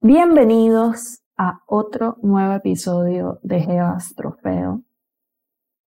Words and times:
Bienvenidos 0.00 1.22
a 1.36 1.60
otro 1.66 2.16
nuevo 2.22 2.54
episodio 2.54 3.38
de 3.44 3.60
Geas 3.60 4.14
Trofeo. 4.16 4.82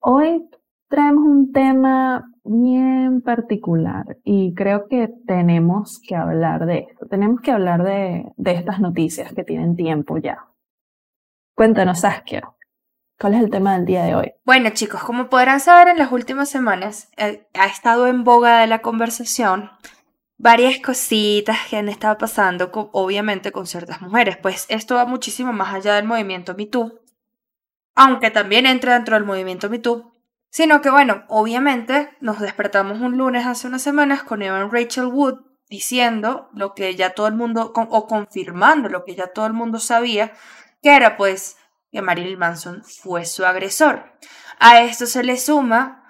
Hoy 0.01 0.49
traemos 0.89 1.23
un 1.23 1.53
tema 1.53 2.29
bien 2.43 3.21
particular 3.21 4.17
y 4.25 4.53
creo 4.53 4.89
que 4.89 5.07
tenemos 5.25 6.01
que 6.05 6.17
hablar 6.17 6.65
de 6.65 6.87
esto. 6.89 7.05
Tenemos 7.05 7.39
que 7.39 7.51
hablar 7.51 7.83
de, 7.83 8.33
de 8.35 8.51
estas 8.51 8.81
noticias 8.81 9.33
que 9.33 9.45
tienen 9.45 9.77
tiempo 9.77 10.17
ya. 10.17 10.45
Cuéntanos, 11.55 12.01
Saskia, 12.01 12.51
¿cuál 13.21 13.35
es 13.35 13.43
el 13.43 13.51
tema 13.51 13.75
del 13.75 13.85
día 13.85 14.03
de 14.03 14.15
hoy? 14.15 14.33
Bueno, 14.43 14.71
chicos, 14.71 15.03
como 15.03 15.29
podrán 15.29 15.59
saber, 15.59 15.89
en 15.89 15.99
las 15.99 16.11
últimas 16.11 16.49
semanas 16.49 17.09
eh, 17.17 17.47
ha 17.53 17.67
estado 17.67 18.07
en 18.07 18.23
boga 18.23 18.61
de 18.61 18.67
la 18.67 18.81
conversación 18.81 19.69
varias 20.37 20.79
cositas 20.79 21.57
que 21.69 21.77
han 21.77 21.87
estado 21.87 22.17
pasando, 22.17 22.71
obviamente, 22.73 23.51
con 23.51 23.67
ciertas 23.67 24.01
mujeres. 24.01 24.37
Pues 24.37 24.65
esto 24.69 24.95
va 24.95 25.05
muchísimo 25.05 25.53
más 25.53 25.71
allá 25.71 25.93
del 25.93 26.05
movimiento 26.05 26.55
MeToo, 26.55 26.99
aunque 27.93 28.31
también 28.31 28.65
entra 28.65 28.95
dentro 28.95 29.15
del 29.15 29.25
movimiento 29.25 29.69
MeToo, 29.69 30.11
Sino 30.49 30.81
que 30.81 30.89
bueno, 30.89 31.23
obviamente 31.29 32.09
nos 32.19 32.39
despertamos 32.39 32.99
un 32.99 33.17
lunes 33.17 33.45
hace 33.45 33.67
unas 33.67 33.83
semanas 33.83 34.23
con 34.23 34.41
Evan 34.41 34.69
Rachel 34.69 35.05
Wood 35.05 35.39
diciendo 35.69 36.49
lo 36.53 36.73
que 36.73 36.93
ya 36.95 37.11
todo 37.11 37.27
el 37.27 37.35
mundo, 37.35 37.71
o 37.73 38.07
confirmando 38.07 38.89
lo 38.89 39.05
que 39.05 39.15
ya 39.15 39.27
todo 39.27 39.45
el 39.45 39.53
mundo 39.53 39.79
sabía, 39.79 40.33
que 40.81 40.93
era 40.93 41.15
pues 41.15 41.55
que 41.91 42.01
Marilyn 42.01 42.39
Manson 42.39 42.83
fue 42.83 43.25
su 43.25 43.45
agresor. 43.45 44.17
A 44.59 44.81
esto 44.81 45.05
se 45.05 45.23
le 45.23 45.37
suma 45.37 46.01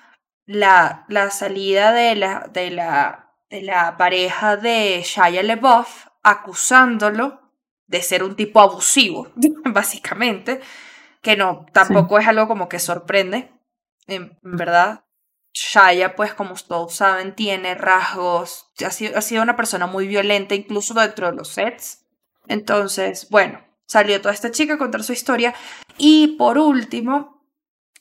la, 0.45 1.05
la 1.07 1.29
salida 1.31 1.91
de 1.91 2.15
la, 2.15 2.49
de, 2.51 2.71
la, 2.71 3.33
de 3.49 3.61
la 3.61 3.97
pareja 3.97 4.57
de 4.57 5.01
Shia 5.03 5.43
LeBoff 5.43 6.07
acusándolo 6.23 7.41
de 7.87 8.01
ser 8.01 8.23
un 8.23 8.35
tipo 8.35 8.61
abusivo, 8.61 9.31
básicamente, 9.65 10.61
que 11.21 11.35
no, 11.35 11.65
tampoco 11.73 12.19
es 12.19 12.27
algo 12.27 12.47
como 12.47 12.69
que 12.69 12.79
sorprende, 12.79 13.51
en 14.07 14.37
verdad, 14.41 15.03
Shaya, 15.53 16.15
pues 16.15 16.33
como 16.33 16.55
todos 16.55 16.95
saben, 16.95 17.35
tiene 17.35 17.75
rasgos, 17.75 18.71
ha 18.85 18.89
sido, 18.89 19.17
ha 19.17 19.21
sido 19.21 19.43
una 19.43 19.57
persona 19.57 19.85
muy 19.85 20.07
violenta 20.07 20.55
incluso 20.55 20.93
dentro 20.93 21.29
de 21.29 21.35
los 21.35 21.49
sets. 21.49 22.05
Entonces, 22.47 23.27
bueno, 23.29 23.61
salió 23.91 24.21
toda 24.21 24.33
esta 24.33 24.51
chica 24.51 24.75
a 24.75 24.77
contar 24.77 25.03
su 25.03 25.11
historia. 25.11 25.53
Y 25.97 26.37
por 26.37 26.57
último, 26.57 27.43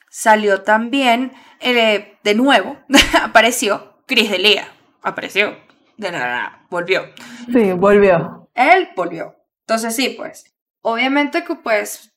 salió 0.09 0.63
también, 0.63 1.33
eh, 1.59 2.17
de 2.23 2.35
nuevo, 2.37 2.79
apareció 3.23 4.01
Chris 4.07 4.31
Delia. 4.31 4.69
Apareció. 5.03 5.59
De 5.97 6.13
nada, 6.13 6.65
volvió. 6.71 7.07
Sí, 7.53 7.73
volvió. 7.73 8.49
Él 8.55 8.91
volvió. 8.95 9.35
Entonces 9.63 9.97
sí, 9.97 10.11
pues. 10.17 10.45
Obviamente 10.81 11.43
que 11.43 11.57
pues, 11.57 12.15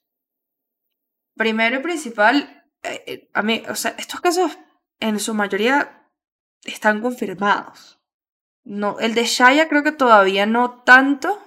primero 1.36 1.78
y 1.78 1.80
principal, 1.80 2.64
eh, 2.84 3.04
eh, 3.08 3.30
a 3.34 3.42
mí, 3.42 3.64
o 3.68 3.76
sea, 3.76 3.96
estos 3.98 4.22
casos 4.22 4.58
en 5.00 5.20
su 5.20 5.34
mayoría 5.34 6.08
están 6.64 7.02
confirmados. 7.02 8.00
No, 8.64 9.00
el 9.00 9.16
de 9.16 9.26
Shaya 9.26 9.68
creo 9.68 9.84
que 9.84 9.92
todavía 9.92 10.46
no 10.46 10.84
tanto, 10.84 11.43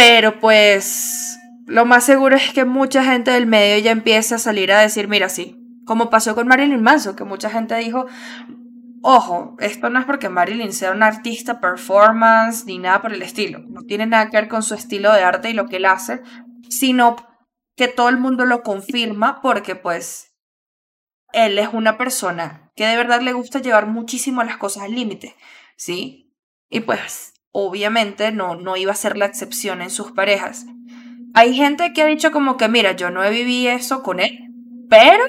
pero 0.00 0.40
pues 0.40 1.38
lo 1.66 1.84
más 1.84 2.04
seguro 2.04 2.34
es 2.34 2.54
que 2.54 2.64
mucha 2.64 3.04
gente 3.04 3.32
del 3.32 3.44
medio 3.44 3.78
ya 3.84 3.90
empiece 3.90 4.34
a 4.34 4.38
salir 4.38 4.72
a 4.72 4.80
decir, 4.80 5.08
mira, 5.08 5.28
sí, 5.28 5.58
como 5.84 6.08
pasó 6.08 6.34
con 6.34 6.48
Marilyn 6.48 6.82
Manson, 6.82 7.14
que 7.14 7.24
mucha 7.24 7.50
gente 7.50 7.74
dijo, 7.76 8.06
ojo, 9.02 9.56
esto 9.60 9.90
no 9.90 9.98
es 10.00 10.06
porque 10.06 10.30
Marilyn 10.30 10.72
sea 10.72 10.92
una 10.92 11.06
artista 11.06 11.60
performance 11.60 12.64
ni 12.64 12.78
nada 12.78 13.02
por 13.02 13.12
el 13.12 13.20
estilo, 13.20 13.58
no 13.68 13.82
tiene 13.82 14.06
nada 14.06 14.30
que 14.30 14.38
ver 14.38 14.48
con 14.48 14.62
su 14.62 14.72
estilo 14.72 15.12
de 15.12 15.22
arte 15.22 15.50
y 15.50 15.52
lo 15.52 15.66
que 15.66 15.76
él 15.76 15.84
hace, 15.84 16.22
sino 16.70 17.16
que 17.76 17.86
todo 17.86 18.08
el 18.08 18.16
mundo 18.16 18.46
lo 18.46 18.62
confirma 18.62 19.42
porque 19.42 19.76
pues 19.76 20.34
él 21.34 21.58
es 21.58 21.68
una 21.74 21.98
persona 21.98 22.72
que 22.74 22.86
de 22.86 22.96
verdad 22.96 23.20
le 23.20 23.34
gusta 23.34 23.60
llevar 23.60 23.86
muchísimo 23.86 24.42
las 24.44 24.56
cosas 24.56 24.84
al 24.84 24.94
límite, 24.94 25.36
¿sí? 25.76 26.34
Y 26.70 26.80
pues 26.80 27.34
obviamente 27.52 28.32
no, 28.32 28.56
no 28.56 28.76
iba 28.76 28.92
a 28.92 28.96
ser 28.96 29.16
la 29.16 29.26
excepción 29.26 29.82
en 29.82 29.90
sus 29.90 30.12
parejas. 30.12 30.66
Hay 31.34 31.54
gente 31.54 31.92
que 31.92 32.02
ha 32.02 32.06
dicho 32.06 32.32
como 32.32 32.56
que, 32.56 32.68
mira, 32.68 32.92
yo 32.92 33.10
no 33.10 33.22
he 33.22 33.30
vivido 33.30 33.72
eso 33.72 34.02
con 34.02 34.20
él, 34.20 34.38
pero... 34.88 35.24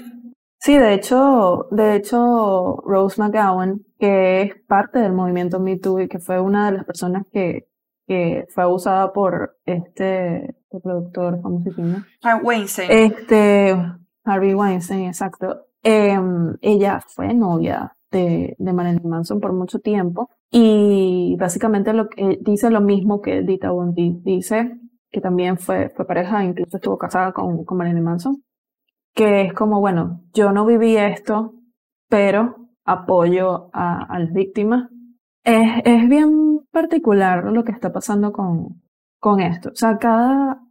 Sí, 0.60 0.78
de 0.78 0.94
hecho, 0.94 1.68
de 1.72 1.96
hecho, 1.96 2.78
Rose 2.86 3.20
McGowan, 3.20 3.82
que 4.00 4.42
es 4.42 4.56
parte 4.68 5.00
del 5.00 5.14
movimiento 5.14 5.60
Me 5.60 5.78
Too 5.78 6.02
y 6.02 6.08
que 6.08 6.20
fue 6.20 6.40
una 6.40 6.68
de 6.68 6.78
las 6.78 6.86
personas 6.86 7.24
que, 7.32 7.68
que 8.08 8.46
fue 8.50 8.64
abusada 8.64 9.12
por 9.12 9.58
este 9.66 10.56
el 10.72 10.82
productor, 10.82 11.42
¿cómo 11.42 11.64
se 11.64 11.72
llama? 11.72 12.08
Weinstein. 12.44 12.92
Este, 12.92 13.76
Harvey 14.24 14.54
Weinstein, 14.54 15.08
exacto. 15.08 15.66
Em, 15.84 16.56
ella 16.62 17.02
fue 17.08 17.34
novia 17.34 17.96
de, 18.12 18.56
de 18.58 18.74
Marilyn 18.74 19.10
Manson 19.10 19.40
por 19.40 19.54
mucho 19.54 19.80
tiempo 19.80 20.30
y 20.52 21.36
básicamente 21.40 21.94
lo 21.94 22.08
dice 22.42 22.70
lo 22.70 22.82
mismo 22.82 23.22
que 23.22 23.42
Dita 23.42 23.72
Bondi 23.72 24.20
dice, 24.24 24.78
que 25.10 25.22
también 25.22 25.58
fue, 25.58 25.90
fue 25.96 26.06
pareja, 26.06 26.44
incluso 26.44 26.78
estuvo 26.78 26.98
casada 26.98 27.32
con, 27.32 27.64
con 27.66 27.78
Marilyn 27.78 28.04
Manson, 28.04 28.44
que 29.14 29.42
es 29.42 29.54
como, 29.54 29.80
bueno, 29.80 30.22
yo 30.34 30.52
no 30.52 30.66
viví 30.66 30.98
esto, 30.98 31.54
pero 32.10 32.70
apoyo 32.86 33.70
a, 33.74 34.04
a 34.04 34.20
las 34.20 34.34
víctimas. 34.34 34.90
Es, 35.44 35.82
es 35.86 36.08
bien 36.08 36.60
particular 36.72 37.46
lo 37.46 37.64
que 37.64 37.72
está 37.72 37.92
pasando 37.92 38.32
con, 38.32 38.82
con 39.20 39.40
esto. 39.40 39.70
O 39.70 39.76
sea, 39.76 39.98
cada, 39.98 40.62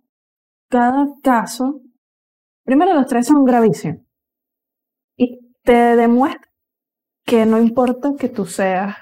cada 0.69 1.09
caso, 1.23 1.81
primero 2.65 2.95
los 2.95 3.06
tres 3.06 3.27
son 3.27 3.45
gravísimos. 3.45 4.03
Y 5.17 5.39
te 5.62 5.97
demuestra 5.97 6.50
que 7.31 7.47
no 7.47 7.61
importa 7.61 8.15
que 8.19 8.29
tú 8.29 8.45
seas 8.45 8.97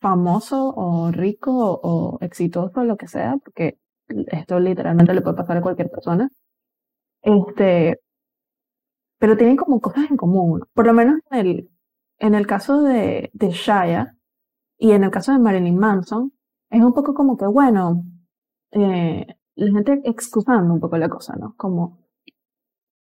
famoso 0.00 0.72
o 0.74 1.10
rico 1.12 1.52
o, 1.82 2.18
exitoso 2.22 2.80
o 2.80 2.84
lo 2.84 2.96
que 2.96 3.06
sea, 3.06 3.36
porque 3.44 3.78
esto 4.08 4.58
literalmente 4.58 5.12
le 5.12 5.20
puede 5.20 5.36
pasar 5.36 5.58
a 5.58 5.60
cualquier 5.60 5.90
persona. 5.90 6.30
Este, 7.20 8.00
pero 9.18 9.36
tienen 9.36 9.56
como 9.56 9.80
cosas 9.80 10.10
en 10.10 10.16
común. 10.16 10.62
Por 10.72 10.86
lo 10.86 10.94
menos 10.94 11.20
en 11.30 11.38
el, 11.46 11.70
en 12.18 12.34
el 12.34 12.46
caso 12.46 12.82
de, 12.82 13.30
de 13.34 13.50
Shaya 13.50 14.16
y 14.78 14.92
en 14.92 15.04
el 15.04 15.10
caso 15.10 15.32
de 15.32 15.38
Marilyn 15.38 15.76
Manson, 15.78 16.32
es 16.70 16.82
un 16.82 16.94
poco 16.94 17.12
como 17.12 17.36
que, 17.36 17.46
bueno, 17.46 18.04
eh, 18.70 19.26
la 19.54 19.72
gente 19.72 20.00
excusando 20.04 20.72
un 20.72 20.80
poco 20.80 20.96
la 20.96 21.10
cosa, 21.10 21.36
¿no? 21.36 21.54
Como, 21.58 21.98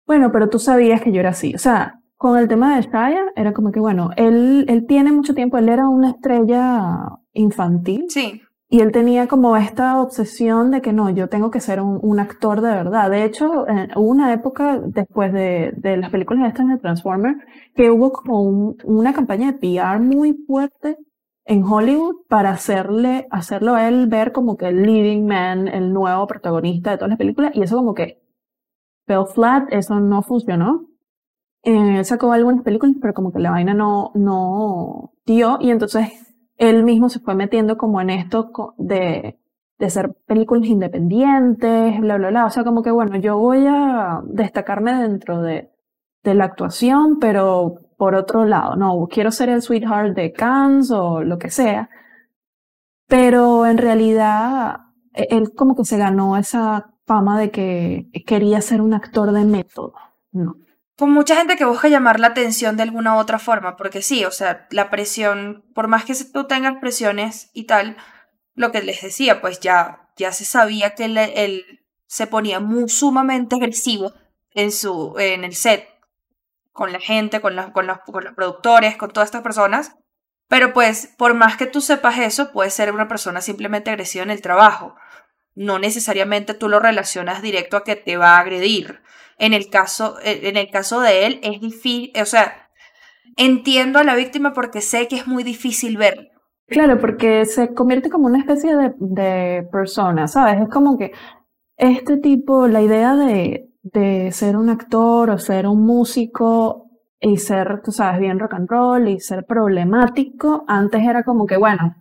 bueno, 0.04 0.32
pero 0.32 0.48
tú 0.48 0.58
sabías 0.58 1.00
que 1.00 1.12
yo 1.12 1.20
era 1.20 1.30
así. 1.30 1.54
O 1.54 1.58
sea, 1.58 2.00
con 2.24 2.38
el 2.38 2.48
tema 2.48 2.74
de 2.74 2.80
Shaya, 2.80 3.20
era 3.36 3.52
como 3.52 3.70
que, 3.70 3.80
bueno, 3.80 4.08
él, 4.16 4.64
él 4.68 4.86
tiene 4.86 5.12
mucho 5.12 5.34
tiempo, 5.34 5.58
él 5.58 5.68
era 5.68 5.90
una 5.90 6.08
estrella 6.08 7.18
infantil. 7.34 8.06
Sí. 8.08 8.40
Y 8.66 8.80
él 8.80 8.92
tenía 8.92 9.28
como 9.28 9.58
esta 9.58 10.00
obsesión 10.00 10.70
de 10.70 10.80
que 10.80 10.94
no, 10.94 11.10
yo 11.10 11.28
tengo 11.28 11.50
que 11.50 11.60
ser 11.60 11.82
un, 11.82 11.98
un 12.00 12.20
actor 12.20 12.62
de 12.62 12.70
verdad. 12.70 13.10
De 13.10 13.24
hecho, 13.24 13.66
hubo 13.94 14.08
una 14.08 14.32
época 14.32 14.80
después 14.86 15.34
de, 15.34 15.74
de 15.76 15.98
las 15.98 16.08
películas 16.08 16.48
estas 16.48 16.66
de 16.66 16.78
Transformers 16.78 17.36
que 17.74 17.90
hubo 17.90 18.10
como 18.10 18.40
un, 18.40 18.78
una 18.84 19.12
campaña 19.12 19.52
de 19.52 19.58
PR 19.58 20.00
muy 20.00 20.32
fuerte 20.46 20.96
en 21.44 21.62
Hollywood 21.62 22.24
para 22.30 22.52
hacerle, 22.52 23.26
hacerlo 23.30 23.74
a 23.74 23.86
él 23.86 24.06
ver 24.06 24.32
como 24.32 24.56
que 24.56 24.68
el 24.68 24.80
leading 24.80 25.26
man, 25.26 25.68
el 25.68 25.92
nuevo 25.92 26.26
protagonista 26.26 26.92
de 26.92 26.96
todas 26.96 27.10
las 27.10 27.18
películas, 27.18 27.50
y 27.54 27.60
eso 27.60 27.76
como 27.76 27.92
que 27.92 28.22
fell 29.06 29.26
flat, 29.26 29.70
eso 29.70 30.00
no 30.00 30.22
funcionó. 30.22 30.86
Eh, 31.64 32.04
sacó 32.04 32.32
algunas 32.32 32.62
películas, 32.62 32.96
pero 33.00 33.14
como 33.14 33.32
que 33.32 33.38
la 33.38 33.50
vaina 33.50 33.72
no, 33.72 34.12
no 34.14 35.12
dio, 35.24 35.56
y 35.60 35.70
entonces 35.70 36.08
él 36.58 36.84
mismo 36.84 37.08
se 37.08 37.20
fue 37.20 37.34
metiendo 37.34 37.78
como 37.78 38.00
en 38.02 38.10
esto 38.10 38.50
de, 38.76 39.38
de 39.78 39.86
hacer 39.86 40.14
películas 40.26 40.68
independientes, 40.68 41.98
bla, 42.00 42.18
bla, 42.18 42.28
bla. 42.28 42.46
O 42.46 42.50
sea, 42.50 42.64
como 42.64 42.82
que 42.82 42.90
bueno, 42.90 43.16
yo 43.16 43.38
voy 43.38 43.64
a 43.66 44.20
destacarme 44.26 44.94
dentro 44.94 45.40
de, 45.40 45.70
de 46.22 46.34
la 46.34 46.44
actuación, 46.44 47.18
pero 47.18 47.76
por 47.96 48.14
otro 48.14 48.44
lado, 48.44 48.76
no, 48.76 49.06
quiero 49.10 49.30
ser 49.30 49.48
el 49.48 49.62
sweetheart 49.62 50.14
de 50.14 50.32
Cannes 50.32 50.90
o 50.90 51.22
lo 51.22 51.38
que 51.38 51.50
sea, 51.50 51.88
pero 53.06 53.66
en 53.66 53.78
realidad 53.78 54.80
e, 55.14 55.28
él 55.30 55.54
como 55.54 55.76
que 55.76 55.84
se 55.84 55.98
ganó 55.98 56.36
esa 56.36 56.90
fama 57.06 57.38
de 57.38 57.50
que 57.50 58.10
quería 58.26 58.60
ser 58.60 58.80
un 58.80 58.94
actor 58.94 59.32
de 59.32 59.44
método, 59.44 59.94
¿no? 60.32 60.56
Con 60.96 61.10
mucha 61.10 61.36
gente 61.36 61.56
que 61.56 61.64
busca 61.64 61.88
llamar 61.88 62.20
la 62.20 62.28
atención 62.28 62.76
de 62.76 62.84
alguna 62.84 63.16
otra 63.16 63.40
forma, 63.40 63.76
porque 63.76 64.00
sí, 64.00 64.24
o 64.24 64.30
sea, 64.30 64.68
la 64.70 64.90
presión, 64.90 65.64
por 65.74 65.88
más 65.88 66.04
que 66.04 66.14
tú 66.32 66.44
tengas 66.44 66.76
presiones 66.80 67.50
y 67.52 67.64
tal, 67.64 67.96
lo 68.54 68.70
que 68.70 68.82
les 68.82 69.02
decía, 69.02 69.40
pues 69.40 69.58
ya, 69.58 70.08
ya 70.16 70.32
se 70.32 70.44
sabía 70.44 70.94
que 70.94 71.06
él, 71.06 71.80
se 72.06 72.28
ponía 72.28 72.60
muy 72.60 72.88
sumamente 72.88 73.56
agresivo 73.56 74.12
en, 74.52 74.70
su, 74.70 75.18
en 75.18 75.42
el 75.42 75.54
set 75.54 75.88
con 76.70 76.92
la 76.92 77.00
gente, 77.00 77.40
con 77.40 77.56
los, 77.56 77.70
con, 77.70 77.88
los, 77.88 77.98
con 78.00 78.22
los 78.22 78.34
productores, 78.34 78.96
con 78.96 79.10
todas 79.10 79.28
estas 79.28 79.42
personas. 79.42 79.96
Pero 80.48 80.72
pues, 80.72 81.08
por 81.18 81.34
más 81.34 81.56
que 81.56 81.66
tú 81.66 81.80
sepas 81.80 82.18
eso, 82.18 82.52
puede 82.52 82.70
ser 82.70 82.92
una 82.92 83.08
persona 83.08 83.40
simplemente 83.40 83.90
agresiva 83.90 84.22
en 84.22 84.30
el 84.30 84.42
trabajo. 84.42 84.94
No 85.54 85.78
necesariamente 85.78 86.54
tú 86.54 86.68
lo 86.68 86.80
relacionas 86.80 87.42
directo 87.42 87.76
a 87.76 87.84
que 87.84 87.96
te 87.96 88.16
va 88.16 88.36
a 88.36 88.40
agredir. 88.40 89.00
En 89.38 89.54
el 89.54 89.68
caso, 89.68 90.16
en 90.22 90.56
el 90.56 90.70
caso 90.70 91.00
de 91.00 91.26
él, 91.26 91.40
es 91.42 91.60
difícil, 91.60 92.12
o 92.20 92.24
sea, 92.24 92.70
entiendo 93.36 93.98
a 93.98 94.04
la 94.04 94.14
víctima 94.14 94.52
porque 94.52 94.80
sé 94.80 95.08
que 95.08 95.16
es 95.16 95.26
muy 95.26 95.42
difícil 95.42 95.96
ver. 95.96 96.30
Claro, 96.66 96.98
porque 96.98 97.44
se 97.44 97.74
convierte 97.74 98.10
como 98.10 98.26
una 98.26 98.38
especie 98.38 98.74
de, 98.76 98.94
de 98.98 99.68
persona, 99.70 100.28
¿sabes? 100.28 100.62
Es 100.62 100.68
como 100.68 100.96
que 100.96 101.12
este 101.76 102.16
tipo, 102.18 102.68
la 102.68 102.80
idea 102.80 103.14
de, 103.16 103.68
de 103.82 104.32
ser 104.32 104.56
un 104.56 104.70
actor 104.70 105.30
o 105.30 105.38
ser 105.38 105.66
un 105.66 105.84
músico 105.84 106.90
y 107.20 107.36
ser, 107.36 107.82
tú 107.82 107.92
sabes, 107.92 108.20
bien 108.20 108.38
rock 108.38 108.54
and 108.54 108.68
roll 108.68 109.08
y 109.08 109.20
ser 109.20 109.44
problemático, 109.44 110.64
antes 110.66 111.02
era 111.02 111.22
como 111.22 111.46
que, 111.46 111.56
bueno, 111.56 111.94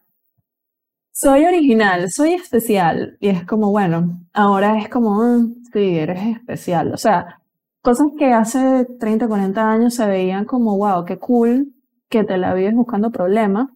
soy 1.13 1.45
original, 1.45 2.11
soy 2.11 2.33
especial. 2.33 3.17
Y 3.21 3.29
es 3.29 3.45
como, 3.45 3.71
bueno, 3.71 4.19
ahora 4.33 4.79
es 4.79 4.89
como, 4.89 5.23
mm, 5.23 5.63
sí, 5.71 5.97
eres 5.99 6.37
especial. 6.37 6.93
O 6.93 6.97
sea, 6.97 7.39
cosas 7.81 8.07
que 8.17 8.33
hace 8.33 8.85
30, 8.99 9.27
40 9.27 9.71
años 9.71 9.93
se 9.95 10.07
veían 10.07 10.45
como, 10.45 10.77
wow, 10.77 11.05
qué 11.05 11.19
cool 11.19 11.73
que 12.09 12.23
te 12.23 12.37
la 12.37 12.53
vives 12.53 12.75
buscando 12.75 13.11
problemas. 13.11 13.69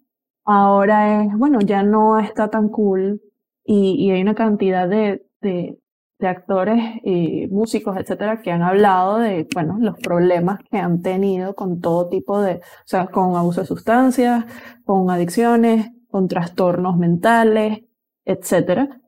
Ahora 0.46 1.24
es, 1.24 1.38
bueno, 1.38 1.60
ya 1.62 1.84
no 1.84 2.20
está 2.20 2.50
tan 2.50 2.70
cool 2.70 3.22
y, 3.64 3.96
y 4.06 4.12
hay 4.12 4.22
una 4.22 4.36
cantidad 4.36 4.88
de, 4.90 5.26
de, 5.42 5.80
de 6.20 6.28
actores 6.28 6.80
y 7.04 7.48
músicos, 7.48 7.98
etcétera, 7.98 8.42
que 8.42 8.52
han 8.52 8.64
hablado 8.64 9.20
de, 9.20 9.48
bueno, 9.54 9.78
los 9.80 9.98
problemas 10.00 10.60
que 10.72 10.78
han 10.78 11.02
tenido 11.02 11.54
con 11.56 11.82
todo 11.82 12.10
tipo 12.10 12.42
de, 12.42 12.56
o 12.56 12.62
sea, 12.86 13.08
con 13.08 13.36
abuso 13.36 13.62
de 13.62 13.68
sustancias, 13.68 14.46
con 14.86 15.10
adicciones, 15.12 15.92
con 16.10 16.28
trastornos 16.28 16.98
mentales, 16.98 17.84
etcétera. 18.26 19.02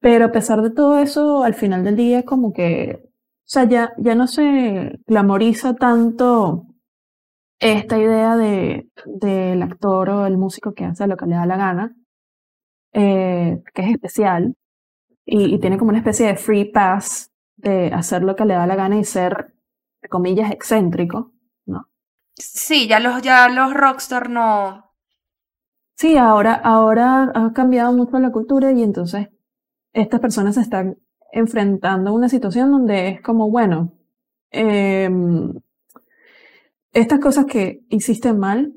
Pero 0.00 0.26
a 0.26 0.32
pesar 0.32 0.62
de 0.62 0.70
todo 0.70 0.98
eso, 0.98 1.44
al 1.44 1.54
final 1.54 1.84
del 1.84 1.96
día, 1.96 2.24
como 2.24 2.52
que, 2.52 3.00
o 3.04 3.08
sea, 3.46 3.64
ya, 3.64 3.92
ya 3.98 4.14
no 4.14 4.26
se 4.26 5.00
glamoriza 5.06 5.74
tanto 5.74 6.66
esta 7.58 7.98
idea 7.98 8.36
de, 8.36 8.88
del 9.06 9.62
actor 9.62 10.10
o 10.10 10.26
el 10.26 10.36
músico 10.36 10.74
que 10.74 10.84
hace 10.84 11.06
lo 11.06 11.16
que 11.16 11.26
le 11.26 11.36
da 11.36 11.46
la 11.46 11.56
gana, 11.56 11.96
eh, 12.92 13.62
que 13.72 13.82
es 13.82 13.90
especial, 13.92 14.54
y, 15.24 15.58
tiene 15.58 15.78
como 15.78 15.90
una 15.90 15.98
especie 15.98 16.26
de 16.26 16.36
free 16.36 16.66
pass 16.66 17.30
de 17.56 17.86
hacer 17.92 18.22
lo 18.22 18.36
que 18.36 18.44
le 18.44 18.54
da 18.54 18.66
la 18.66 18.76
gana 18.76 18.98
y 18.98 19.04
ser, 19.04 19.54
comillas, 20.10 20.50
excéntrico, 20.52 21.32
¿no? 21.64 21.88
Sí, 22.34 22.88
ya 22.88 23.00
los, 23.00 23.22
ya 23.22 23.48
los 23.48 23.72
rockstar 23.72 24.28
no. 24.28 24.83
Sí, 25.96 26.16
ahora, 26.16 26.54
ahora 26.54 27.30
ha 27.34 27.52
cambiado 27.52 27.92
mucho 27.92 28.18
la 28.18 28.32
cultura 28.32 28.72
y 28.72 28.82
entonces 28.82 29.28
estas 29.92 30.20
personas 30.20 30.56
se 30.56 30.62
están 30.62 30.96
enfrentando 31.32 32.10
a 32.10 32.14
una 32.14 32.28
situación 32.28 32.70
donde 32.70 33.08
es 33.08 33.20
como, 33.22 33.50
bueno, 33.50 33.92
em, 34.50 35.52
estas 36.92 37.20
cosas 37.20 37.46
que 37.46 37.80
hiciste 37.88 38.32
mal, 38.32 38.72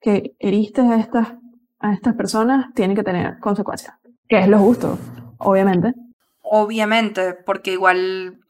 que 0.00 0.34
heriste 0.38 0.82
a 0.82 0.96
estas, 0.96 1.34
a 1.78 1.92
estas 1.92 2.14
personas, 2.14 2.72
tienen 2.74 2.96
que 2.96 3.04
tener 3.04 3.38
consecuencias, 3.38 3.94
que 4.28 4.40
es 4.40 4.48
lo 4.48 4.58
justo 4.58 4.98
obviamente. 5.42 5.94
Obviamente, 6.40 7.34
porque 7.34 7.72
igual 7.72 8.40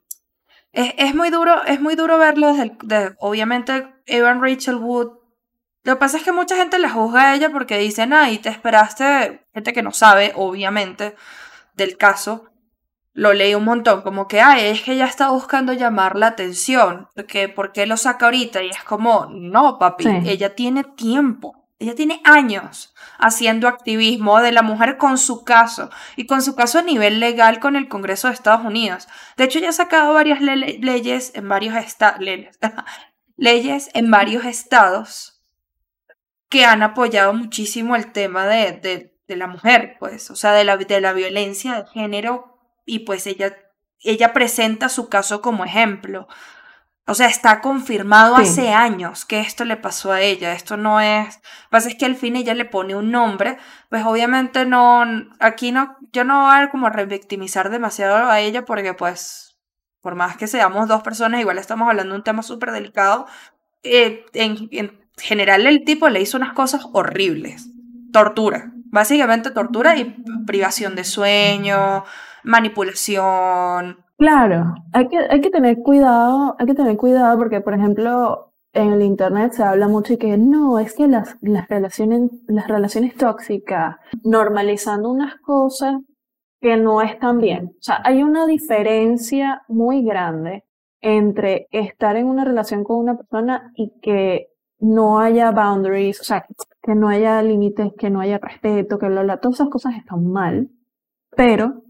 es, 0.73 0.95
es, 0.97 1.15
muy 1.15 1.31
duro, 1.31 1.63
es 1.65 1.81
muy 1.81 1.95
duro 1.95 2.19
verlo 2.19 2.49
desde 2.49 2.77
de, 2.85 3.15
obviamente 3.19 3.87
Evan 4.07 4.43
Rachel 4.43 4.77
Wood. 4.77 5.22
Lo 5.85 5.95
que 5.95 6.01
pasa 6.01 6.19
es 6.19 6.23
que 6.23 6.33
mucha 6.33 6.57
gente 6.57 6.79
la 6.79 6.91
juzga 6.91 7.31
a 7.31 7.35
ella 7.35 7.51
porque 7.51 7.79
dicen, 7.79 8.13
ay, 8.13 8.39
te 8.39 8.49
esperaste, 8.49 9.47
gente 9.53 9.73
que 9.73 9.83
no 9.83 9.91
sabe, 9.91 10.33
obviamente, 10.37 11.17
del 11.75 11.97
caso, 11.97 12.53
lo 13.15 13.33
leí 13.33 13.55
un 13.55 13.65
montón, 13.65 14.03
como 14.03 14.29
que, 14.29 14.41
ay, 14.41 14.67
es 14.67 14.83
que 14.83 14.93
ella 14.93 15.07
está 15.07 15.31
buscando 15.31 15.73
llamar 15.73 16.17
la 16.17 16.29
atención, 16.29 17.09
porque 17.15 17.49
¿por 17.49 17.73
qué 17.73 17.87
lo 17.87 17.97
saca 17.97 18.27
ahorita? 18.27 18.63
Y 18.63 18.71
es 18.71 18.83
como, 18.85 19.27
no, 19.31 19.79
papi, 19.79 20.07
ella 20.25 20.55
tiene 20.55 20.85
tiempo. 20.85 21.59
Ella 21.79 21.97
tiene 21.97 22.21
años 22.23 22.95
haciendo 23.19 23.67
activismo 23.67 24.41
de 24.41 24.53
la 24.53 24.63
mujer 24.63 24.99
con 24.99 25.19
su 25.19 25.43
caso 25.43 25.91
y 26.15 26.27
con 26.27 26.41
su 26.41 26.55
caso 26.55 26.79
a 26.79 26.83
nivel 26.83 27.19
legal 27.19 27.59
con 27.59 27.75
el 27.75 27.89
Congreso 27.89 28.29
de 28.29 28.35
Estados 28.35 28.65
Unidos. 28.65 29.09
De 29.37 29.45
hecho, 29.45 29.59
ella 29.59 29.71
ha 29.71 29.73
sacado 29.73 30.15
varias 30.15 30.41
leyes 30.41 31.33
en 31.35 31.49
varios 31.49 31.75
leyes, 32.21 32.59
leyes 33.37 33.91
en 33.95 34.13
varios 34.13 34.45
estados 34.45 35.32
que 36.53 36.67
han 36.67 36.83
apoyado 36.83 37.33
muchísimo 37.33 37.97
el 37.97 38.13
tema 38.13 38.47
de, 38.47 38.73
de, 38.73 39.19
de 39.27 39.37
la 39.37 39.47
mujer, 39.47 39.97
pues, 39.99 40.31
o 40.31 40.37
sea, 40.37 40.53
de 40.53 40.65
la, 40.65 40.77
de 40.77 41.01
la 41.01 41.15
violencia 41.15 41.81
de 41.81 41.89
género 41.89 42.59
y 42.85 43.01
pues 43.01 43.27
ella, 43.27 43.57
ella 44.01 44.35
presenta 44.35 44.91
su 44.91 45.09
caso 45.09 45.41
como 45.41 45.65
ejemplo. 45.65 46.29
O 47.07 47.15
sea, 47.15 47.27
está 47.29 47.63
confirmado 47.63 48.37
hace 48.37 48.69
años 48.69 49.25
que 49.25 49.41
esto 49.41 49.65
le 49.65 49.79
pasó 49.79 50.13
a 50.13 50.21
ella. 50.21 50.53
Esto 50.53 50.77
no 50.77 51.01
es. 51.01 51.37
Lo 51.37 51.41
que 51.41 51.69
pasa 51.71 51.89
es 51.89 51.95
que 51.97 52.05
al 52.05 52.17
fin 52.17 52.37
ella 52.37 52.55
le 52.55 52.67
pone 52.67 52.95
un 52.95 53.11
nombre. 53.11 53.57
Pues 53.89 54.05
obviamente 54.05 54.67
no. 54.67 55.05
Aquí 55.41 55.73
no. 55.73 55.97
Yo 56.13 56.23
no 56.23 56.43
voy 56.43 56.55
a 56.55 56.71
como 56.71 56.91
revictimizar 56.91 57.71
demasiado 57.71 58.31
a 58.31 58.41
ella 58.41 58.65
porque, 58.65 58.95
pues. 58.95 59.59
Por 60.01 60.15
más 60.15 60.37
que 60.37 60.47
seamos 60.47 60.87
dos 60.87 61.03
personas, 61.03 61.41
igual 61.41 61.59
estamos 61.59 61.89
hablando 61.89 62.13
de 62.13 62.19
un 62.19 62.25
tema 62.25 62.43
súper 62.45 62.71
delicado. 62.71 63.27
Eh, 63.83 64.25
en, 64.35 64.69
en 64.71 65.02
general, 65.17 65.67
el 65.67 65.85
tipo 65.85 66.09
le 66.09 66.21
hizo 66.21 66.37
unas 66.37 66.53
cosas 66.53 66.87
horribles. 66.93 67.69
Tortura. 68.13 68.73
Básicamente 68.87 69.51
tortura 69.51 69.97
y 69.97 70.17
privación 70.47 70.95
de 70.95 71.05
sueño, 71.05 72.05
manipulación, 72.45 74.03
Claro, 74.23 74.75
hay 74.93 75.09
que, 75.09 75.19
hay 75.19 75.41
que 75.41 75.51
tener 75.51 75.79
cuidado, 75.83 76.55
hay 76.57 76.67
que 76.67 76.75
tener 76.75 76.97
cuidado 76.97 77.37
porque, 77.39 77.61
por 77.61 77.75
ejemplo, 77.75 78.53
en 78.73 78.93
el 78.93 79.03
internet 79.03 79.53
se 79.53 79.65
habla 79.65 79.89
mucho 79.89 80.13
y 80.13 80.17
que 80.17 80.39
no, 80.39 80.79
es 80.79 80.95
que 80.95 81.09
las, 81.09 81.37
las 81.41 81.69
relaciones, 81.69 82.31
las 82.47 82.69
relaciones 82.69 83.17
tóxicas, 83.17 83.97
normalizando 84.23 85.11
unas 85.11 85.41
cosas 85.41 86.03
que 86.61 86.77
no 86.77 87.03
están 87.03 87.41
bien. 87.41 87.73
O 87.81 87.83
sea, 87.83 88.01
hay 88.05 88.23
una 88.23 88.47
diferencia 88.47 89.63
muy 89.67 90.05
grande 90.05 90.63
entre 91.01 91.67
estar 91.73 92.15
en 92.15 92.27
una 92.29 92.45
relación 92.45 92.85
con 92.85 92.99
una 92.99 93.17
persona 93.17 93.73
y 93.75 93.91
que 94.01 94.52
no 94.83 95.21
haya 95.21 95.53
boundaries, 95.53 96.21
o 96.21 96.25
sea, 96.25 96.45
que 96.83 96.95
no 96.97 97.09
haya 97.09 97.41
límites, 97.41 97.93
que 97.97 98.11
no 98.11 98.21
haya 98.21 98.39
respeto, 98.39 98.99
que 98.99 99.07
bla, 99.07 99.23
bla, 99.23 99.41
todas 99.41 99.61
esas 99.61 99.71
cosas 99.71 99.95
están 99.97 100.27
mal, 100.27 100.71
pero 101.37 101.85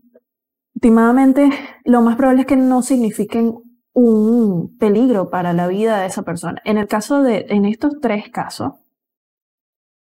últimamente 0.74 1.48
lo 1.84 2.02
más 2.02 2.16
probable 2.16 2.42
es 2.42 2.46
que 2.46 2.56
no 2.56 2.82
signifiquen 2.82 3.54
un 3.94 4.76
peligro 4.78 5.30
para 5.30 5.54
la 5.54 5.68
vida 5.68 6.00
de 6.00 6.06
esa 6.06 6.22
persona. 6.22 6.60
En 6.66 6.76
el 6.76 6.86
caso 6.86 7.22
de, 7.22 7.46
en 7.48 7.64
estos 7.64 7.98
tres 8.00 8.28
casos, 8.30 8.74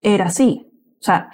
era 0.00 0.26
así. 0.26 0.66
O 1.00 1.02
sea, 1.02 1.30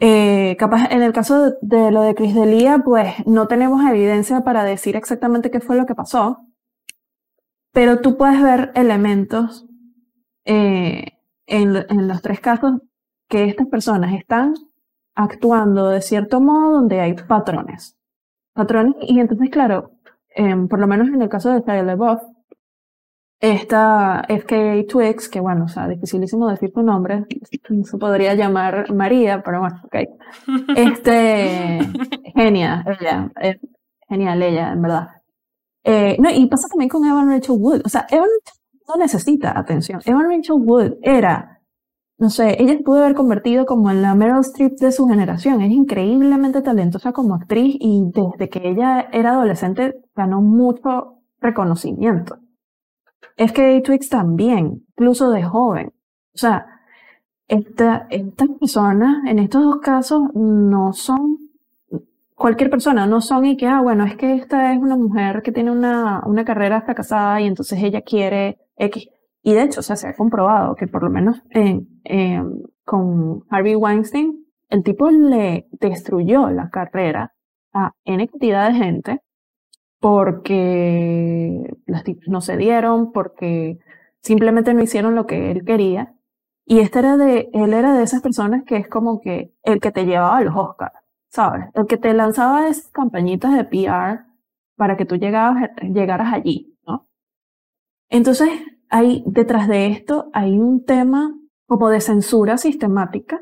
eh, 0.00 0.56
capaz 0.58 0.90
en 0.90 1.02
el 1.02 1.12
caso 1.12 1.56
de, 1.60 1.90
lo 1.90 2.00
de 2.00 2.14
Cris 2.14 2.34
Delia, 2.34 2.78
pues 2.82 3.14
no 3.26 3.48
tenemos 3.48 3.84
evidencia 3.84 4.40
para 4.40 4.64
decir 4.64 4.96
exactamente 4.96 5.50
qué 5.50 5.60
fue 5.60 5.76
lo 5.76 5.84
que 5.84 5.94
pasó, 5.94 6.46
pero 7.72 8.00
tú 8.00 8.16
puedes 8.16 8.42
ver 8.42 8.72
elementos 8.74 9.67
eh, 10.48 11.12
en, 11.46 11.76
en 11.76 12.08
los 12.08 12.22
tres 12.22 12.40
casos 12.40 12.80
que 13.28 13.44
estas 13.44 13.68
personas 13.68 14.14
están 14.14 14.54
actuando 15.14 15.90
de 15.90 16.02
cierto 16.02 16.40
modo 16.40 16.72
donde 16.72 17.00
hay 17.00 17.14
patrones 17.14 17.98
patrones. 18.58 18.96
Y 19.02 19.20
entonces, 19.20 19.50
claro, 19.50 19.92
em, 20.34 20.68
por 20.68 20.80
lo 20.80 20.86
menos 20.88 21.08
en 21.08 21.22
el 21.22 21.28
caso 21.28 21.50
de 21.52 21.60
Shia 21.60 21.82
LaBeouf, 21.84 22.20
esta 23.40 24.24
FKA 24.28 24.84
Twix, 24.88 25.28
que 25.28 25.38
bueno, 25.40 25.66
o 25.66 25.68
sea, 25.68 25.86
dificilísimo 25.86 26.48
decir 26.48 26.72
tu 26.72 26.82
nombre, 26.82 27.24
se 27.84 27.98
podría 27.98 28.34
llamar 28.34 28.92
María, 28.92 29.42
pero 29.44 29.60
bueno, 29.60 29.80
ok. 29.84 29.96
Este, 30.76 31.78
genia, 32.34 32.84
ella, 32.86 33.30
genial 34.08 34.42
ella, 34.42 34.72
en 34.72 34.82
verdad. 34.82 35.08
Eh, 35.84 36.16
no, 36.18 36.30
y 36.30 36.46
pasa 36.48 36.68
también 36.68 36.88
con 36.88 37.04
Evan 37.06 37.30
Rachel 37.30 37.56
Wood, 37.58 37.82
o 37.84 37.88
sea, 37.88 38.06
Evan 38.10 38.28
no 38.88 38.96
necesita 38.96 39.58
atención. 39.58 40.00
Evan 40.04 40.30
Rachel 40.30 40.56
Wood 40.58 40.94
era 41.02 41.58
no 42.18 42.30
sé, 42.30 42.60
ella 42.60 42.72
se 42.72 42.82
pudo 42.82 42.98
haber 43.04 43.14
convertido 43.14 43.64
como 43.64 43.92
en 43.92 44.02
la 44.02 44.14
Meryl 44.16 44.40
Streep 44.40 44.76
de 44.80 44.90
su 44.90 45.06
generación. 45.06 45.62
Es 45.62 45.70
increíblemente 45.70 46.62
talentosa 46.62 47.12
como 47.12 47.36
actriz 47.36 47.76
y 47.78 48.02
desde 48.12 48.48
que 48.48 48.68
ella 48.68 49.08
era 49.12 49.30
adolescente 49.34 49.94
ganó 50.16 50.40
mucho 50.40 51.20
reconocimiento. 51.40 52.38
Es 53.36 53.52
que 53.52 53.80
Twix 53.82 54.08
también, 54.08 54.84
incluso 54.96 55.30
de 55.30 55.44
joven. 55.44 55.92
O 56.34 56.38
sea, 56.38 56.66
esta, 57.46 58.08
estas 58.10 58.48
personas 58.58 59.24
en 59.28 59.38
estos 59.38 59.62
dos 59.62 59.78
casos 59.78 60.22
no 60.34 60.92
son 60.92 61.38
cualquier 62.34 62.68
persona, 62.68 63.06
no 63.06 63.20
son 63.20 63.44
y 63.44 63.56
que, 63.56 63.68
ah, 63.68 63.80
bueno, 63.80 64.04
es 64.04 64.16
que 64.16 64.34
esta 64.34 64.72
es 64.72 64.80
una 64.80 64.96
mujer 64.96 65.42
que 65.42 65.52
tiene 65.52 65.70
una, 65.70 66.24
una 66.26 66.44
carrera 66.44 66.82
fracasada 66.82 67.40
y 67.40 67.46
entonces 67.46 67.80
ella 67.80 68.02
quiere 68.02 68.58
Y 69.42 69.54
de 69.54 69.62
hecho, 69.62 69.80
o 69.80 69.82
sea, 69.82 69.96
se 69.96 70.08
ha 70.08 70.14
comprobado 70.14 70.74
que 70.74 70.86
por 70.86 71.02
lo 71.02 71.10
menos 71.10 71.42
con 72.84 73.44
Harvey 73.50 73.74
Weinstein, 73.74 74.46
el 74.68 74.82
tipo 74.82 75.10
le 75.10 75.66
destruyó 75.72 76.50
la 76.50 76.68
carrera 76.70 77.34
a 77.72 77.92
N 78.04 78.28
cantidad 78.28 78.68
de 78.68 78.74
gente 78.74 79.22
porque 80.00 81.76
las 81.86 82.04
tips 82.04 82.28
no 82.28 82.40
se 82.40 82.56
dieron, 82.56 83.12
porque 83.12 83.78
simplemente 84.22 84.74
no 84.74 84.82
hicieron 84.82 85.14
lo 85.14 85.26
que 85.26 85.50
él 85.50 85.64
quería. 85.64 86.14
Y 86.64 86.80
este 86.80 87.00
era 87.00 87.16
de, 87.16 87.48
él 87.52 87.72
era 87.72 87.94
de 87.94 88.02
esas 88.02 88.20
personas 88.22 88.62
que 88.64 88.76
es 88.76 88.88
como 88.88 89.20
que 89.20 89.54
el 89.62 89.80
que 89.80 89.90
te 89.90 90.04
llevaba 90.04 90.36
a 90.36 90.42
los 90.42 90.54
Oscars, 90.54 90.94
¿sabes? 91.28 91.66
El 91.74 91.86
que 91.86 91.96
te 91.96 92.12
lanzaba 92.14 92.68
esas 92.68 92.88
campañitas 92.88 93.56
de 93.56 93.64
PR 93.64 94.26
para 94.76 94.96
que 94.96 95.04
tú 95.06 95.16
llegabas, 95.16 95.70
llegaras 95.82 96.32
allí. 96.32 96.77
Entonces, 98.10 98.48
hay, 98.88 99.22
detrás 99.26 99.68
de 99.68 99.88
esto 99.88 100.30
hay 100.32 100.58
un 100.58 100.84
tema 100.84 101.34
como 101.66 101.90
de 101.90 102.00
censura 102.00 102.56
sistemática 102.56 103.40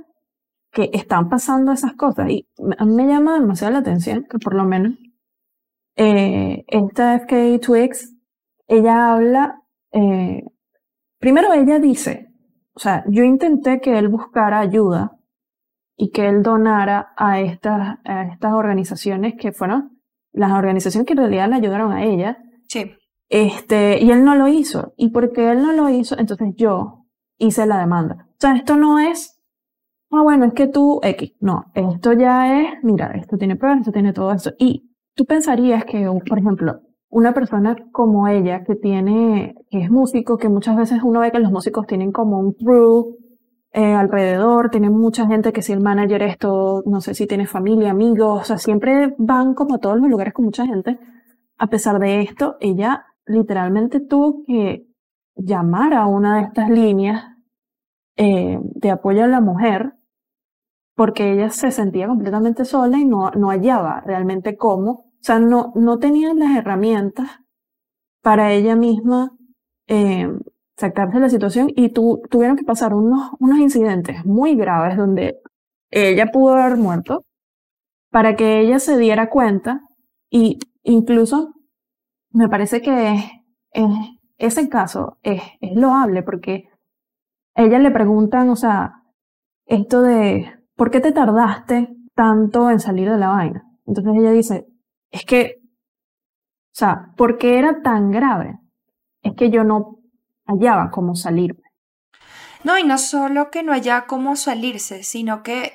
que 0.73 0.91
están 0.93 1.29
pasando 1.29 1.73
esas 1.73 1.95
cosas. 1.95 2.29
Y 2.31 2.49
me 2.59 3.07
llama 3.07 3.39
demasiado 3.39 3.73
la 3.73 3.79
atención 3.79 4.27
que 4.29 4.39
por 4.39 4.55
lo 4.55 4.65
menos 4.65 4.95
eh, 5.97 6.65
esta 6.67 7.15
FK 7.21 7.61
Twix, 7.61 8.15
ella 8.69 9.13
habla, 9.13 9.63
eh, 9.93 10.45
primero 11.19 11.53
ella 11.53 11.79
dice, 11.79 12.29
o 12.75 12.81
sea, 12.81 13.05
yo 13.09 13.25
intenté 13.25 13.81
que 13.81 13.99
él 13.99 14.09
buscara 14.09 14.61
ayuda 14.61 15.17
y 15.97 16.11
que 16.11 16.29
él 16.29 16.43
donara 16.43 17.15
a 17.17 17.41
estas, 17.41 17.99
a 18.05 18.25
estas 18.25 18.53
organizaciones 18.53 19.35
que 19.39 19.53
fueron 19.53 19.99
las 20.33 20.53
organizaciones 20.53 21.07
que 21.07 21.15
en 21.15 21.21
realidad 21.21 21.49
le 21.49 21.57
ayudaron 21.57 21.93
a 21.93 22.05
ella. 22.05 22.37
Sí. 22.69 22.93
Este, 23.29 24.03
y 24.03 24.11
él 24.11 24.25
no 24.25 24.35
lo 24.35 24.49
hizo. 24.49 24.93
Y 24.97 25.11
porque 25.11 25.51
él 25.51 25.63
no 25.63 25.73
lo 25.73 25.89
hizo, 25.89 26.19
entonces 26.19 26.55
yo 26.57 27.07
hice 27.39 27.67
la 27.67 27.79
demanda. 27.79 28.29
O 28.31 28.37
sea, 28.39 28.55
esto 28.57 28.77
no 28.77 28.99
es, 28.99 29.41
ah, 30.11 30.23
bueno, 30.23 30.47
es 30.47 30.53
que 30.55 30.69
tú, 30.69 31.01
X. 31.03 31.33
No, 31.41 31.65
esto 31.75 32.13
ya 32.13 32.61
es, 32.61 32.69
mira, 32.83 33.13
esto 33.13 33.37
tiene 33.37 33.57
pruebas, 33.57 33.81
esto 33.81 33.93
tiene 33.93 34.13
todo 34.13 34.33
esto. 34.33 34.53
Y 34.59 34.91
tú 35.15 35.25
pensarías 35.25 35.85
que, 35.85 36.09
por 36.29 36.39
ejemplo, 36.39 36.81
una 37.09 37.33
persona 37.33 37.77
como 37.93 38.29
ella 38.29 38.65
que 38.65 38.75
tiene, 38.75 39.55
que 39.71 39.83
es 39.83 39.91
músico, 39.91 40.37
que 40.37 40.49
muchas 40.49 40.77
veces 40.77 41.01
uno 41.03 41.21
ve 41.21 41.31
que 41.33 41.39
los 41.39 41.53
músicos 41.53 41.87
tienen 41.87 42.13
como 42.13 42.39
un 42.39 42.53
crew 42.53 43.17
eh, 43.73 43.95
alrededor, 43.95 44.71
tienen 44.71 44.93
mucha 44.93 45.27
gente 45.27 45.53
que 45.53 45.63
si 45.63 45.73
el 45.73 45.81
manager 45.81 46.23
esto, 46.23 46.83
no 46.87 47.01
sé 47.01 47.15
si 47.15 47.27
tiene 47.27 47.47
familia, 47.47 47.91
amigos, 47.91 48.43
o 48.43 48.45
sea, 48.45 48.59
siempre 48.59 49.15
van 49.19 49.55
como 49.55 49.77
a 49.77 49.79
todos 49.79 49.99
los 49.99 50.09
lugares 50.09 50.35
con 50.35 50.47
mucha 50.47 50.67
gente. 50.67 50.99
A 51.59 51.69
pesar 51.69 51.99
de 51.99 52.21
esto, 52.23 52.57
ella 52.61 53.07
literalmente 53.27 54.01
tuvo 54.01 54.43
que 54.45 54.87
llamar 55.35 55.95
a 55.95 56.07
una 56.07 56.37
de 56.37 56.43
estas 56.45 56.71
líneas 56.71 57.25
eh, 58.17 58.59
de 58.63 58.91
apoyo 58.91 59.25
a 59.25 59.29
la 59.29 59.41
mujer 59.41 59.93
porque 60.95 61.33
ella 61.33 61.51
se 61.51 61.71
sentía 61.71 62.09
completamente 62.09 62.65
sola 62.65 62.99
y 62.99 63.05
no, 63.05 63.31
no 63.33 63.51
hallaba 63.51 64.01
realmente 64.01 64.57
cómo, 64.57 64.91
o 64.93 65.05
sea, 65.21 65.39
no, 65.39 65.73
no 65.75 65.99
tenía 65.99 66.33
las 66.33 66.57
herramientas 66.57 67.29
para 68.23 68.53
ella 68.53 68.75
misma 68.75 69.33
eh, 69.89 70.29
sacarse 70.77 71.17
de 71.17 71.21
la 71.21 71.29
situación 71.29 71.71
y 71.77 71.91
tu, 71.91 72.23
tuvieron 72.31 72.57
que 72.57 72.65
pasar 72.65 72.95
unos, 72.95 73.31
unos 73.39 73.59
incidentes 73.59 74.25
muy 74.25 74.57
graves 74.57 74.97
donde 74.97 75.39
ella 75.91 76.31
pudo 76.33 76.55
haber 76.55 76.79
muerto 76.79 77.25
para 78.11 78.35
que 78.35 78.61
ella 78.61 78.79
se 78.79 78.97
diera 78.97 79.29
cuenta 79.29 79.83
y 80.31 80.59
incluso 80.83 81.56
me 82.37 82.51
parece 82.51 82.83
que 82.83 83.43
en 83.73 84.19
ese 84.37 84.69
caso 84.69 85.19
es, 85.23 85.41
loable 85.61 86.23
porque 86.23 86.69
ella 87.55 87.79
le 87.79 87.91
preguntan, 87.91 88.51
o 88.51 88.57
sea, 88.57 89.03
esto 89.65 90.03
de 90.03 90.53
¿por 90.77 90.91
qué 90.91 91.01
te 91.01 91.13
tardaste 91.13 91.89
tanto 92.15 92.71
en 92.71 92.79
salir 92.79 93.11
de 93.11 93.17
la 93.17 93.29
vaina? 93.29 93.65
Entonces 93.87 94.13
ella 94.19 94.33
dice, 94.33 94.67
es 95.11 95.25
que, 95.25 95.63
o 95.63 96.75
sea, 96.75 97.13
¿por 97.17 97.39
qué 97.39 97.59
era 97.59 97.81
tan 97.81 98.11
grave? 98.11 98.59
Es 99.23 99.35
que 99.35 99.51
yo 99.51 99.65
no 99.65 100.01
hallaba 100.45 100.91
cómo 100.91 101.15
salirme. 101.15 101.63
No, 102.65 102.77
y 102.77 102.85
no 102.85 102.99
solo 102.99 103.51
que 103.51 103.63
no 103.63 103.73
hallaba 103.73 104.07
cómo 104.07 104.37
salirse, 104.37 105.05
sino 105.05 105.43
que 105.43 105.73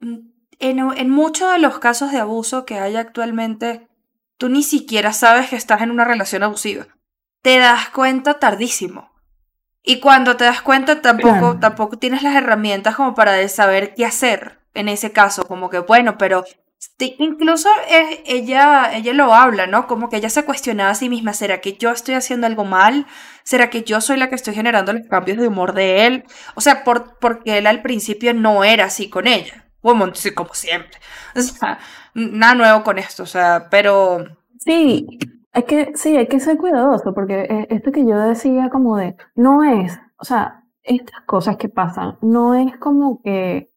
mm, 0.00 0.16
en 0.58 1.10
muchos 1.10 1.52
de 1.52 1.60
los 1.60 1.78
casos 1.78 2.10
de 2.10 2.18
abuso 2.18 2.64
que 2.64 2.80
hay 2.80 2.96
actualmente, 2.96 3.89
tú 4.40 4.48
ni 4.48 4.62
siquiera 4.62 5.12
sabes 5.12 5.50
que 5.50 5.56
estás 5.56 5.82
en 5.82 5.90
una 5.90 6.06
relación 6.06 6.42
abusiva. 6.42 6.86
Te 7.42 7.58
das 7.58 7.90
cuenta 7.90 8.38
tardísimo. 8.38 9.10
Y 9.82 10.00
cuando 10.00 10.38
te 10.38 10.44
das 10.44 10.62
cuenta, 10.62 11.02
tampoco, 11.02 11.58
tampoco 11.60 11.98
tienes 11.98 12.22
las 12.22 12.34
herramientas 12.34 12.96
como 12.96 13.14
para 13.14 13.46
saber 13.48 13.94
qué 13.94 14.06
hacer 14.06 14.60
en 14.72 14.88
ese 14.88 15.12
caso. 15.12 15.46
Como 15.46 15.68
que, 15.68 15.80
bueno, 15.80 16.16
pero 16.16 16.44
incluso 17.18 17.68
ella, 18.24 18.94
ella 18.94 19.12
lo 19.12 19.34
habla, 19.34 19.66
¿no? 19.66 19.86
Como 19.86 20.08
que 20.08 20.16
ella 20.16 20.30
se 20.30 20.46
cuestionaba 20.46 20.90
a 20.90 20.94
sí 20.94 21.10
misma, 21.10 21.34
¿será 21.34 21.60
que 21.60 21.74
yo 21.74 21.90
estoy 21.90 22.14
haciendo 22.14 22.46
algo 22.46 22.64
mal? 22.64 23.06
¿Será 23.42 23.68
que 23.68 23.82
yo 23.82 24.00
soy 24.00 24.16
la 24.16 24.30
que 24.30 24.36
estoy 24.36 24.54
generando 24.54 24.94
los 24.94 25.06
cambios 25.06 25.36
de 25.36 25.48
humor 25.48 25.74
de 25.74 26.06
él? 26.06 26.24
O 26.54 26.62
sea, 26.62 26.82
por, 26.82 27.18
porque 27.18 27.58
él 27.58 27.66
al 27.66 27.82
principio 27.82 28.32
no 28.32 28.64
era 28.64 28.86
así 28.86 29.10
con 29.10 29.26
ella. 29.26 29.69
Como, 29.82 30.06
como 30.34 30.54
siempre. 30.54 30.98
Nada 32.14 32.54
nuevo 32.54 32.82
con 32.82 32.98
esto, 32.98 33.22
o 33.22 33.26
sea, 33.26 33.68
pero... 33.70 34.24
Sí, 34.58 35.18
hay 35.52 35.62
que, 35.64 35.92
sí, 35.94 36.16
hay 36.16 36.28
que 36.28 36.40
ser 36.40 36.58
cuidadoso, 36.58 37.14
porque 37.14 37.42
eh, 37.42 37.66
esto 37.70 37.92
que 37.92 38.06
yo 38.06 38.18
decía 38.18 38.68
como 38.70 38.96
de, 38.96 39.16
no 39.34 39.64
es, 39.64 39.98
o 40.18 40.24
sea, 40.24 40.64
estas 40.82 41.22
cosas 41.26 41.56
que 41.56 41.68
pasan, 41.68 42.18
no 42.22 42.54
es 42.54 42.76
como 42.78 43.20
que, 43.22 43.70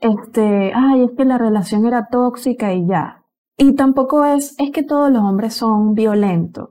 este, 0.00 0.72
ay, 0.74 1.04
es 1.04 1.10
que 1.16 1.24
la 1.24 1.38
relación 1.38 1.86
era 1.86 2.08
tóxica 2.10 2.72
y 2.72 2.86
ya. 2.86 3.24
Y 3.56 3.74
tampoco 3.74 4.24
es, 4.24 4.54
es 4.58 4.70
que 4.72 4.82
todos 4.82 5.10
los 5.10 5.22
hombres 5.22 5.54
son 5.54 5.94
violentos, 5.94 6.70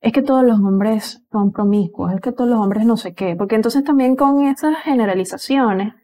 es 0.00 0.12
que 0.12 0.22
todos 0.22 0.44
los 0.44 0.58
hombres 0.60 1.24
son 1.32 1.52
promiscuos, 1.52 2.12
es 2.12 2.20
que 2.20 2.32
todos 2.32 2.50
los 2.50 2.60
hombres 2.60 2.84
no 2.84 2.96
sé 2.96 3.14
qué, 3.14 3.34
porque 3.36 3.56
entonces 3.56 3.82
también 3.82 4.14
con 4.14 4.44
esas 4.44 4.76
generalizaciones 4.84 5.94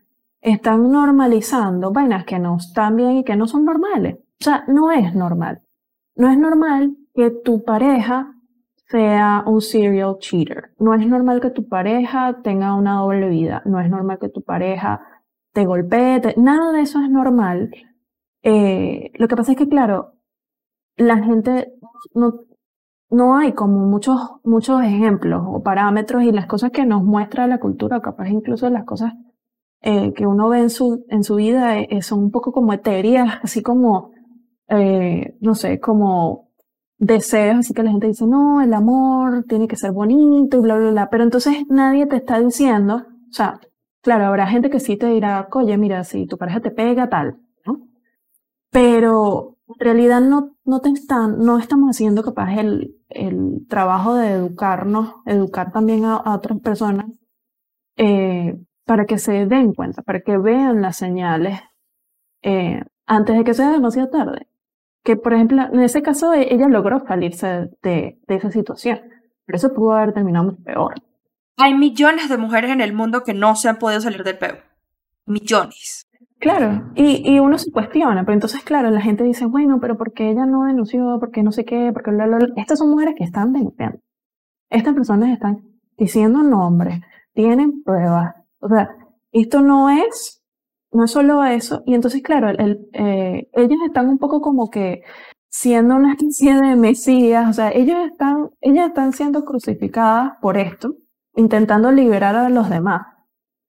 están 0.45 0.93
normalizando 0.93 1.91
vainas 1.91 2.27
que 2.27 2.39
no 2.39 2.57
están 2.57 2.97
bien 2.97 3.17
y 3.17 3.25
que 3.25 3.35
no 3.35 3.47
son 3.47 3.65
normales. 3.65 4.17
O 4.17 4.45
sea, 4.45 4.65
no 4.69 4.93
es 4.93 5.15
normal. 5.15 5.63
No 6.17 6.29
es 6.29 6.39
normal 6.39 6.97
que 7.15 7.31
tu 7.31 7.65
pareja 7.65 8.35
sea 8.89 9.43
un 9.47 9.63
serial 9.63 10.19
cheater. 10.19 10.73
No 10.79 10.93
es 10.95 11.07
normal 11.07 11.41
que 11.41 11.49
tu 11.49 11.67
pareja 11.67 12.43
tenga 12.43 12.75
una 12.75 12.97
doble 12.97 13.31
vida. 13.31 13.63
No 13.65 13.81
es 13.81 13.89
normal 13.89 14.19
que 14.21 14.29
tu 14.29 14.43
pareja 14.43 15.01
te 15.55 15.65
golpee. 15.65 16.21
Nada 16.37 16.73
de 16.73 16.83
eso 16.83 17.01
es 17.01 17.11
normal. 17.11 17.71
Eh, 18.43 19.13
lo 19.15 19.29
que 19.29 19.37
pasa 19.37 19.53
es 19.53 19.59
que, 19.59 19.69
claro, 19.69 20.13
la 20.99 21.23
gente 21.23 21.73
no, 22.15 22.41
no 23.09 23.39
hay 23.39 23.53
como 23.53 23.87
muchos, 23.87 24.21
muchos 24.45 24.83
ejemplos 24.83 25.43
o 25.47 25.63
parámetros 25.63 26.23
y 26.23 26.33
las 26.33 26.47
cosas 26.47 26.71
que 26.71 26.85
nos 26.85 27.03
muestra 27.03 27.47
la 27.47 27.61
cultura, 27.61 28.03
capaz 28.03 28.29
incluso 28.29 28.69
las 28.69 28.85
cosas 28.85 29.15
eh, 29.85 30.13
que 30.15 30.27
uno 30.27 30.49
ve 30.49 30.61
en 30.61 30.71
su, 30.71 31.05
en 31.09 31.23
su 31.25 31.37
vida 31.37 31.79
eh, 31.79 32.03
son 32.03 32.21
un 32.21 32.31
poco 32.31 32.53
como 32.53 32.73
etéreas, 32.73 33.39
así 33.43 33.63
como, 33.63 34.13
no 35.41 35.55
sé, 35.55 35.79
como 35.79 36.49
deseos, 36.99 37.59
así 37.59 37.75
que 37.75 37.83
la 37.83 37.91
gente 37.91 38.07
dice, 38.07 38.27
no, 38.27 38.61
el 38.63 38.73
amor 38.73 39.45
tiene 39.49 39.69
que 39.69 39.77
ser 39.77 39.93
bonito 39.93 40.59
y 40.59 40.61
bla, 40.61 40.77
bla, 40.77 40.91
bla, 40.91 41.11
pero 41.11 41.25
entonces 41.25 41.65
nadie 41.69 42.07
te 42.07 42.17
está 42.17 42.41
diciendo, 42.41 43.05
o 43.29 43.33
sea, 43.33 43.61
claro, 44.01 44.27
habrá 44.27 44.47
gente 44.47 44.71
que 44.71 44.81
sí 44.81 44.97
te 44.97 45.07
dirá, 45.07 45.49
oye, 45.53 45.77
mira, 45.77 46.05
si 46.05 46.27
tu 46.27 46.37
pareja 46.39 46.61
te 46.61 46.71
pega, 46.71 47.09
tal, 47.09 47.39
¿no? 47.67 47.89
Pero 48.71 49.57
en 49.69 49.75
realidad 49.81 50.21
no, 50.21 50.57
no 50.65 50.81
te 50.81 50.91
están, 50.91 51.39
no 51.39 51.59
estamos 51.59 51.91
haciendo 51.91 52.23
capaz 52.23 52.59
el, 52.59 52.97
el 53.09 53.67
trabajo 53.69 54.15
de 54.15 54.33
educarnos, 54.33 55.15
educar 55.27 55.73
también 55.73 56.05
a, 56.05 56.35
otras 56.35 56.61
personas, 56.61 57.07
eh, 57.97 58.59
para 58.85 59.07
que 59.07 59.19
se 59.19 59.47
den 59.47 59.73
cuenta, 59.75 60.03
para 60.03 60.21
que 60.21 60.37
vean 60.39 60.83
las 60.83 60.97
señales 60.97 61.61
eh, 62.43 62.83
antes 63.07 63.37
de 63.37 63.45
que 63.45 63.55
sea 63.55 63.71
demasiado 63.71 64.11
tarde 64.11 64.49
que, 65.05 65.17
por 65.17 65.35
ejemplo, 65.35 65.63
en 65.71 65.81
ese 65.81 66.03
caso 66.03 66.33
e, 66.33 66.53
ella 66.53 66.67
logró 66.67 67.05
salirse 67.07 67.71
de, 67.83 68.19
de 68.27 68.35
esa 68.35 68.51
situación, 68.51 69.01
pero 69.45 69.57
eso 69.57 69.73
pudo 69.73 69.93
haber 69.93 70.15
terminado 70.15 70.47
mucho 70.47 70.63
peor. 70.65 70.95
Hay 71.59 71.75
millones 71.75 72.29
de 72.29 72.39
mujeres 72.39 72.71
en 72.71 72.81
el 72.81 72.93
mundo 72.95 73.23
que 73.23 73.35
no 73.35 73.55
se 73.55 73.69
han 73.69 73.79
podido 73.79 74.01
salir 74.01 74.25
del 74.25 74.39
peo. 74.39 74.57
Millones. 75.27 76.09
Claro, 76.41 76.91
y, 76.95 77.23
y, 77.31 77.39
uno 77.39 77.57
se 77.59 77.71
cuestiona, 77.71 78.25
pero 78.25 78.35
entonces, 78.35 78.63
claro, 78.65 78.91
la 78.91 79.01
gente 79.01 79.25
dice, 79.25 79.47
bueno, 79.47 79.79
pero 79.81 79.97
¿por 79.97 80.13
qué 80.13 80.31
ella 80.31 80.47
no 80.47 80.65
denunció? 80.65 81.19
¿Por 81.21 81.31
qué 81.31 81.43
no 81.43 81.53
sé 81.53 81.65
qué? 81.65 81.91
Porque 81.93 82.11
Estas 82.57 82.81
son 82.81 82.91
mujeres 82.91 83.15
que 83.17 83.25
están 83.25 83.53
denunciando. 83.53 84.01
Estas 84.69 84.95
personas 84.95 85.31
están 85.31 85.63
diciendo 85.97 86.43
nombres, 86.43 87.01
tienen 87.33 87.83
pruebas. 87.83 88.35
O 88.65 88.69
sea, 88.69 88.89
esto 89.33 89.61
no 89.61 89.91
es 89.91 90.41
no 90.95 91.05
es 91.05 91.11
solo 91.11 91.45
eso, 91.45 91.83
y 91.87 91.95
entonces, 91.95 92.23
claro, 92.23 92.51
eh, 92.51 93.49
ellos 93.53 93.79
están 93.85 94.09
un 94.09 94.19
poco 94.19 94.41
como 94.41 94.71
que 94.71 95.03
siendo 95.49 95.97
una 95.97 96.13
especie 96.13 96.55
de 96.55 96.77
mesías, 96.77 97.49
o 97.51 97.53
sea, 97.53 97.71
ellos 97.73 97.97
están, 98.11 98.51
ellas 98.61 98.89
están 98.89 99.13
siendo 99.13 99.45
crucificadas 99.45 100.35
por 100.41 100.57
esto, 100.57 100.95
intentando 101.35 101.91
liberar 101.91 102.37
a 102.37 102.49
los 102.49 102.71
demás. 102.71 103.03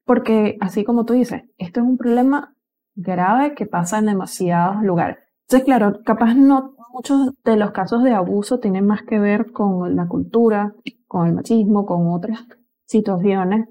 Porque 0.05 0.57
así 0.61 0.83
como 0.83 1.05
tú 1.05 1.13
dices, 1.13 1.43
esto 1.57 1.79
es 1.79 1.85
un 1.87 1.97
problema 1.97 2.55
grave 2.93 3.55
que 3.55 3.65
pasa 3.65 3.97
en 3.97 4.05
demasiados 4.05 4.83
lugares. 4.83 5.17
Entonces, 5.47 5.65
claro, 5.65 5.99
capaz 6.05 6.35
no 6.35 6.75
muchos 6.93 7.31
de 7.43 7.57
los 7.57 7.71
casos 7.71 8.03
de 8.03 8.13
abuso 8.13 8.59
tienen 8.59 8.85
más 8.85 9.01
que 9.03 9.19
ver 9.19 9.51
con 9.51 9.95
la 9.95 10.07
cultura, 10.07 10.73
con 11.07 11.27
el 11.27 11.33
machismo, 11.33 11.85
con 11.85 12.07
otras 12.07 12.45
situaciones 12.85 13.67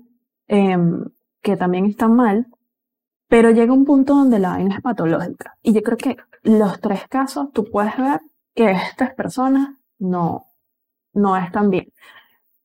em, 0.46 1.04
que 1.44 1.56
también 1.56 1.84
están 1.84 2.16
mal, 2.16 2.46
pero 3.28 3.50
llega 3.50 3.72
un 3.72 3.84
punto 3.84 4.14
donde 4.14 4.38
la 4.38 4.50
vaina 4.50 4.76
es 4.76 4.82
patológica. 4.82 5.56
Y 5.62 5.74
yo 5.74 5.82
creo 5.82 5.98
que 5.98 6.16
los 6.42 6.80
tres 6.80 7.06
casos 7.08 7.52
tú 7.52 7.70
puedes 7.70 7.96
ver 7.96 8.20
que 8.54 8.70
estas 8.70 9.14
personas 9.14 9.76
no, 9.98 10.46
no 11.12 11.36
están 11.36 11.70
bien. 11.70 11.92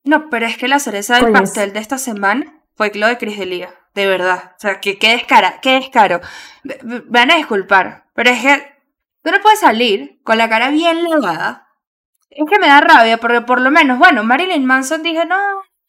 No, 0.03 0.29
pero 0.29 0.45
es 0.45 0.57
que 0.57 0.67
la 0.67 0.79
cereza 0.79 1.19
del 1.19 1.33
pastel 1.33 1.74
de 1.74 1.79
esta 1.79 1.98
semana 1.98 2.63
fue 2.75 2.91
lo 2.95 3.07
de 3.07 3.17
Cris 3.17 3.38
de 3.38 4.07
verdad. 4.07 4.53
O 4.55 4.59
sea, 4.59 4.79
que 4.79 4.98
qué 4.98 5.12
descara, 5.12 5.59
qué 5.62 5.74
descaro. 5.74 6.21
van 7.07 7.31
a 7.31 7.36
disculpar, 7.36 8.05
pero 8.13 8.29
es 8.29 8.41
que 8.41 8.63
tú 9.24 9.31
no 9.31 9.41
puedes 9.41 9.59
salir 9.59 10.21
con 10.24 10.38
la 10.38 10.48
cara 10.48 10.69
bien 10.69 11.03
lavada. 11.03 11.67
Es 12.29 12.50
que 12.50 12.59
me 12.59 12.67
da 12.67 12.79
rabia, 12.79 13.17
porque 13.17 13.41
por 13.41 13.59
lo 13.59 13.71
menos, 13.71 14.00
bueno, 14.00 14.24
Marilyn 14.24 14.65
Manson 14.65 15.03
dije, 15.03 15.25
no, 15.25 15.36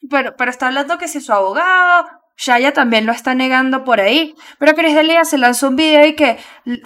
pero, 0.09 0.35
pero 0.37 0.51
está 0.51 0.69
hablando 0.69 0.99
que 0.99 1.07
si 1.07 1.21
su 1.21 1.33
abogado, 1.33 2.09
Shaya 2.41 2.73
también 2.73 3.05
lo 3.05 3.13
está 3.13 3.35
negando 3.35 3.85
por 3.85 4.01
ahí. 4.01 4.35
Pero 4.59 4.75
Chris 4.75 4.95
Delia 4.95 5.27
se 5.27 5.37
lanzó 5.37 5.69
un 5.69 5.77
video 5.77 6.07
y 6.07 6.15
que, 6.17 6.39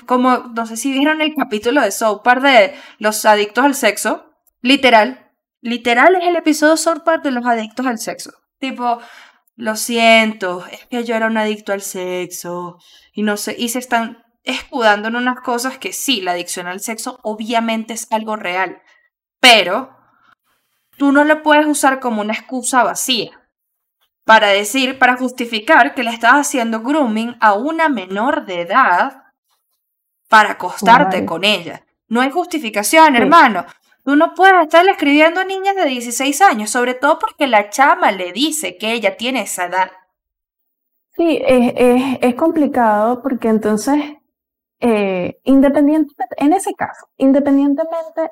como, 0.05 0.39
no 0.53 0.67
sé 0.67 0.77
si 0.77 0.91
vieron 0.91 1.21
el 1.21 1.33
capítulo 1.37 1.81
de 1.81 1.93
South 1.93 2.23
de 2.43 2.75
los 2.99 3.25
adictos 3.25 3.65
al 3.65 3.77
sexo, 3.77 4.33
literal, 4.63 5.31
literal 5.61 6.17
es 6.17 6.27
el 6.27 6.35
episodio 6.35 6.77
South 6.77 7.05
de 7.23 7.31
los 7.31 7.47
adictos 7.47 7.87
al 7.87 8.01
sexo. 8.01 8.33
Tipo, 8.59 8.99
lo 9.55 9.77
siento, 9.77 10.67
es 10.73 10.87
que 10.87 11.05
yo 11.05 11.15
era 11.15 11.29
un 11.29 11.37
adicto 11.37 11.73
al 11.73 11.83
sexo 11.83 12.79
y 13.13 13.23
no 13.23 13.37
sé, 13.37 13.55
y 13.57 13.69
se 13.69 13.79
están 13.79 14.25
escudando 14.43 15.07
en 15.07 15.15
unas 15.15 15.41
cosas 15.41 15.79
que 15.79 15.93
sí, 15.93 16.21
la 16.21 16.33
adicción 16.33 16.67
al 16.67 16.81
sexo 16.81 17.21
obviamente 17.23 17.95
es 17.95 18.09
algo 18.11 18.35
real, 18.35 18.83
pero 19.39 19.97
tú 20.99 21.13
no 21.13 21.23
lo 21.23 21.45
puedes 21.45 21.67
usar 21.67 22.01
como 22.01 22.23
una 22.23 22.35
excusa 22.35 22.83
vacía 22.83 23.44
para 24.25 24.49
decir, 24.49 24.99
para 24.99 25.17
justificar 25.17 25.95
que 25.95 26.03
le 26.03 26.11
estás 26.11 26.35
haciendo 26.35 26.81
grooming 26.81 27.37
a 27.41 27.55
una 27.55 27.89
menor 27.89 28.47
de 28.47 28.63
edad 28.63 29.25
para 30.29 30.53
acostarte 30.53 31.25
con 31.27 31.45
ella. 31.45 31.85
No 32.09 32.21
hay 32.21 32.31
justificación, 32.31 33.17
hermano. 33.17 33.65
Tú 34.05 34.17
no 34.17 34.35
puedes 34.35 34.63
estarle 34.63 34.93
escribiendo 34.93 35.41
a 35.41 35.45
niñas 35.45 35.77
de 35.77 35.85
16 35.87 36.41
años, 36.43 36.71
sobre 36.71 36.95
todo 36.95 37.19
porque 37.19 37.47
la 37.47 37.71
chama 37.71 38.13
le 38.13 38.33
dice 38.33 38.77
que 38.77 38.93
ella 38.93 39.17
tiene 39.17 39.43
esa 39.43 39.67
edad. 39.67 39.91
Sí, 41.17 41.41
es, 41.47 42.19
es, 42.21 42.35
complicado 42.35 43.23
porque 43.23 43.49
entonces, 43.49 43.95
eh, 44.81 45.39
independientemente, 45.45 46.35
en 46.39 46.53
ese 46.53 46.75
caso, 46.75 47.09
independientemente 47.17 48.31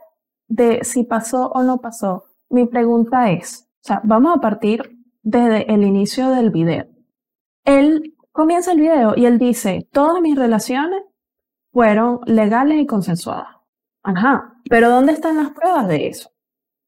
de 0.49 0.84
si 0.84 1.04
pasó 1.04 1.49
o 1.54 1.62
no 1.62 1.80
pasó, 1.80 2.25
mi 2.50 2.66
pregunta 2.66 3.30
es, 3.30 3.68
o 3.82 3.84
sea, 3.84 4.00
vamos 4.04 4.37
a 4.37 4.40
partir 4.40 5.01
desde 5.23 5.73
el 5.73 5.85
inicio 5.85 6.31
del 6.31 6.50
video. 6.50 6.87
Él 7.64 8.14
comienza 8.33 8.73
el 8.73 8.81
video 8.81 9.14
y 9.17 9.26
él 9.26 9.38
dice, 9.38 9.88
todas 9.93 10.21
mis 10.21 10.37
relaciones 10.37 11.02
fueron 11.73 12.21
legales 12.26 12.81
y 12.81 12.87
consensuadas. 12.87 13.57
Ajá, 14.02 14.55
pero 14.69 14.91
¿dónde 14.91 15.12
están 15.12 15.37
las 15.37 15.50
pruebas 15.50 15.87
de 15.88 16.09
eso? 16.09 16.31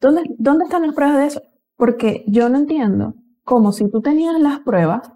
¿Dónde, 0.01 0.23
dónde 0.39 0.65
están 0.65 0.83
las 0.83 0.95
pruebas 0.95 1.17
de 1.19 1.27
eso? 1.27 1.43
Porque 1.77 2.25
yo 2.27 2.49
no 2.49 2.59
entiendo 2.59 3.15
cómo 3.45 3.73
si 3.73 3.89
tú 3.91 4.01
tenías 4.01 4.39
las 4.41 4.61
pruebas, 4.61 5.13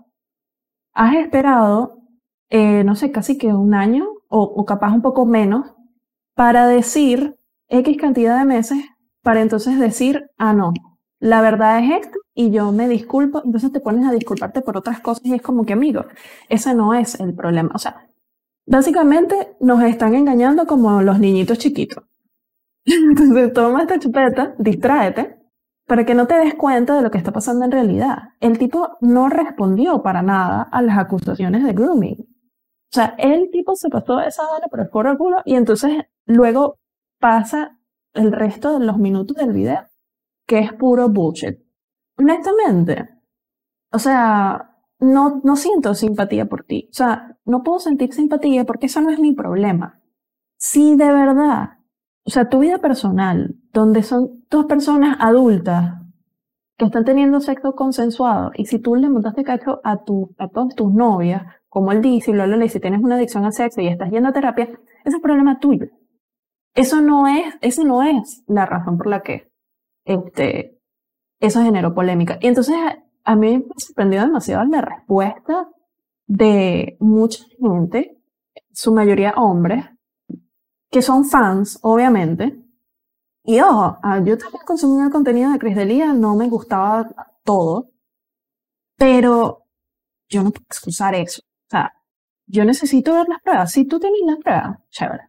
has 0.94 1.14
esperado, 1.16 1.98
eh, 2.50 2.84
no 2.84 2.94
sé, 2.94 3.10
casi 3.10 3.36
que 3.36 3.48
un 3.48 3.74
año 3.74 4.06
o, 4.28 4.42
o 4.42 4.64
capaz 4.64 4.92
un 4.92 5.02
poco 5.02 5.26
menos 5.26 5.74
para 6.34 6.66
decir 6.66 7.36
X 7.68 7.96
cantidad 7.96 8.38
de 8.38 8.44
meses, 8.44 8.78
para 9.22 9.42
entonces 9.42 9.78
decir, 9.78 10.30
ah, 10.38 10.52
no, 10.52 10.72
la 11.20 11.40
verdad 11.40 11.80
es 11.80 12.06
esto 12.06 12.18
y 12.34 12.50
yo 12.50 12.70
me 12.72 12.88
disculpo, 12.88 13.42
entonces 13.44 13.72
te 13.72 13.80
pones 13.80 14.06
a 14.06 14.12
disculparte 14.12 14.62
por 14.62 14.76
otras 14.76 15.00
cosas 15.00 15.24
y 15.26 15.34
es 15.34 15.42
como 15.42 15.64
que, 15.64 15.72
amigo, 15.72 16.04
ese 16.48 16.74
no 16.74 16.94
es 16.94 17.18
el 17.18 17.34
problema. 17.34 17.72
O 17.74 17.78
sea, 17.78 18.08
básicamente 18.66 19.56
nos 19.60 19.82
están 19.82 20.14
engañando 20.14 20.66
como 20.66 21.02
los 21.02 21.18
niñitos 21.18 21.58
chiquitos. 21.58 22.04
Entonces 22.84 23.52
toma 23.52 23.82
esta 23.82 23.98
chupeta, 23.98 24.54
distráete, 24.58 25.36
para 25.86 26.04
que 26.04 26.14
no 26.14 26.26
te 26.26 26.34
des 26.36 26.54
cuenta 26.54 26.96
de 26.96 27.02
lo 27.02 27.10
que 27.10 27.18
está 27.18 27.32
pasando 27.32 27.64
en 27.64 27.72
realidad. 27.72 28.18
El 28.40 28.58
tipo 28.58 28.96
no 29.00 29.28
respondió 29.28 30.02
para 30.02 30.22
nada 30.22 30.68
a 30.70 30.82
las 30.82 30.98
acusaciones 30.98 31.64
de 31.64 31.72
grooming. 31.72 32.16
O 32.20 32.94
sea, 32.94 33.14
el 33.18 33.50
tipo 33.50 33.74
se 33.74 33.88
pasó 33.88 34.20
esa 34.20 34.44
bala 34.46 34.68
por 34.68 34.80
el 34.80 34.88
culo 35.18 35.42
y 35.44 35.56
entonces 35.56 36.04
luego 36.26 36.78
pasa 37.18 37.78
el 38.14 38.32
resto 38.32 38.78
de 38.78 38.86
los 38.86 38.98
minutos 38.98 39.36
del 39.36 39.52
video 39.52 39.87
que 40.48 40.58
es 40.60 40.72
puro 40.72 41.10
bullshit. 41.10 41.58
Honestamente, 42.16 43.08
o 43.92 43.98
sea, 43.98 44.74
no, 44.98 45.40
no 45.44 45.56
siento 45.56 45.94
simpatía 45.94 46.46
por 46.46 46.64
ti. 46.64 46.88
O 46.90 46.94
sea, 46.94 47.36
no 47.44 47.62
puedo 47.62 47.78
sentir 47.78 48.12
simpatía 48.12 48.64
porque 48.64 48.86
eso 48.86 49.00
no 49.00 49.10
es 49.10 49.20
mi 49.20 49.34
problema. 49.34 50.00
Si 50.56 50.96
de 50.96 51.12
verdad, 51.12 51.78
o 52.24 52.30
sea, 52.30 52.48
tu 52.48 52.60
vida 52.60 52.78
personal, 52.78 53.56
donde 53.72 54.02
son 54.02 54.44
dos 54.50 54.64
personas 54.64 55.18
adultas 55.20 55.94
que 56.78 56.86
están 56.86 57.04
teniendo 57.04 57.40
sexo 57.40 57.74
consensuado, 57.74 58.50
y 58.54 58.66
si 58.66 58.78
tú 58.78 58.96
le 58.96 59.10
montaste 59.10 59.44
cacho 59.44 59.80
a, 59.84 59.98
tu, 60.04 60.34
a 60.38 60.48
todas 60.48 60.74
tus 60.74 60.92
novias, 60.92 61.42
como 61.68 61.92
él 61.92 62.00
dice, 62.00 62.30
y 62.30 62.34
lo 62.34 62.46
le 62.46 62.68
si 62.68 62.80
tienes 62.80 63.02
una 63.02 63.16
adicción 63.16 63.44
al 63.44 63.52
sexo 63.52 63.82
y 63.82 63.88
estás 63.88 64.10
yendo 64.10 64.30
a 64.30 64.32
terapia, 64.32 64.64
ese 65.04 65.16
es 65.16 65.22
problema 65.22 65.60
tuyo. 65.60 65.88
Eso 66.74 67.02
no 67.02 67.26
es, 67.26 67.54
eso 67.60 67.84
no 67.84 68.02
es 68.02 68.44
la 68.46 68.64
razón 68.64 68.96
por 68.96 69.08
la 69.08 69.22
que 69.22 69.47
este, 70.08 70.80
eso 71.38 71.62
generó 71.62 71.94
polémica. 71.94 72.38
Y 72.40 72.48
entonces 72.48 72.76
a 73.24 73.36
mí 73.36 73.58
me 73.58 73.74
sorprendió 73.76 74.22
demasiado 74.22 74.64
la 74.64 74.80
respuesta 74.80 75.68
de 76.26 76.96
mucha 76.98 77.44
gente, 77.60 78.18
su 78.72 78.92
mayoría 78.92 79.34
hombres, 79.36 79.84
que 80.90 81.02
son 81.02 81.26
fans, 81.26 81.78
obviamente. 81.82 82.58
Y 83.44 83.60
ojo, 83.60 83.98
yo 84.24 84.38
también 84.38 84.64
consumía 84.66 85.04
el 85.04 85.10
contenido 85.10 85.50
de 85.52 85.58
Chris 85.58 85.76
Delia, 85.76 86.12
no 86.12 86.34
me 86.36 86.48
gustaba 86.48 87.08
todo, 87.44 87.90
pero 88.96 89.64
yo 90.28 90.42
no 90.42 90.50
puedo 90.50 90.64
excusar 90.66 91.14
eso. 91.14 91.42
O 91.42 91.70
sea, 91.70 91.92
yo 92.46 92.64
necesito 92.64 93.12
ver 93.12 93.28
las 93.28 93.42
pruebas. 93.42 93.72
Si 93.72 93.84
tú 93.84 94.00
tienes 94.00 94.20
las 94.24 94.38
pruebas, 94.38 94.78
chévere. 94.90 95.24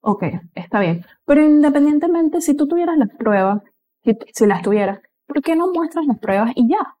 Ok, 0.00 0.24
está 0.54 0.80
bien. 0.80 1.04
Pero 1.24 1.42
independientemente, 1.42 2.42
si 2.42 2.54
tú 2.54 2.68
tuvieras 2.68 2.98
las 2.98 3.08
pruebas, 3.08 3.62
si, 4.04 4.46
las 4.46 4.62
tuvieras, 4.62 5.00
¿por 5.26 5.42
qué 5.42 5.56
no 5.56 5.72
muestras 5.72 6.06
las 6.06 6.18
pruebas 6.18 6.52
y 6.54 6.68
ya? 6.68 6.96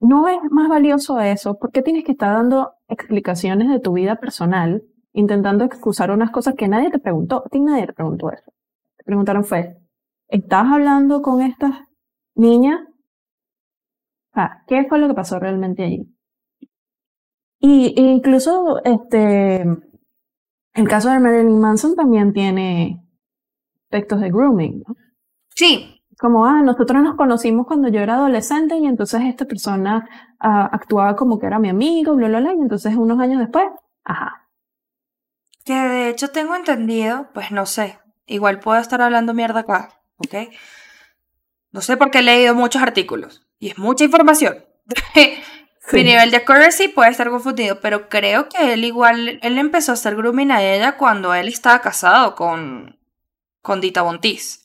¿No 0.00 0.28
es 0.28 0.38
más 0.50 0.68
valioso 0.68 1.20
eso? 1.20 1.58
¿Por 1.58 1.70
qué 1.72 1.82
tienes 1.82 2.04
que 2.04 2.12
estar 2.12 2.34
dando 2.34 2.72
explicaciones 2.88 3.68
de 3.68 3.80
tu 3.80 3.92
vida 3.92 4.16
personal, 4.16 4.82
intentando 5.12 5.64
excusar 5.64 6.10
unas 6.10 6.30
cosas 6.30 6.54
que 6.56 6.68
nadie 6.68 6.90
te 6.90 6.98
preguntó? 6.98 7.44
A 7.44 7.48
ti 7.48 7.60
nadie 7.60 7.86
te 7.86 7.92
preguntó 7.92 8.32
eso. 8.32 8.50
Te 8.96 9.04
preguntaron 9.04 9.44
fue, 9.44 9.76
¿estás 10.28 10.66
hablando 10.72 11.20
con 11.22 11.42
estas 11.42 11.72
niñas? 12.34 12.80
¿Qué 14.66 14.86
fue 14.88 14.98
lo 14.98 15.08
que 15.08 15.14
pasó 15.14 15.38
realmente 15.38 15.84
allí? 15.84 16.16
Y 17.58 18.00
incluso 18.00 18.82
este, 18.84 19.60
el 19.60 20.88
caso 20.88 21.10
de 21.10 21.20
Marilyn 21.20 21.60
Manson 21.60 21.94
también 21.94 22.32
tiene 22.32 23.04
aspectos 23.82 24.20
de 24.20 24.30
grooming, 24.30 24.82
¿no? 24.86 24.94
Sí. 25.60 26.02
Como, 26.18 26.46
ah, 26.46 26.62
nosotros 26.62 27.02
nos 27.02 27.16
conocimos 27.16 27.66
cuando 27.66 27.88
yo 27.88 28.00
era 28.00 28.14
adolescente 28.14 28.76
y 28.76 28.86
entonces 28.86 29.20
esta 29.26 29.44
persona 29.44 30.08
ah, 30.38 30.70
actuaba 30.72 31.16
como 31.16 31.38
que 31.38 31.46
era 31.46 31.58
mi 31.58 31.68
amigo, 31.68 32.14
bla, 32.14 32.28
bla, 32.28 32.40
bla, 32.40 32.54
y 32.54 32.60
entonces 32.60 32.96
unos 32.96 33.20
años 33.20 33.40
después, 33.40 33.66
ajá. 34.02 34.48
Que 35.66 35.74
de 35.74 36.08
hecho 36.08 36.28
tengo 36.28 36.54
entendido, 36.54 37.28
pues 37.34 37.50
no 37.50 37.66
sé, 37.66 37.98
igual 38.24 38.60
puedo 38.60 38.80
estar 38.80 39.02
hablando 39.02 39.34
mierda 39.34 39.60
acá, 39.60 40.00
¿ok? 40.16 40.50
No 41.72 41.82
sé 41.82 41.98
porque 41.98 42.20
he 42.20 42.22
leído 42.22 42.54
muchos 42.54 42.80
artículos 42.80 43.46
y 43.58 43.68
es 43.68 43.78
mucha 43.78 44.04
información. 44.04 44.64
Mi 45.92 46.04
nivel 46.04 46.30
de 46.30 46.38
accuracy 46.38 46.88
puede 46.88 47.10
estar 47.10 47.28
confundido, 47.28 47.80
pero 47.80 48.08
creo 48.08 48.48
que 48.48 48.72
él 48.72 48.84
igual, 48.84 49.38
él 49.42 49.58
empezó 49.58 49.92
a 49.92 49.94
hacer 49.94 50.16
grooming 50.16 50.52
a 50.52 50.62
ella 50.62 50.96
cuando 50.96 51.34
él 51.34 51.48
estaba 51.48 51.82
casado 51.82 52.34
con, 52.34 52.98
con 53.60 53.82
Dita 53.82 54.00
Bontis. 54.00 54.60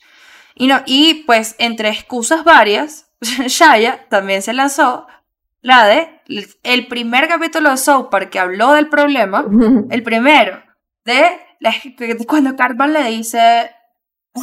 Y, 0.56 0.68
no, 0.68 0.82
y 0.86 1.26
pues 1.26 1.56
entre 1.60 1.90
excusas 1.90 2.44
varias, 2.44 3.12
Shaya 3.22 4.08
también 4.10 4.42
se 4.42 4.54
lanzó 4.54 5.08
la 5.62 5.86
de 5.86 6.22
el 6.64 6.88
primer 6.88 7.28
capítulo 7.28 7.72
de 7.72 7.78
South 7.78 8.10
Park 8.10 8.30
que 8.30 8.40
habló 8.40 8.74
del 8.74 8.88
problema, 8.88 9.46
el 9.90 10.04
primero, 10.04 10.64
de 11.04 11.46
cuando 12.28 12.56
Cartman 12.56 12.94
le 12.94 13.04
dice 13.06 13.72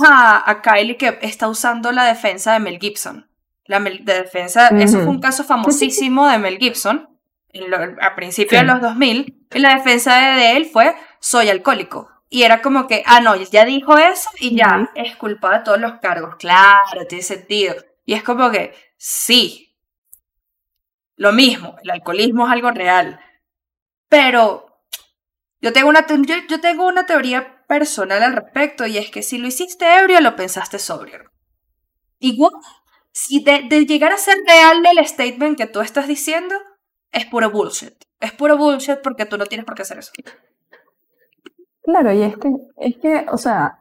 a, 0.07 0.51
a 0.51 0.62
Kylie 0.62 0.96
que 0.96 1.18
está 1.22 1.48
usando 1.48 1.92
la 1.92 2.05
defensa 2.05 2.53
de 2.53 2.61
Mel 2.61 2.79
Gibson. 2.79 3.29
la 3.66 3.81
de 3.81 4.01
defensa, 4.01 4.68
eso 4.68 4.98
fue 4.98 5.09
un 5.09 5.20
caso 5.20 5.44
famosísimo 5.44 6.29
de 6.29 6.38
Mel 6.38 6.59
Gibson, 6.59 7.09
a 8.01 8.14
principios 8.14 8.61
de 8.61 8.66
los 8.66 8.81
2000, 8.81 9.46
y 9.55 9.59
la 9.59 9.75
defensa 9.75 10.37
de 10.37 10.57
él 10.57 10.66
fue, 10.66 10.94
soy 11.20 11.48
alcohólico. 11.48 12.11
Y 12.35 12.45
era 12.45 12.62
como 12.62 12.87
que, 12.87 13.03
ah, 13.05 13.21
no, 13.21 13.37
ya 13.37 13.66
dijo 13.66 13.99
eso 13.99 14.31
y 14.40 14.57
ya 14.57 14.90
es 14.95 15.16
culpa 15.16 15.59
de 15.59 15.64
todos 15.64 15.79
los 15.79 16.01
cargos. 16.01 16.37
Claro, 16.37 17.07
tiene 17.07 17.23
sentido. 17.23 17.75
Y 18.07 18.14
es 18.14 18.23
como 18.23 18.51
que, 18.51 18.75
sí, 18.97 19.77
lo 21.14 21.35
mismo, 21.35 21.77
el 21.83 21.90
alcoholismo 21.90 22.47
es 22.47 22.53
algo 22.55 22.71
real. 22.71 23.21
Pero 24.09 24.83
yo 25.61 25.75
tengo 25.75 25.90
una, 25.90 26.07
yo 26.49 26.61
tengo 26.62 26.87
una 26.87 27.05
teoría 27.05 27.66
personal 27.66 28.23
al 28.23 28.33
respecto 28.33 28.87
y 28.87 28.97
es 28.97 29.11
que 29.11 29.23
si 29.23 29.37
lo 29.37 29.47
hiciste 29.47 29.85
ebrio, 29.99 30.23
lo 30.23 30.35
pensaste 30.35 30.79
sobrio. 30.79 31.31
Igual, 32.18 32.55
si 33.12 33.45
de, 33.45 33.85
llegar 33.85 34.11
a 34.11 34.16
ser 34.16 34.38
real 34.47 34.83
el 34.87 35.07
statement 35.07 35.59
que 35.59 35.66
tú 35.66 35.83
estás 35.83 36.09
diciendo, 36.09 36.55
es 37.11 37.27
puro 37.27 37.51
bullshit. 37.51 37.92
Es 38.21 38.33
puro 38.33 38.57
bullshit 38.57 39.03
porque 39.03 39.27
tú 39.27 39.37
no 39.37 39.45
tienes 39.45 39.66
por 39.66 39.75
qué 39.75 39.83
hacer 39.83 39.99
eso. 39.99 40.12
Claro, 41.83 42.12
y 42.12 42.23
es 42.23 42.37
que, 42.38 42.51
es 42.77 42.97
que, 42.99 43.27
o 43.31 43.38
sea, 43.38 43.81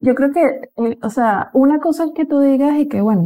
yo 0.00 0.14
creo 0.14 0.32
que, 0.32 0.70
eh, 0.76 0.98
o 1.02 1.10
sea, 1.10 1.50
una 1.54 1.80
cosa 1.80 2.04
es 2.04 2.12
que 2.14 2.26
tú 2.26 2.40
digas 2.40 2.78
y 2.78 2.88
que, 2.88 3.00
bueno, 3.00 3.24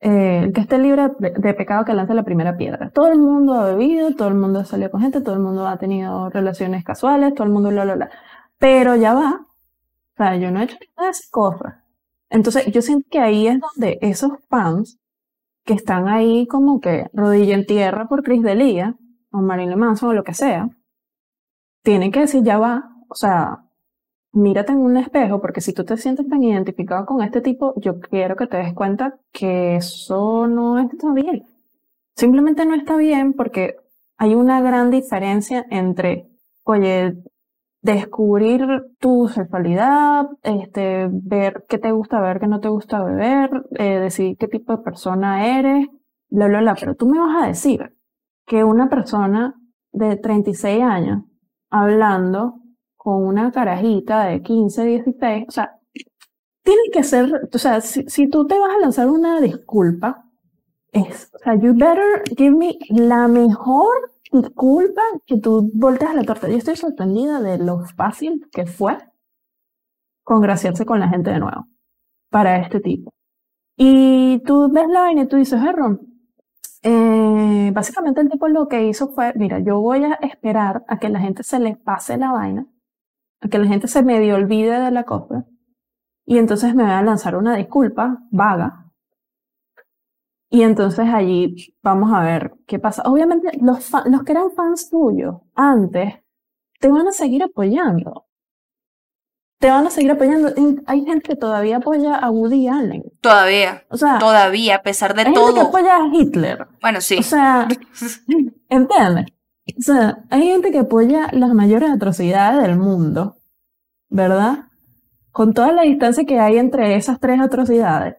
eh, 0.00 0.50
que 0.54 0.60
esté 0.60 0.78
libre 0.78 1.10
de, 1.18 1.54
pecado 1.54 1.84
que 1.84 1.94
lance 1.94 2.14
la 2.14 2.24
primera 2.24 2.56
piedra. 2.56 2.90
Todo 2.90 3.08
el 3.08 3.18
mundo 3.18 3.54
ha 3.54 3.66
bebido, 3.66 4.14
todo 4.14 4.28
el 4.28 4.34
mundo 4.34 4.60
ha 4.60 4.64
salido 4.64 4.90
con 4.90 5.00
gente, 5.00 5.20
todo 5.22 5.34
el 5.34 5.40
mundo 5.40 5.66
ha 5.66 5.78
tenido 5.78 6.30
relaciones 6.30 6.84
casuales, 6.84 7.34
todo 7.34 7.46
el 7.46 7.52
mundo 7.52 7.70
lo, 7.70 7.84
lo, 7.84 7.96
lo. 7.96 8.06
Pero 8.58 8.96
ya 8.96 9.14
va. 9.14 9.46
O 10.14 10.16
sea, 10.16 10.36
yo 10.36 10.50
no 10.50 10.60
he 10.60 10.64
hecho 10.64 10.76
nada 10.96 11.08
de 11.08 11.12
esas 11.12 11.30
cosas. 11.30 11.74
Entonces, 12.30 12.66
yo 12.66 12.82
siento 12.82 13.08
que 13.10 13.18
ahí 13.20 13.46
es 13.48 13.58
donde 13.60 13.98
esos 14.02 14.32
fans 14.48 14.98
que 15.64 15.74
están 15.74 16.08
ahí 16.08 16.46
como 16.46 16.80
que 16.80 17.06
rodilla 17.12 17.54
en 17.54 17.66
tierra 17.66 18.06
por 18.08 18.22
Chris 18.22 18.42
Delia 18.42 18.96
o 19.30 19.38
Marilyn 19.38 19.78
Manson 19.78 20.10
o 20.10 20.12
lo 20.12 20.24
que 20.24 20.34
sea, 20.34 20.68
tienen 21.82 22.12
que 22.12 22.20
decir, 22.20 22.42
ya 22.42 22.58
va, 22.58 22.90
o 23.08 23.14
sea, 23.14 23.64
mírate 24.32 24.72
en 24.72 24.78
un 24.78 24.96
espejo, 24.96 25.40
porque 25.40 25.60
si 25.60 25.72
tú 25.72 25.84
te 25.84 25.96
sientes 25.96 26.28
tan 26.28 26.42
identificado 26.42 27.06
con 27.06 27.22
este 27.22 27.40
tipo, 27.40 27.74
yo 27.80 28.00
quiero 28.00 28.36
que 28.36 28.46
te 28.46 28.58
des 28.58 28.74
cuenta 28.74 29.16
que 29.32 29.76
eso 29.76 30.46
no 30.46 30.78
está 30.78 31.12
bien. 31.12 31.44
Simplemente 32.16 32.64
no 32.66 32.74
está 32.74 32.96
bien 32.96 33.32
porque 33.32 33.76
hay 34.16 34.34
una 34.34 34.60
gran 34.60 34.90
diferencia 34.90 35.64
entre, 35.70 36.28
oye, 36.64 37.16
descubrir 37.82 38.66
tu 38.98 39.28
sexualidad, 39.28 40.26
este, 40.42 41.08
ver 41.10 41.64
qué 41.68 41.78
te 41.78 41.92
gusta 41.92 42.20
ver, 42.20 42.40
qué 42.40 42.46
no 42.46 42.60
te 42.60 42.68
gusta 42.68 43.02
beber, 43.04 43.50
eh, 43.72 43.98
decidir 44.00 44.36
qué 44.38 44.48
tipo 44.48 44.76
de 44.76 44.82
persona 44.82 45.58
eres, 45.58 45.88
bla, 46.30 46.48
bla, 46.48 46.60
bla. 46.60 46.74
Pero 46.80 46.94
tú 46.94 47.06
me 47.06 47.20
vas 47.20 47.42
a 47.42 47.46
decir 47.46 47.94
que 48.46 48.64
una 48.64 48.88
persona 48.88 49.54
de 49.92 50.16
36 50.16 50.82
años 50.82 51.24
hablando 51.70 52.63
con 53.04 53.26
una 53.26 53.52
carajita 53.52 54.24
de 54.24 54.40
15, 54.40 54.82
16, 54.86 55.44
o 55.46 55.50
sea, 55.50 55.78
tiene 56.62 56.84
que 56.90 57.04
ser, 57.04 57.50
o 57.52 57.58
sea, 57.58 57.82
si, 57.82 58.04
si 58.08 58.30
tú 58.30 58.46
te 58.46 58.58
vas 58.58 58.70
a 58.74 58.80
lanzar 58.80 59.10
una 59.10 59.42
disculpa, 59.42 60.24
es, 60.90 61.30
o 61.34 61.38
sea, 61.38 61.54
you 61.54 61.74
better 61.74 62.22
give 62.34 62.56
me 62.56 62.78
la 62.88 63.28
mejor 63.28 63.92
disculpa 64.32 65.02
que 65.26 65.38
tú 65.38 65.70
volteas 65.74 66.14
la 66.14 66.24
torta. 66.24 66.48
Yo 66.48 66.56
estoy 66.56 66.76
sorprendida 66.76 67.42
de 67.42 67.58
lo 67.58 67.84
fácil 67.94 68.48
que 68.50 68.64
fue 68.64 68.96
congraciarse 70.22 70.86
con 70.86 70.98
la 70.98 71.10
gente 71.10 71.30
de 71.30 71.40
nuevo 71.40 71.66
para 72.30 72.56
este 72.58 72.80
tipo. 72.80 73.12
Y 73.76 74.38
tú 74.46 74.70
ves 74.72 74.88
la 74.88 75.00
vaina 75.00 75.24
y 75.24 75.28
tú 75.28 75.36
dices, 75.36 75.62
Error, 75.62 76.00
eh, 76.82 77.70
básicamente 77.74 78.22
el 78.22 78.30
tipo 78.30 78.48
lo 78.48 78.66
que 78.66 78.86
hizo 78.86 79.08
fue, 79.08 79.34
mira, 79.36 79.58
yo 79.58 79.78
voy 79.80 80.04
a 80.04 80.14
esperar 80.22 80.84
a 80.88 80.98
que 80.98 81.10
la 81.10 81.20
gente 81.20 81.42
se 81.42 81.58
les 81.58 81.76
pase 81.76 82.16
la 82.16 82.32
vaina, 82.32 82.66
a 83.44 83.48
que 83.48 83.58
la 83.58 83.66
gente 83.66 83.88
se 83.88 84.02
medio 84.02 84.36
olvide 84.36 84.80
de 84.80 84.90
la 84.90 85.04
cosa, 85.04 85.46
y 86.26 86.38
entonces 86.38 86.74
me 86.74 86.84
voy 86.84 86.92
a 86.92 87.02
lanzar 87.02 87.36
una 87.36 87.56
disculpa 87.56 88.18
vaga 88.30 88.84
y 90.54 90.62
entonces 90.62 91.06
allí 91.12 91.74
vamos 91.82 92.12
a 92.12 92.22
ver 92.22 92.52
qué 92.68 92.78
pasa. 92.78 93.02
Obviamente 93.06 93.50
los, 93.60 93.90
los 94.04 94.22
que 94.22 94.30
eran 94.30 94.52
fans 94.52 94.88
tuyos 94.88 95.34
antes 95.56 96.14
te 96.78 96.88
van 96.88 97.08
a 97.08 97.10
seguir 97.10 97.42
apoyando. 97.42 98.26
Te 99.58 99.68
van 99.68 99.88
a 99.88 99.90
seguir 99.90 100.12
apoyando. 100.12 100.52
Hay 100.86 101.04
gente 101.04 101.30
que 101.30 101.34
todavía 101.34 101.78
apoya 101.78 102.14
a 102.14 102.30
Woody 102.30 102.68
Allen. 102.68 103.02
Todavía. 103.20 103.82
O 103.88 103.96
sea, 103.96 104.20
todavía, 104.20 104.76
a 104.76 104.82
pesar 104.82 105.14
de 105.14 105.22
hay 105.22 105.34
todo. 105.34 105.46
Hay 105.48 105.54
gente 105.54 105.60
que 105.60 105.76
apoya 105.76 105.96
a 105.96 106.08
Hitler. 106.12 106.68
Bueno, 106.80 107.00
sí. 107.00 107.16
O 107.18 107.22
sea, 107.24 107.66
¿entiendes? 108.68 109.26
O 109.66 109.82
sea, 109.82 110.24
hay 110.30 110.46
gente 110.48 110.70
que 110.70 110.80
apoya 110.80 111.28
las 111.32 111.54
mayores 111.54 111.90
atrocidades 111.90 112.62
del 112.62 112.78
mundo, 112.78 113.36
¿verdad? 114.10 114.66
Con 115.32 115.54
toda 115.54 115.72
la 115.72 115.82
distancia 115.82 116.24
que 116.26 116.38
hay 116.38 116.58
entre 116.58 116.96
esas 116.96 117.18
tres 117.18 117.40
atrocidades. 117.40 118.16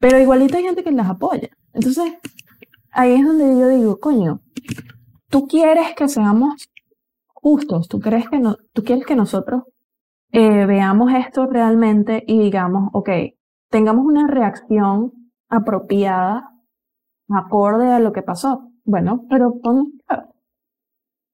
Pero 0.00 0.18
igualito 0.18 0.56
hay 0.56 0.64
gente 0.64 0.82
que 0.82 0.90
las 0.90 1.08
apoya. 1.08 1.48
Entonces, 1.72 2.14
ahí 2.90 3.12
es 3.12 3.24
donde 3.24 3.58
yo 3.58 3.68
digo, 3.68 4.00
coño, 4.00 4.40
tú 5.30 5.46
quieres 5.46 5.94
que 5.94 6.08
seamos 6.08 6.68
justos, 7.32 7.88
tú, 7.88 8.00
crees 8.00 8.28
que 8.28 8.40
no, 8.40 8.56
tú 8.72 8.82
quieres 8.82 9.06
que 9.06 9.14
nosotros 9.14 9.64
eh, 10.32 10.66
veamos 10.66 11.12
esto 11.12 11.46
realmente 11.46 12.24
y 12.26 12.38
digamos, 12.40 12.90
ok, 12.92 13.10
tengamos 13.70 14.04
una 14.06 14.26
reacción 14.26 15.12
apropiada, 15.48 16.50
acorde 17.28 17.92
a 17.92 18.00
lo 18.00 18.12
que 18.12 18.22
pasó. 18.22 18.70
Bueno, 18.84 19.24
pero 19.30 19.60
pon 19.60 19.92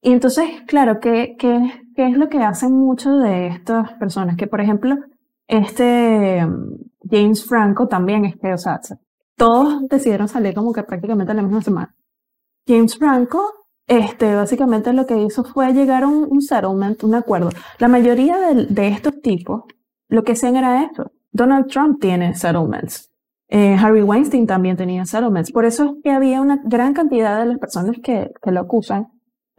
Y 0.02 0.12
entonces, 0.12 0.46
claro, 0.66 0.98
¿qué, 1.00 1.36
qué, 1.38 1.84
qué 1.94 2.08
es 2.08 2.16
lo 2.16 2.28
que 2.28 2.38
hacen 2.38 2.72
muchos 2.72 3.22
de 3.22 3.48
estas 3.48 3.92
personas? 3.94 4.36
Que, 4.36 4.46
por 4.46 4.60
ejemplo, 4.60 4.96
este 5.46 6.46
James 7.10 7.44
Franco 7.44 7.88
también 7.88 8.24
es 8.24 8.36
que, 8.36 8.54
todos 9.36 9.88
decidieron 9.88 10.28
salir 10.28 10.54
como 10.54 10.72
que 10.72 10.82
prácticamente 10.82 11.32
la 11.32 11.42
misma 11.42 11.62
semana. 11.62 11.94
James 12.66 12.96
Franco, 12.98 13.42
este, 13.86 14.34
básicamente 14.34 14.92
lo 14.92 15.06
que 15.06 15.20
hizo 15.22 15.44
fue 15.44 15.72
llegar 15.72 16.02
a 16.02 16.08
un, 16.08 16.42
settlement, 16.42 17.02
un 17.02 17.14
acuerdo. 17.14 17.48
La 17.78 17.88
mayoría 17.88 18.36
de, 18.54 18.88
estos 18.88 19.20
tipos, 19.22 19.62
lo 20.08 20.22
que 20.24 20.32
hacían 20.32 20.56
era 20.56 20.84
esto. 20.84 21.10
Donald 21.32 21.68
Trump 21.68 22.00
tiene 22.00 22.34
settlements. 22.34 23.10
Eh, 23.48 23.76
Harry 23.80 24.02
Weinstein 24.02 24.46
también 24.46 24.76
tenía 24.76 25.06
settlements. 25.06 25.50
Por 25.50 25.64
eso 25.64 25.84
es 25.84 25.90
que 26.04 26.10
había 26.10 26.42
una 26.42 26.60
gran 26.64 26.92
cantidad 26.92 27.40
de 27.40 27.46
las 27.46 27.58
personas 27.58 27.96
que, 28.02 28.30
que 28.42 28.50
lo 28.52 28.60
acusan, 28.60 29.08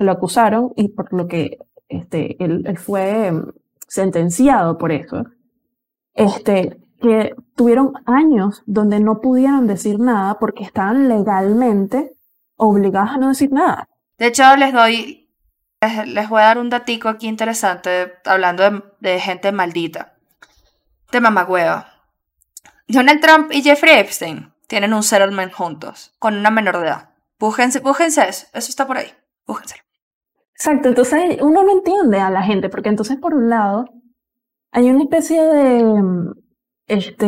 lo 0.01 0.11
acusaron 0.11 0.73
y 0.75 0.89
por 0.89 1.13
lo 1.13 1.27
que 1.27 1.57
este, 1.89 2.41
él, 2.43 2.77
fue 2.77 3.31
mm, 3.31 3.51
sentenciado 3.87 4.77
por 4.77 4.91
eso. 4.91 5.25
Este, 6.13 6.77
que 7.01 7.35
tuvieron 7.55 7.93
años 8.05 8.63
donde 8.65 8.99
no 8.99 9.19
pudieron 9.21 9.67
decir 9.67 9.99
nada 9.99 10.37
porque 10.39 10.63
estaban 10.63 11.09
legalmente 11.09 12.13
obligados 12.55 13.11
a 13.11 13.17
no 13.17 13.29
decir 13.29 13.51
nada. 13.51 13.89
De 14.17 14.27
hecho, 14.27 14.55
les 14.55 14.71
doy, 14.71 15.29
les, 16.05 16.29
voy 16.29 16.41
a 16.41 16.45
dar 16.45 16.59
un 16.59 16.69
datico 16.69 17.09
aquí 17.09 17.27
interesante 17.27 18.13
hablando 18.23 18.93
de, 18.99 19.19
gente 19.19 19.51
maldita, 19.51 20.13
de 21.11 21.19
mamagüeva. 21.19 21.87
Donald 22.87 23.21
Trump 23.21 23.51
y 23.51 23.63
Jeffrey 23.63 23.97
Epstein 23.97 24.53
tienen 24.67 24.93
un 24.93 25.03
settlement 25.03 25.51
juntos, 25.51 26.13
con 26.19 26.37
una 26.37 26.51
menor 26.51 26.77
de 26.77 26.87
edad. 26.87 27.09
Búsquense, 27.39 27.79
búsquense 27.79 28.29
eso, 28.29 28.45
eso 28.53 28.69
está 28.69 28.85
por 28.85 28.97
ahí, 28.97 29.11
búsquenselo. 29.47 29.81
Exacto, 30.62 30.89
entonces 30.89 31.39
uno 31.41 31.63
no 31.63 31.71
entiende 31.71 32.19
a 32.19 32.30
la 32.30 32.43
gente, 32.43 32.69
porque 32.69 32.89
entonces 32.89 33.17
por 33.17 33.34
un 33.34 33.50
lado 33.50 33.86
hay 34.71 34.91
una 34.91 35.02
especie 35.02 35.43
de 35.43 36.34
este, 36.86 37.26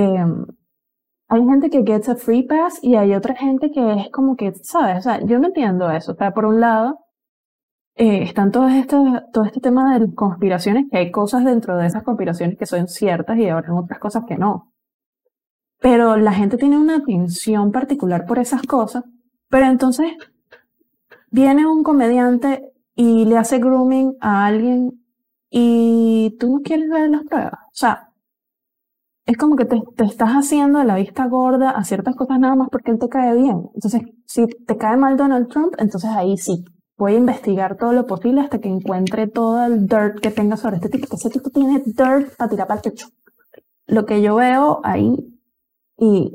hay 1.30 1.42
gente 1.44 1.72
que 1.72 1.84
gets 1.84 2.10
a 2.10 2.16
free 2.16 2.44
pass 2.44 2.78
y 2.84 2.96
hay 2.96 3.16
otra 3.16 3.34
gente 3.36 3.72
que 3.72 3.94
es 3.94 4.12
como 4.12 4.36
que, 4.36 4.54
¿sabes? 4.62 5.00
O 5.00 5.02
sea, 5.02 5.26
yo 5.26 5.40
no 5.40 5.48
entiendo 5.48 5.90
eso. 5.90 6.12
O 6.12 6.16
sea, 6.16 6.32
por 6.32 6.46
un 6.46 6.60
lado, 6.60 7.00
eh, 7.96 8.22
están 8.22 8.52
todas 8.52 8.76
estas, 8.76 9.24
todo 9.32 9.46
este 9.46 9.60
tema 9.60 9.98
de 9.98 10.14
conspiraciones, 10.14 10.86
que 10.92 10.98
hay 10.98 11.10
cosas 11.10 11.44
dentro 11.44 11.76
de 11.76 11.88
esas 11.88 12.04
conspiraciones 12.04 12.56
que 12.56 12.68
son 12.68 12.88
ciertas 12.88 13.40
y 13.40 13.50
ahora 13.50 13.74
otras 13.74 13.98
cosas 13.98 14.26
que 14.28 14.38
no. 14.38 14.72
Pero 15.80 16.18
la 16.18 16.34
gente 16.34 16.58
tiene 16.58 16.78
una 16.78 16.98
atención 16.98 17.72
particular 17.72 18.28
por 18.28 18.38
esas 18.38 18.62
cosas, 18.62 19.04
pero 19.50 19.66
entonces 19.66 20.12
viene 21.32 21.66
un 21.66 21.82
comediante 21.82 22.73
y 22.96 23.26
le 23.26 23.38
hace 23.38 23.60
grooming 23.60 24.16
a 24.20 24.46
alguien 24.46 25.04
y 25.50 26.36
tú 26.40 26.52
no 26.52 26.62
quieres 26.62 26.90
ver 26.90 27.10
las 27.10 27.24
pruebas. 27.24 27.54
O 27.54 27.76
sea, 27.76 28.10
es 29.26 29.38
como 29.38 29.56
que 29.56 29.66
te, 29.66 29.82
estás 30.04 30.32
haciendo 30.32 30.84
la 30.84 30.96
vista 30.96 31.28
gorda 31.28 31.72
a 31.72 31.84
ciertas 31.84 32.16
cosas 32.16 32.40
nada 32.40 32.56
más 32.56 32.70
porque 32.70 32.92
él 32.92 33.00
te 33.00 33.10
cae 33.10 33.36
bien. 33.36 33.70
Entonces, 33.74 34.02
si 34.26 34.48
te 34.48 34.78
cae 34.78 34.98
mal 34.98 35.16
Donald 35.18 35.48
Trump, 35.48 35.74
entonces 35.78 36.10
ahí 36.10 36.38
sí, 36.38 36.66
voy 36.98 37.14
a 37.14 37.18
investigar 37.18 37.78
todo 37.78 37.94
lo 37.94 38.06
posible 38.06 38.42
hasta 38.42 38.60
que 38.60 38.70
encuentre 38.70 39.28
todo 39.28 39.64
el 39.66 39.88
dirt 39.88 40.20
que 40.22 40.32
tenga 40.32 40.58
sobre 40.58 40.78
este 40.78 40.90
tipo, 40.90 41.08
que 41.08 41.16
ese 41.16 41.30
tipo 41.30 41.50
tiene 41.50 41.82
dirt 41.86 42.36
para 42.38 42.50
tirar 42.50 42.68
para 42.68 42.80
el 42.80 42.84
techo. 42.84 43.08
Lo 43.86 44.06
que 44.06 44.22
yo 44.22 44.36
veo 44.36 44.82
ahí, 44.84 45.16
y 45.98 46.32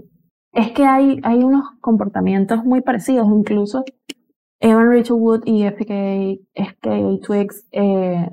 es 0.52 0.72
que 0.72 0.84
hay, 0.84 1.20
hay 1.24 1.42
unos 1.42 1.64
comportamientos 1.80 2.64
muy 2.64 2.80
parecidos, 2.80 3.28
incluso 3.28 3.84
Evan 4.60 4.90
Rachel 4.90 5.16
Wood 5.16 5.42
y 5.46 5.64
FK, 5.64 7.20
Twigs 7.22 7.66
eh, 7.70 8.28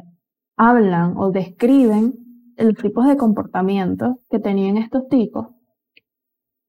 hablan 0.57 1.17
o 1.17 1.31
describen 1.31 2.13
los 2.57 2.75
tipos 2.75 3.05
de 3.07 3.17
comportamientos 3.17 4.15
que 4.29 4.39
tenían 4.39 4.77
estos 4.77 5.07
tipos 5.07 5.47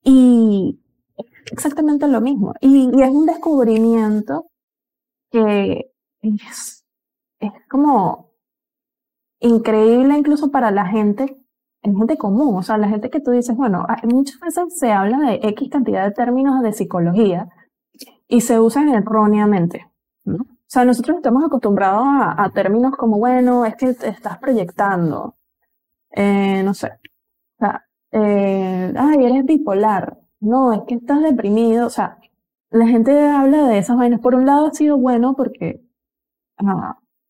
y 0.02 0.80
exactamente 1.50 2.06
lo 2.06 2.20
mismo. 2.20 2.54
Y, 2.60 2.88
es 3.02 3.10
un 3.10 3.26
descubrimiento 3.26 4.46
que 5.30 5.92
es 6.22 7.52
como 7.68 8.30
increíble 9.40 10.16
incluso 10.18 10.50
para 10.50 10.70
la 10.70 10.86
gente 10.86 11.36
en 11.82 11.96
gente 11.96 12.16
común, 12.16 12.56
o 12.56 12.62
sea, 12.62 12.78
la 12.78 12.88
gente 12.88 13.10
que 13.10 13.20
tú 13.20 13.30
dices, 13.30 13.56
bueno, 13.56 13.86
muchas 14.04 14.40
veces 14.40 14.76
se 14.76 14.90
habla 14.90 15.18
de 15.18 15.40
X 15.50 15.70
cantidad 15.70 16.04
de 16.04 16.10
términos 16.12 16.60
de 16.62 16.72
psicología 16.72 17.48
y 18.28 18.40
se 18.40 18.60
usan 18.60 18.88
erróneamente. 18.88 19.86
O 20.26 20.44
sea, 20.66 20.84
nosotros 20.84 21.18
estamos 21.18 21.44
acostumbrados 21.44 22.06
a, 22.08 22.50
términos 22.54 22.96
como, 22.96 23.18
bueno, 23.18 23.64
es 23.64 23.76
que 23.76 23.94
te 23.94 24.08
estás 24.08 24.38
proyectando, 24.38 25.36
eh, 26.10 26.62
no 26.64 26.74
sé, 26.74 26.88
o 26.88 27.58
sea, 27.60 27.86
eh, 28.12 28.92
ay, 28.96 29.24
eres 29.24 29.44
bipolar, 29.44 30.18
no, 30.40 30.72
es 30.72 30.80
que 30.86 30.96
estás 30.96 31.22
deprimido, 31.22 31.86
o 31.86 31.90
sea, 31.90 32.18
la 32.70 32.86
gente 32.86 33.28
habla 33.28 33.68
de 33.68 33.78
esas 33.78 33.96
vainas. 33.96 34.20
Por 34.20 34.34
un 34.34 34.46
lado 34.46 34.66
ha 34.66 34.72
sido 34.72 34.98
bueno 34.98 35.34
porque 35.36 35.82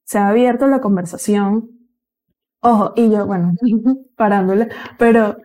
se 0.05 0.19
ha 0.19 0.29
abierto 0.29 0.67
la 0.67 0.81
conversación. 0.81 1.71
Ojo, 2.63 2.93
y 2.97 3.11
yo, 3.11 3.27
bueno, 3.27 3.53
parándole, 4.17 4.69
pero 4.99 5.37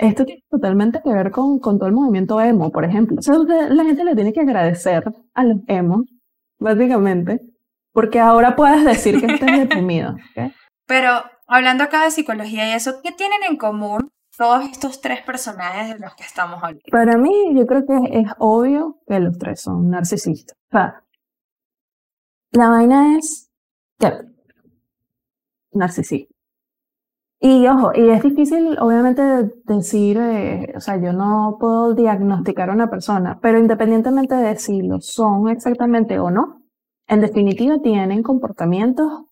esto 0.00 0.24
tiene 0.24 0.42
totalmente 0.50 1.00
que 1.04 1.12
ver 1.12 1.30
con, 1.30 1.58
con 1.58 1.78
todo 1.78 1.88
el 1.88 1.94
movimiento 1.94 2.40
emo, 2.40 2.70
por 2.70 2.84
ejemplo. 2.84 3.16
O 3.18 3.22
sea, 3.22 3.34
la 3.36 3.84
gente 3.84 4.04
le 4.04 4.14
tiene 4.14 4.32
que 4.32 4.40
agradecer 4.40 5.04
a 5.34 5.44
los 5.44 5.58
emos, 5.66 6.06
básicamente, 6.58 7.40
porque 7.92 8.18
ahora 8.18 8.56
puedes 8.56 8.84
decir 8.84 9.20
que 9.20 9.26
estás 9.26 9.50
deprimido. 9.58 10.16
Pero 10.86 11.22
hablando 11.46 11.84
acá 11.84 12.04
de 12.04 12.10
psicología 12.10 12.68
y 12.68 12.72
eso, 12.72 13.00
¿qué 13.02 13.12
tienen 13.12 13.40
en 13.48 13.56
común 13.56 14.10
todos 14.36 14.64
estos 14.64 15.02
tres 15.02 15.20
personajes 15.22 15.94
de 15.94 15.98
los 15.98 16.14
que 16.14 16.24
estamos 16.24 16.56
hablando? 16.62 16.82
Para 16.90 17.18
mí, 17.18 17.54
yo 17.54 17.66
creo 17.66 17.84
que 17.86 18.20
es 18.20 18.26
obvio 18.38 18.98
que 19.06 19.20
los 19.20 19.36
tres 19.38 19.60
son 19.60 19.90
narcisistas. 19.90 20.56
O 20.68 20.78
sea, 20.78 21.04
la 22.52 22.68
vaina 22.70 23.18
es 23.18 23.50
que 23.98 24.12
narcisista. 25.72 26.39
Y 27.42 27.66
ojo, 27.66 27.92
y 27.94 28.10
es 28.10 28.22
difícil 28.22 28.78
obviamente 28.78 29.22
decir, 29.64 30.18
eh, 30.18 30.74
o 30.76 30.80
sea, 30.80 31.00
yo 31.00 31.14
no 31.14 31.56
puedo 31.58 31.94
diagnosticar 31.94 32.68
a 32.68 32.74
una 32.74 32.90
persona, 32.90 33.38
pero 33.40 33.58
independientemente 33.58 34.34
de 34.34 34.58
si 34.58 34.82
lo 34.82 35.00
son 35.00 35.48
exactamente 35.48 36.18
o 36.18 36.30
no, 36.30 36.62
en 37.08 37.22
definitiva 37.22 37.78
tienen 37.82 38.22
comportamientos 38.22 39.24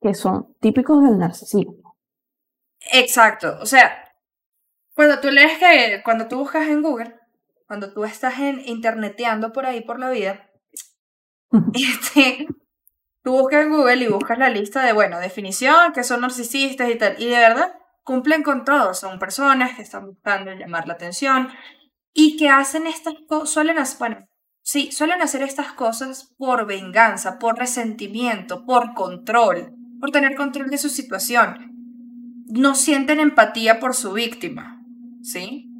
que 0.00 0.14
son 0.14 0.56
típicos 0.60 1.04
del 1.04 1.18
narcisismo. 1.18 1.94
Exacto, 2.90 3.58
o 3.60 3.66
sea, 3.66 3.92
cuando 4.94 5.20
tú 5.20 5.30
lees 5.30 5.58
que, 5.58 6.00
cuando 6.02 6.26
tú 6.26 6.38
buscas 6.38 6.68
en 6.68 6.80
Google, 6.80 7.14
cuando 7.66 7.92
tú 7.92 8.04
estás 8.04 8.38
en 8.38 8.62
interneteando 8.66 9.52
por 9.52 9.66
ahí 9.66 9.82
por 9.82 10.00
la 10.00 10.08
vida, 10.08 10.50
este, 11.74 12.46
Tú 13.30 13.36
buscas 13.36 13.64
en 13.64 13.70
Google 13.70 14.04
y 14.04 14.08
buscas 14.08 14.38
la 14.38 14.50
lista 14.50 14.84
de, 14.84 14.92
bueno, 14.92 15.20
definición, 15.20 15.92
que 15.94 16.02
son 16.02 16.22
narcisistas 16.22 16.90
y 16.90 16.98
tal. 16.98 17.14
Y 17.20 17.26
de 17.26 17.38
verdad, 17.38 17.74
cumplen 18.02 18.42
con 18.42 18.64
todo. 18.64 18.92
Son 18.92 19.20
personas 19.20 19.76
que 19.76 19.82
están 19.82 20.06
buscando 20.06 20.52
llamar 20.52 20.88
la 20.88 20.94
atención 20.94 21.46
y 22.12 22.36
que 22.36 22.48
hacen 22.48 22.88
estas 22.88 23.14
cosas, 23.28 23.50
suelen 23.50 23.78
hacer, 23.78 23.98
bueno, 24.00 24.16
sí, 24.62 24.90
suelen 24.90 25.22
hacer 25.22 25.42
estas 25.42 25.72
cosas 25.74 26.34
por 26.38 26.66
venganza, 26.66 27.38
por 27.38 27.56
resentimiento, 27.56 28.66
por 28.66 28.94
control, 28.94 29.76
por 30.00 30.10
tener 30.10 30.34
control 30.34 30.68
de 30.68 30.78
su 30.78 30.88
situación. 30.88 31.70
No 32.48 32.74
sienten 32.74 33.20
empatía 33.20 33.78
por 33.78 33.94
su 33.94 34.12
víctima, 34.12 34.82
¿sí? 35.22 35.70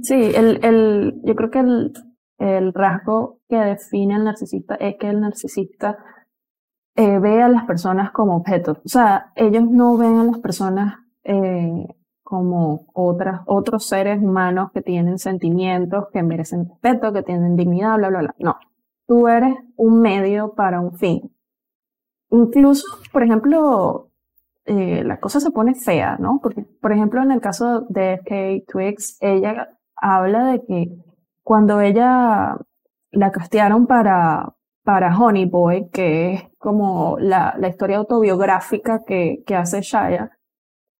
Sí, 0.00 0.14
el, 0.14 0.60
el, 0.62 1.14
yo 1.24 1.34
creo 1.34 1.50
que 1.50 1.58
el, 1.58 1.92
el 2.38 2.72
rasgo 2.72 3.40
que 3.48 3.56
define 3.56 4.14
al 4.14 4.22
narcisista 4.22 4.76
es 4.76 4.94
que 5.00 5.08
el 5.08 5.20
narcisista 5.20 5.96
eh, 6.96 7.18
ve 7.18 7.42
a 7.42 7.48
las 7.48 7.64
personas 7.64 8.12
como 8.12 8.36
objetos. 8.36 8.78
O 8.84 8.88
sea, 8.88 9.32
ellos 9.34 9.64
no 9.68 9.96
ven 9.96 10.18
a 10.18 10.24
las 10.24 10.38
personas 10.38 11.00
eh, 11.24 11.86
como 12.22 12.86
otras, 12.94 13.42
otros 13.46 13.86
seres 13.86 14.22
humanos 14.22 14.70
que 14.72 14.82
tienen 14.82 15.18
sentimientos, 15.18 16.06
que 16.12 16.22
merecen 16.22 16.68
respeto, 16.68 17.12
que 17.12 17.22
tienen 17.22 17.56
dignidad, 17.56 17.96
bla, 17.96 18.08
bla, 18.08 18.20
bla. 18.20 18.34
No, 18.38 18.56
tú 19.06 19.28
eres 19.28 19.56
un 19.76 20.00
medio 20.00 20.54
para 20.54 20.80
un 20.80 20.96
fin. 20.96 21.34
Incluso, 22.30 22.86
por 23.12 23.22
ejemplo, 23.22 24.10
eh, 24.64 25.04
la 25.04 25.20
cosa 25.20 25.40
se 25.40 25.50
pone 25.50 25.74
fea, 25.74 26.16
¿no? 26.18 26.40
Porque, 26.42 26.62
por 26.80 26.92
ejemplo, 26.92 27.22
en 27.22 27.30
el 27.30 27.40
caso 27.40 27.82
de 27.88 28.18
Kate 28.24 28.64
Twix, 28.66 29.18
ella 29.20 29.68
habla 29.96 30.46
de 30.46 30.64
que 30.64 30.96
cuando 31.42 31.80
ella 31.80 32.56
la 33.10 33.30
castearon 33.30 33.86
para, 33.86 34.53
para 34.84 35.16
Honey 35.16 35.46
Boy, 35.46 35.88
que 35.90 36.34
es 36.34 36.42
como 36.58 37.16
la, 37.18 37.54
la 37.58 37.68
historia 37.68 37.96
autobiográfica 37.96 39.02
que, 39.04 39.42
que 39.46 39.56
hace 39.56 39.80
Shaya, 39.80 40.30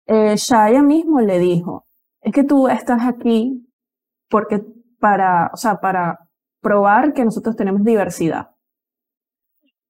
eh, 0.07 0.35
Shaya 0.37 0.83
mismo 0.83 1.21
le 1.21 1.39
dijo, 1.39 1.87
es 2.21 2.33
que 2.33 2.45
tú 2.45 2.69
estás 2.69 3.03
aquí 3.07 3.69
porque 4.31 4.63
para, 4.99 5.51
o 5.53 5.57
sea, 5.57 5.77
para 5.77 6.19
probar 6.63 7.13
que 7.13 7.25
nosotros 7.25 7.57
tenemos 7.57 7.85
diversidad. 7.85 8.51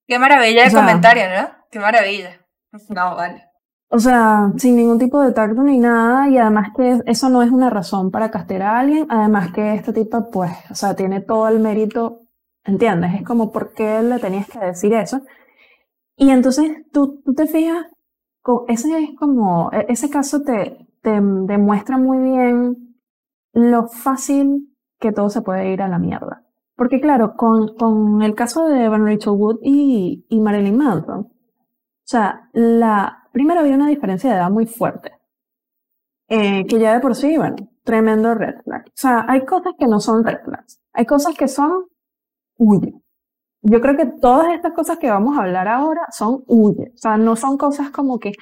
Qué 0.06 0.18
maravilla 0.18 0.64
de 0.64 0.72
comentario, 0.72 1.22
¿no? 1.30 1.48
Qué 1.70 1.78
maravilla. 1.78 2.40
No, 2.88 3.14
vale. 3.14 3.44
O 3.88 3.98
sea, 4.00 4.50
sin 4.56 4.74
ningún 4.74 4.98
tipo 4.98 5.20
de 5.22 5.32
tacto 5.32 5.62
ni 5.62 5.78
nada, 5.78 6.28
y 6.28 6.36
además 6.36 6.70
que 6.76 7.00
eso 7.06 7.28
no 7.28 7.44
es 7.44 7.50
una 7.52 7.70
razón 7.70 8.10
para 8.10 8.30
castigar 8.30 8.62
a 8.62 8.78
alguien, 8.80 9.06
además 9.08 9.52
que 9.52 9.74
esta 9.74 9.92
tipa, 9.92 10.28
pues, 10.32 10.50
o 10.68 10.74
sea, 10.74 10.96
tiene 10.96 11.20
todo 11.20 11.46
el 11.46 11.60
mérito 11.60 12.23
¿Entiendes? 12.64 13.14
Es 13.14 13.26
como, 13.26 13.52
¿por 13.52 13.72
qué 13.74 14.02
le 14.02 14.18
tenías 14.18 14.48
que 14.48 14.58
decir 14.58 14.94
eso? 14.94 15.20
Y 16.16 16.30
entonces 16.30 16.70
tú, 16.92 17.20
tú 17.24 17.34
te 17.34 17.46
fijas, 17.46 17.86
ese 18.68 18.98
es 19.02 19.10
como, 19.18 19.70
e, 19.72 19.86
ese 19.88 20.10
caso 20.10 20.42
te, 20.42 20.86
te 21.02 21.20
demuestra 21.20 21.98
muy 21.98 22.18
bien 22.18 22.96
lo 23.52 23.88
fácil 23.88 24.74
que 24.98 25.12
todo 25.12 25.28
se 25.28 25.42
puede 25.42 25.72
ir 25.72 25.82
a 25.82 25.88
la 25.88 25.98
mierda. 25.98 26.44
Porque 26.76 27.00
claro, 27.00 27.34
con, 27.36 27.76
con 27.76 28.22
el 28.22 28.34
caso 28.34 28.66
de 28.66 28.84
Evan 28.84 29.06
Rachel 29.06 29.34
Wood 29.34 29.58
y, 29.62 30.26
y 30.28 30.40
Marilyn 30.40 30.76
Manson, 30.76 31.20
o 31.20 32.06
sea, 32.06 32.48
la, 32.52 33.28
primero 33.32 33.60
había 33.60 33.76
una 33.76 33.88
diferencia 33.88 34.30
de 34.30 34.36
edad 34.36 34.50
muy 34.50 34.66
fuerte. 34.66 35.12
Eh, 36.28 36.64
que 36.66 36.78
ya 36.78 36.94
de 36.94 37.00
por 37.00 37.14
sí, 37.14 37.36
bueno, 37.36 37.56
tremendo 37.84 38.34
red 38.34 38.62
flag. 38.64 38.84
O 38.86 38.92
sea, 38.94 39.24
hay 39.28 39.44
cosas 39.44 39.74
que 39.78 39.86
no 39.86 40.00
son 40.00 40.24
red 40.24 40.38
flags. 40.44 40.80
Hay 40.92 41.06
cosas 41.06 41.34
que 41.36 41.48
son 41.48 41.84
huye. 42.56 42.92
Yo 43.62 43.80
creo 43.80 43.96
que 43.96 44.06
todas 44.20 44.52
estas 44.52 44.72
cosas 44.72 44.98
que 44.98 45.10
vamos 45.10 45.38
a 45.38 45.42
hablar 45.42 45.68
ahora 45.68 46.02
son 46.10 46.44
huye. 46.46 46.92
O 46.94 46.98
sea, 46.98 47.16
no 47.16 47.36
son 47.36 47.56
cosas 47.56 47.90
como 47.90 48.18
que... 48.18 48.32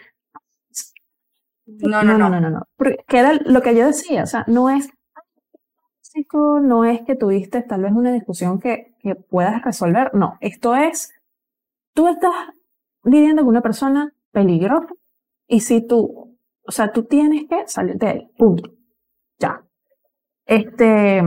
No, 1.66 2.02
no, 2.02 2.18
no, 2.18 2.28
no, 2.28 2.40
no. 2.40 2.50
no, 2.50 2.62
Porque 2.76 3.04
era 3.10 3.34
lo 3.34 3.62
que 3.62 3.74
yo 3.74 3.86
decía, 3.86 4.24
o 4.24 4.26
sea, 4.26 4.44
no 4.48 4.68
es 4.68 4.90
no 6.62 6.84
es 6.84 7.02
que 7.02 7.16
tuviste 7.16 7.62
tal 7.62 7.82
vez 7.82 7.92
una 7.92 8.12
discusión 8.12 8.60
que, 8.60 8.94
que 9.00 9.14
puedas 9.14 9.62
resolver, 9.62 10.14
no, 10.14 10.36
esto 10.40 10.74
es, 10.74 11.12
tú 11.94 12.08
estás 12.08 12.32
lidiando 13.04 13.42
con 13.42 13.50
una 13.50 13.62
persona 13.62 14.12
peligrosa 14.30 14.94
y 15.46 15.60
si 15.60 15.86
tú, 15.86 16.38
o 16.64 16.70
sea, 16.70 16.92
tú 16.92 17.04
tienes 17.04 17.48
que 17.48 17.66
salir 17.66 17.96
de 17.96 18.10
él, 18.10 18.30
punto, 18.36 18.72
ya. 19.38 19.64
Este, 20.44 21.22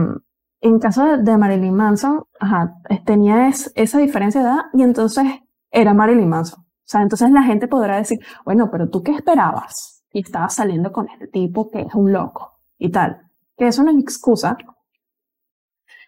en 0.60 0.78
caso 0.78 1.16
de 1.16 1.36
Marilyn 1.36 1.74
Manson, 1.74 2.24
ajá, 2.40 2.74
tenía 3.04 3.48
esa 3.48 3.98
diferencia 3.98 4.40
de 4.40 4.46
edad 4.46 4.60
y 4.72 4.82
entonces 4.82 5.24
era 5.70 5.94
Marilyn 5.94 6.28
Manson. 6.28 6.60
O 6.60 6.88
sea, 6.88 7.02
entonces 7.02 7.30
la 7.30 7.42
gente 7.42 7.68
podrá 7.68 7.96
decir, 7.96 8.18
bueno, 8.44 8.70
pero 8.70 8.88
tú 8.88 9.02
qué 9.02 9.12
esperabas? 9.12 10.04
Y 10.12 10.20
estabas 10.20 10.54
saliendo 10.54 10.92
con 10.92 11.08
este 11.08 11.26
tipo 11.26 11.70
que 11.70 11.82
es 11.82 11.94
un 11.94 12.12
loco 12.12 12.60
y 12.78 12.90
tal. 12.90 13.28
Que 13.56 13.66
eso 13.68 13.82
no 13.82 13.90
es 13.90 13.98
excusa. 13.98 14.56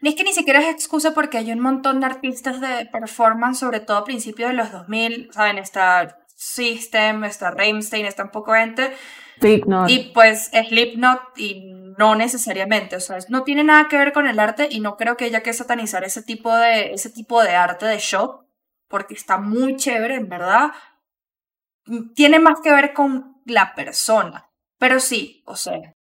Ni 0.00 0.10
es 0.10 0.14
que 0.14 0.24
ni 0.24 0.32
siquiera 0.32 0.60
es 0.60 0.68
excusa 0.68 1.12
porque 1.12 1.38
hay 1.38 1.50
un 1.50 1.60
montón 1.60 2.00
de 2.00 2.06
artistas 2.06 2.60
de 2.60 2.86
performance, 2.92 3.58
sobre 3.58 3.80
todo 3.80 3.96
a 3.96 4.04
principios 4.04 4.50
de 4.50 4.56
los 4.56 4.70
2000, 4.70 5.30
¿saben? 5.32 5.58
Está 5.58 6.18
System, 6.36 7.24
está 7.24 7.50
Rammstein, 7.50 8.06
está 8.06 8.22
un 8.22 8.30
poco 8.30 8.52
gente. 8.52 8.92
Y 9.88 10.12
pues 10.14 10.50
Slipknot 10.52 11.20
y 11.36 11.72
no 11.98 12.14
necesariamente, 12.14 12.96
o 12.96 13.00
sea, 13.00 13.18
no 13.28 13.42
tiene 13.42 13.64
nada 13.64 13.88
que 13.88 13.98
ver 13.98 14.12
con 14.12 14.26
el 14.26 14.38
arte 14.38 14.68
y 14.70 14.80
no 14.80 14.96
creo 14.96 15.16
que 15.16 15.26
haya 15.26 15.42
que 15.42 15.52
satanizar 15.52 16.04
ese 16.04 16.22
tipo 16.22 16.54
de, 16.54 16.92
ese 16.92 17.10
tipo 17.10 17.42
de 17.42 17.56
arte 17.56 17.86
de 17.86 17.98
shock, 17.98 18.44
porque 18.88 19.14
está 19.14 19.38
muy 19.38 19.76
chévere, 19.76 20.14
en 20.14 20.28
verdad. 20.28 20.70
Tiene 22.14 22.38
más 22.38 22.60
que 22.60 22.70
ver 22.70 22.92
con 22.92 23.42
la 23.44 23.74
persona, 23.74 24.50
pero 24.78 25.00
sí, 25.00 25.42
o 25.46 25.56
sea, 25.56 25.94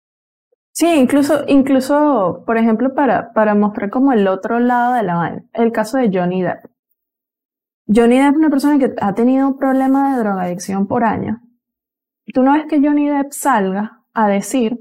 Sí, 0.78 0.86
incluso, 0.86 1.44
incluso, 1.46 2.42
por 2.44 2.58
ejemplo, 2.58 2.92
para, 2.94 3.32
para 3.32 3.54
mostrar 3.54 3.88
como 3.88 4.12
el 4.12 4.28
otro 4.28 4.58
lado 4.58 4.92
de 4.92 5.04
la 5.04 5.14
vaina, 5.14 5.42
el 5.54 5.72
caso 5.72 5.96
de 5.96 6.10
Johnny 6.12 6.42
Depp. 6.42 6.66
Johnny 7.86 8.18
Depp 8.18 8.32
es 8.32 8.36
una 8.36 8.50
persona 8.50 8.78
que 8.78 8.92
ha 9.00 9.14
tenido 9.14 9.48
un 9.48 9.56
problema 9.56 10.12
de 10.12 10.22
drogadicción 10.22 10.86
por 10.86 11.02
años. 11.04 11.38
Tú 12.34 12.42
no 12.42 12.52
ves 12.52 12.66
que 12.68 12.82
Johnny 12.82 13.08
Depp 13.08 13.32
salga 13.32 14.02
a 14.12 14.28
decir, 14.28 14.76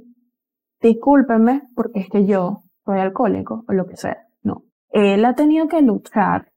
discúlpenme 0.86 1.64
porque 1.76 2.02
es 2.02 2.10
que 2.10 2.26
yo 2.26 2.64
soy 2.86 3.00
alcohólico 3.00 3.64
o 3.68 3.74
lo 3.74 3.88
que 3.88 3.98
sea. 3.98 4.28
No. 4.44 4.64
Él 4.90 5.26
ha 5.26 5.36
tenido 5.36 5.68
que 5.68 5.82
luchar 5.82 6.52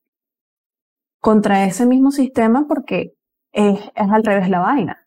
contra 1.20 1.64
ese 1.64 1.86
mismo 1.86 2.10
sistema 2.10 2.66
porque 2.68 3.14
es, 3.52 3.80
es 3.94 4.10
al 4.10 4.24
revés 4.24 4.48
la 4.48 4.60
vaina. 4.60 5.06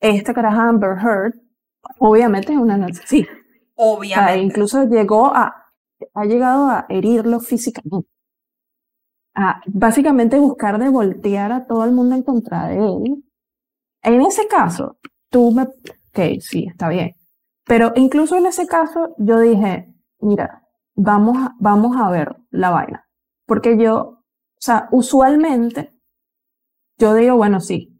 Esta 0.00 0.32
cara 0.32 0.50
Amber 0.50 0.96
Heard, 0.98 1.34
obviamente 1.98 2.52
es 2.52 2.58
una 2.58 2.76
nazi. 2.76 3.26
Obviamente. 3.74 4.42
incluso 4.42 4.84
llegó 4.84 5.34
a, 5.34 5.72
ha 6.14 6.24
llegado 6.24 6.66
a 6.66 6.86
herirlo 6.88 7.40
físicamente. 7.40 8.08
A 9.34 9.62
básicamente 9.66 10.38
buscar 10.38 10.78
de 10.78 10.88
voltear 10.90 11.52
a 11.52 11.66
todo 11.66 11.84
el 11.84 11.92
mundo 11.92 12.14
en 12.14 12.22
contra 12.22 12.68
de 12.68 12.76
él. 12.76 13.24
En 14.02 14.20
ese 14.22 14.46
caso, 14.48 14.98
tú 15.30 15.50
me, 15.52 15.62
ok, 15.62 16.40
sí, 16.40 16.66
está 16.68 16.88
bien. 16.88 17.14
Pero 17.70 17.92
incluso 17.94 18.36
en 18.36 18.46
ese 18.46 18.66
caso, 18.66 19.14
yo 19.16 19.38
dije, 19.38 19.94
mira, 20.18 20.66
vamos 20.96 21.36
vamos 21.60 21.96
a 21.96 22.10
ver 22.10 22.34
la 22.50 22.70
vaina. 22.70 23.08
Porque 23.46 23.78
yo, 23.78 23.94
o 23.94 24.24
sea, 24.58 24.88
usualmente, 24.90 25.92
yo 26.98 27.14
digo, 27.14 27.36
bueno, 27.36 27.60
sí. 27.60 27.96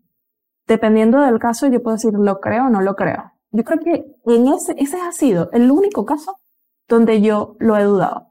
Dependiendo 0.67 1.21
del 1.21 1.39
caso, 1.39 1.69
yo 1.69 1.85
puedo 1.85 1.99
decir, 1.99 2.15
lo 2.15 2.41
creo 2.41 2.67
o 2.67 2.69
no 2.69 2.81
lo 2.81 2.97
creo. 2.97 3.31
Yo 3.53 3.63
creo 3.63 3.79
que 3.79 4.05
en 4.25 4.49
ese, 4.49 4.75
ese 4.77 5.01
ha 5.01 5.13
sido 5.13 5.49
el 5.53 5.71
único 5.71 6.05
caso 6.05 6.35
donde 6.89 7.21
yo 7.21 7.55
lo 7.61 7.77
he 7.77 7.85
dudado. 7.85 8.27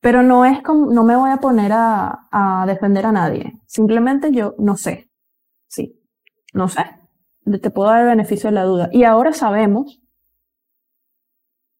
Pero 0.00 0.24
no 0.24 0.44
es 0.44 0.60
como, 0.60 0.92
no 0.92 1.04
me 1.04 1.14
voy 1.14 1.30
a 1.30 1.36
poner 1.36 1.70
a, 1.72 2.26
a 2.32 2.66
defender 2.66 3.06
a 3.06 3.12
nadie. 3.12 3.60
Simplemente 3.68 4.32
yo 4.32 4.56
no 4.58 4.76
sé. 4.76 5.08
Sí, 5.68 6.02
no 6.52 6.66
sé. 6.66 6.84
Te 7.44 7.70
puedo 7.70 7.90
dar 7.90 8.00
el 8.00 8.08
beneficio 8.08 8.50
de 8.50 8.54
la 8.54 8.64
duda. 8.64 8.88
Y 8.90 9.04
ahora 9.04 9.32
sabemos 9.32 10.01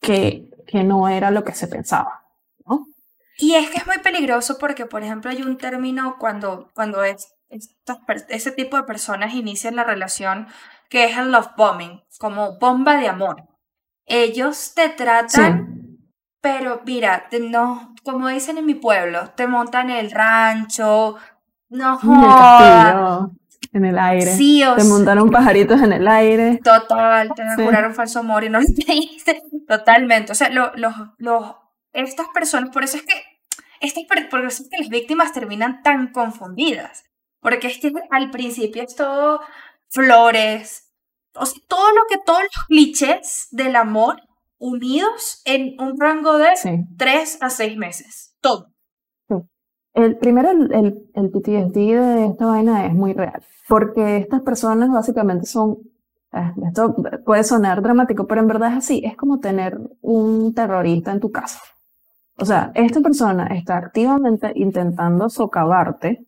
que, 0.02 0.50
que 0.66 0.84
no 0.84 1.08
era 1.08 1.30
lo 1.30 1.44
que 1.44 1.54
se 1.54 1.68
pensaba. 1.68 2.24
¿no? 2.66 2.86
Y 3.38 3.54
es 3.54 3.70
que 3.70 3.78
es 3.78 3.86
muy 3.86 3.98
peligroso 3.98 4.58
porque, 4.58 4.84
por 4.84 5.02
ejemplo, 5.02 5.30
hay 5.30 5.42
un 5.42 5.56
término 5.56 6.16
cuando, 6.18 6.68
cuando 6.74 7.02
es, 7.02 7.34
ese 8.28 8.50
tipo 8.50 8.76
de 8.76 8.82
personas 8.82 9.32
inician 9.34 9.76
la 9.76 9.84
relación 9.84 10.48
que 10.88 11.04
es 11.04 11.16
el 11.16 11.32
love 11.32 11.52
bombing, 11.56 12.02
como 12.18 12.58
bomba 12.58 12.96
de 12.96 13.08
amor. 13.08 13.44
Ellos 14.04 14.74
te 14.74 14.90
tratan, 14.90 15.98
pero 16.42 16.82
mira, 16.84 17.28
no, 17.40 17.94
como 18.02 18.28
dicen 18.28 18.58
en 18.58 18.66
mi 18.66 18.74
pueblo, 18.74 19.30
te 19.30 19.46
montan 19.46 19.88
el 19.88 20.10
rancho, 20.10 21.16
no 21.70 21.98
jodas. 21.98 23.30
En 23.72 23.84
el 23.84 23.98
aire. 23.98 24.36
Sí, 24.36 24.62
o 24.64 24.74
te 24.74 24.84
montaron 24.84 25.30
pajaritos 25.30 25.80
en 25.80 25.92
el 25.92 26.06
aire. 26.06 26.60
Total, 26.62 27.30
te 27.34 27.42
sí. 27.56 27.62
juraron 27.62 27.94
falso 27.94 28.20
amor 28.20 28.44
y 28.44 28.50
no 28.50 28.60
lo 28.60 28.66
creíste. 28.66 29.42
Totalmente. 29.66 30.32
O 30.32 30.34
sea, 30.34 30.50
los, 30.50 30.70
los, 30.76 31.54
estas 31.92 32.26
personas, 32.34 32.70
por 32.70 32.84
eso 32.84 32.98
es 32.98 33.04
que 33.04 33.14
estas, 33.80 34.04
por 34.30 34.44
eso 34.44 34.62
es 34.62 34.68
que 34.68 34.78
las 34.78 34.88
víctimas 34.88 35.32
terminan 35.32 35.82
tan 35.82 36.12
confundidas. 36.12 37.04
Porque 37.40 37.66
es 37.68 37.78
que 37.78 37.92
al 38.10 38.30
principio 38.30 38.82
es 38.82 38.94
todo 38.94 39.40
flores, 39.88 40.92
o 41.34 41.46
sea, 41.46 41.60
todo 41.68 41.90
lo 41.92 42.02
que, 42.08 42.18
todos 42.24 42.42
los 42.42 42.66
clichés 42.66 43.48
del 43.50 43.76
amor 43.76 44.22
unidos 44.58 45.42
en 45.44 45.74
un 45.80 45.98
rango 45.98 46.38
de 46.38 46.50
tres 46.96 47.38
a 47.40 47.50
seis 47.50 47.76
meses. 47.76 48.36
Todo. 48.40 48.71
El, 49.94 50.16
primero, 50.16 50.50
el, 50.50 50.72
el, 50.72 51.10
el, 51.14 51.30
PTSD 51.30 51.74
de 51.74 52.26
esta 52.26 52.46
vaina 52.46 52.86
es 52.86 52.94
muy 52.94 53.12
real, 53.12 53.42
porque 53.68 54.16
estas 54.16 54.40
personas 54.40 54.90
básicamente 54.90 55.46
son, 55.46 55.78
eh, 56.32 56.52
esto 56.66 56.96
puede 57.24 57.44
sonar 57.44 57.82
dramático, 57.82 58.26
pero 58.26 58.40
en 58.40 58.48
verdad 58.48 58.72
es 58.72 58.78
así, 58.78 59.02
es 59.04 59.16
como 59.16 59.38
tener 59.38 59.78
un 60.00 60.54
terrorista 60.54 61.12
en 61.12 61.20
tu 61.20 61.30
casa. 61.30 61.60
O 62.38 62.46
sea, 62.46 62.72
esta 62.74 63.00
persona 63.00 63.48
está 63.48 63.76
activamente 63.76 64.50
intentando 64.54 65.28
socavarte. 65.28 66.26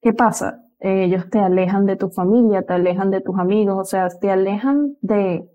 ¿Qué 0.00 0.12
pasa? 0.12 0.58
ellos 0.82 1.30
te 1.30 1.38
alejan 1.38 1.86
de 1.86 1.96
tu 1.96 2.10
familia, 2.10 2.62
te 2.62 2.74
alejan 2.74 3.10
de 3.10 3.20
tus 3.20 3.38
amigos, 3.38 3.78
o 3.78 3.84
sea, 3.84 4.08
te 4.08 4.30
alejan 4.30 4.96
de, 5.00 5.48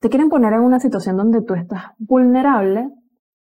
te 0.00 0.08
quieren 0.08 0.30
poner 0.30 0.54
en 0.54 0.60
una 0.60 0.80
situación 0.80 1.16
donde 1.16 1.42
tú 1.42 1.54
estás 1.54 1.92
vulnerable, 1.98 2.88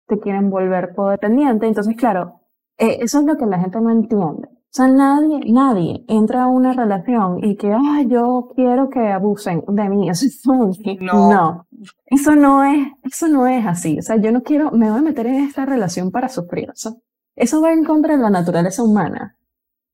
te 0.07 0.19
quieren 0.19 0.49
volver 0.49 0.95
codependiente, 0.95 1.67
entonces 1.67 1.97
claro, 1.97 2.38
eh, 2.79 2.99
eso 3.01 3.21
es 3.21 3.25
lo 3.25 3.37
que 3.37 3.47
la 3.47 3.59
gente 3.59 3.81
no 3.81 3.91
entiende. 3.91 4.49
O 4.71 4.71
sea, 4.71 4.87
nadie, 4.87 5.41
nadie 5.51 6.05
entra 6.09 6.45
a 6.45 6.47
una 6.47 6.75
relación 6.75 7.43
y 7.43 7.57
que, 7.57 7.73
ah, 7.73 8.03
yo 8.07 8.51
quiero 8.55 8.91
que 8.91 9.09
abusen 9.09 9.65
de 9.67 9.89
mí. 9.89 10.11
Eso 10.11 10.27
no. 11.01 11.31
no. 11.31 11.67
Eso 12.07 12.37
no 12.37 12.63
es, 12.65 12.87
eso 13.03 13.29
no 13.29 13.47
es 13.47 13.67
así. 13.67 13.99
O 13.99 14.03
sea, 14.03 14.17
yo 14.17 14.31
no 14.31 14.43
quiero, 14.43 14.71
me 14.73 14.91
voy 14.91 14.99
a 14.99 15.03
meter 15.03 15.27
en 15.27 15.45
esta 15.45 15.65
relación 15.65 16.11
para 16.11 16.29
sufrir. 16.29 16.71
Eso, 16.75 17.01
eso 17.35 17.63
va 17.63 17.73
en 17.73 17.85
contra 17.85 18.17
de 18.17 18.23
la 18.23 18.31
naturaleza 18.31 18.83
humana. 18.83 19.37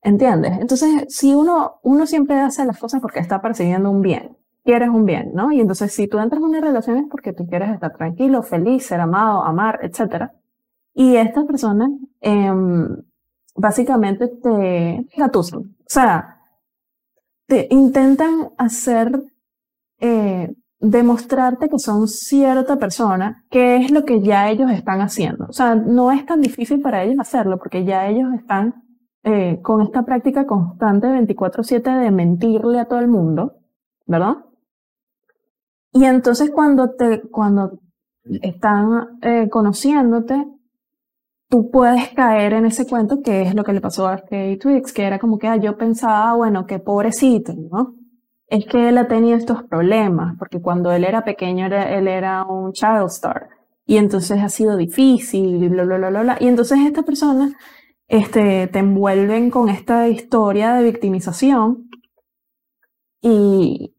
¿Entiendes? 0.02 0.58
Entonces, 0.60 1.06
si 1.08 1.34
uno, 1.34 1.76
uno 1.82 2.04
siempre 2.04 2.38
hace 2.40 2.66
las 2.66 2.78
cosas 2.78 3.00
porque 3.00 3.20
está 3.20 3.40
persiguiendo 3.40 3.90
un 3.90 4.02
bien, 4.02 4.36
quieres 4.62 4.90
un 4.90 5.06
bien, 5.06 5.30
¿no? 5.34 5.50
Y 5.50 5.60
entonces, 5.60 5.94
si 5.94 6.08
tú 6.08 6.18
entras 6.18 6.40
en 6.42 6.48
una 6.48 6.60
relación 6.60 6.98
es 6.98 7.04
porque 7.10 7.32
tú 7.32 7.46
quieres 7.46 7.70
estar 7.70 7.96
tranquilo, 7.96 8.42
feliz, 8.42 8.84
ser 8.84 9.00
amado, 9.00 9.42
amar, 9.44 9.80
etc. 9.82 10.30
Y 10.92 11.16
estas 11.16 11.44
personas, 11.44 11.90
eh, 12.24 12.52
básicamente 13.54 14.28
te 14.28 15.06
gatusan. 15.16 15.60
O 15.60 15.86
sea, 15.86 16.40
te 17.46 17.68
intentan 17.70 18.50
hacer, 18.58 19.22
eh, 20.00 20.54
demostrarte 20.80 21.68
que 21.68 21.78
son 21.78 22.08
cierta 22.08 22.76
persona, 22.76 23.44
que 23.50 23.76
es 23.76 23.90
lo 23.90 24.04
que 24.04 24.20
ya 24.20 24.50
ellos 24.50 24.70
están 24.70 25.00
haciendo. 25.00 25.46
O 25.48 25.52
sea, 25.52 25.74
no 25.74 26.10
es 26.10 26.26
tan 26.26 26.40
difícil 26.40 26.80
para 26.80 27.02
ellos 27.04 27.18
hacerlo 27.20 27.58
porque 27.58 27.84
ya 27.84 28.08
ellos 28.08 28.32
están 28.34 28.74
eh, 29.22 29.60
con 29.62 29.80
esta 29.82 30.02
práctica 30.04 30.46
constante 30.46 31.06
24/7 31.06 31.98
de 31.98 32.10
mentirle 32.10 32.80
a 32.80 32.84
todo 32.86 32.98
el 32.98 33.08
mundo, 33.08 33.54
¿verdad? 34.06 34.36
Y 35.92 36.04
entonces 36.04 36.50
cuando 36.50 36.90
te, 36.90 37.22
cuando 37.30 37.78
están 38.42 39.18
eh, 39.22 39.48
conociéndote, 39.48 40.44
tú 41.54 41.70
puedes 41.70 42.08
caer 42.14 42.52
en 42.54 42.66
ese 42.66 42.84
cuento 42.84 43.22
que 43.22 43.42
es 43.42 43.54
lo 43.54 43.62
que 43.62 43.72
le 43.72 43.80
pasó 43.80 44.08
a 44.08 44.16
Kate 44.16 44.58
Twix, 44.60 44.92
que 44.92 45.04
era 45.04 45.20
como 45.20 45.38
que 45.38 45.46
ah, 45.46 45.54
yo 45.54 45.76
pensaba, 45.78 46.34
bueno, 46.34 46.66
qué 46.66 46.80
pobrecito, 46.80 47.54
¿no? 47.54 47.94
Es 48.48 48.66
que 48.66 48.88
él 48.88 48.98
ha 48.98 49.06
tenido 49.06 49.36
estos 49.36 49.62
problemas, 49.62 50.34
porque 50.36 50.60
cuando 50.60 50.90
él 50.90 51.04
era 51.04 51.22
pequeño 51.22 51.66
él 51.66 52.08
era 52.08 52.42
un 52.42 52.72
child 52.72 53.06
star, 53.06 53.50
y 53.86 53.98
entonces 53.98 54.42
ha 54.42 54.48
sido 54.48 54.76
difícil, 54.76 55.62
y 55.62 55.68
bla, 55.68 55.84
bla, 55.84 55.98
bla, 55.98 56.22
bla. 56.22 56.36
Y 56.40 56.48
entonces 56.48 56.80
esta 56.84 57.04
persona 57.04 57.56
este, 58.08 58.66
te 58.66 58.80
envuelven 58.80 59.52
con 59.52 59.68
esta 59.68 60.08
historia 60.08 60.74
de 60.74 60.82
victimización 60.82 61.88
y 63.22 63.94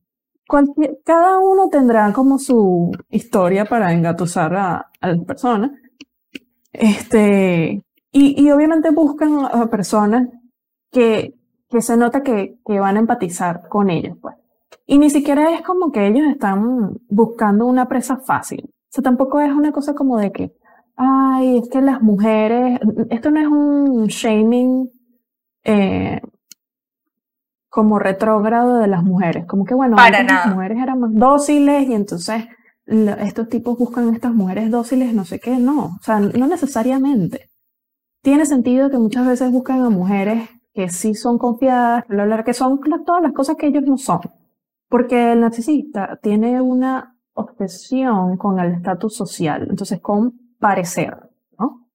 cada 1.06 1.40
uno 1.40 1.70
tendrá 1.72 2.12
como 2.12 2.38
su 2.38 2.92
historia 3.10 3.64
para 3.64 3.94
engatusar 3.94 4.54
a, 4.56 4.92
a 5.00 5.08
las 5.08 5.24
personas. 5.24 5.72
Este, 6.80 7.84
y, 8.12 8.44
y, 8.44 8.52
obviamente 8.52 8.92
buscan 8.92 9.46
a 9.46 9.68
personas 9.70 10.30
que, 10.92 11.34
que 11.70 11.82
se 11.82 11.98
nota 11.98 12.24
que, 12.24 12.58
que 12.66 12.80
van 12.80 12.98
a 12.98 13.00
empatizar 13.00 13.68
con 13.68 13.90
ellos, 13.90 14.18
pues. 14.22 14.36
Y 14.88 15.00
ni 15.00 15.10
siquiera 15.10 15.54
es 15.54 15.62
como 15.62 15.92
que 15.92 16.08
ellos 16.08 16.28
están 16.30 16.98
buscando 17.10 17.66
una 17.66 17.88
presa 17.88 18.18
fácil. 18.18 18.66
O 18.66 18.88
sea, 18.90 19.04
tampoco 19.04 19.40
es 19.40 19.52
una 19.52 19.72
cosa 19.72 19.96
como 19.96 20.18
de 20.18 20.32
que, 20.32 20.54
ay, 20.96 21.58
es 21.58 21.70
que 21.70 21.82
las 21.82 22.02
mujeres, 22.02 22.80
esto 23.10 23.32
no 23.32 23.40
es 23.40 23.48
un 23.48 24.06
shaming 24.08 24.90
eh, 25.64 26.22
como 27.70 28.00
retrógrado 28.00 28.78
de 28.78 28.88
las 28.88 29.04
mujeres, 29.04 29.46
como 29.48 29.66
que 29.66 29.74
bueno, 29.74 29.98
las 29.98 30.48
mujeres 30.48 30.78
eran 30.82 31.00
más 31.00 31.14
dóciles 31.14 31.90
y 31.90 31.94
entonces 31.94 32.46
estos 32.86 33.50
tipos 33.50 33.78
buscan 33.78 34.14
estas 34.14 34.34
mujeres 34.34 34.70
dóciles, 34.70 35.14
no 35.14 35.26
sé 35.26 35.40
qué, 35.40 35.58
no, 35.58 35.86
o 35.86 36.04
sea, 36.04 36.20
no 36.20 36.48
necesariamente. 36.48 37.50
Tiene 38.22 38.46
sentido 38.46 38.90
que 38.90 38.98
muchas 38.98 39.28
veces 39.28 39.52
buscan 39.52 39.82
a 39.84 39.90
mujeres 39.90 40.50
que 40.74 40.90
sí 40.90 41.14
son 41.14 41.38
confiadas, 41.38 42.04
que 42.46 42.54
son 42.54 42.80
todas 43.06 43.22
las 43.22 43.34
cosas 43.34 43.56
que 43.56 43.68
ellos 43.68 43.84
no 43.86 43.98
son. 43.98 44.20
Porque 44.90 45.32
el 45.32 45.40
narcisista 45.40 46.20
tiene 46.22 46.62
una 46.62 47.18
obsesión 47.34 48.38
con 48.38 48.60
el 48.60 48.74
estatus 48.74 49.16
social. 49.16 49.68
Entonces, 49.70 50.00
con 50.02 50.34
parecer, 50.60 51.18
¿no? 51.58 51.88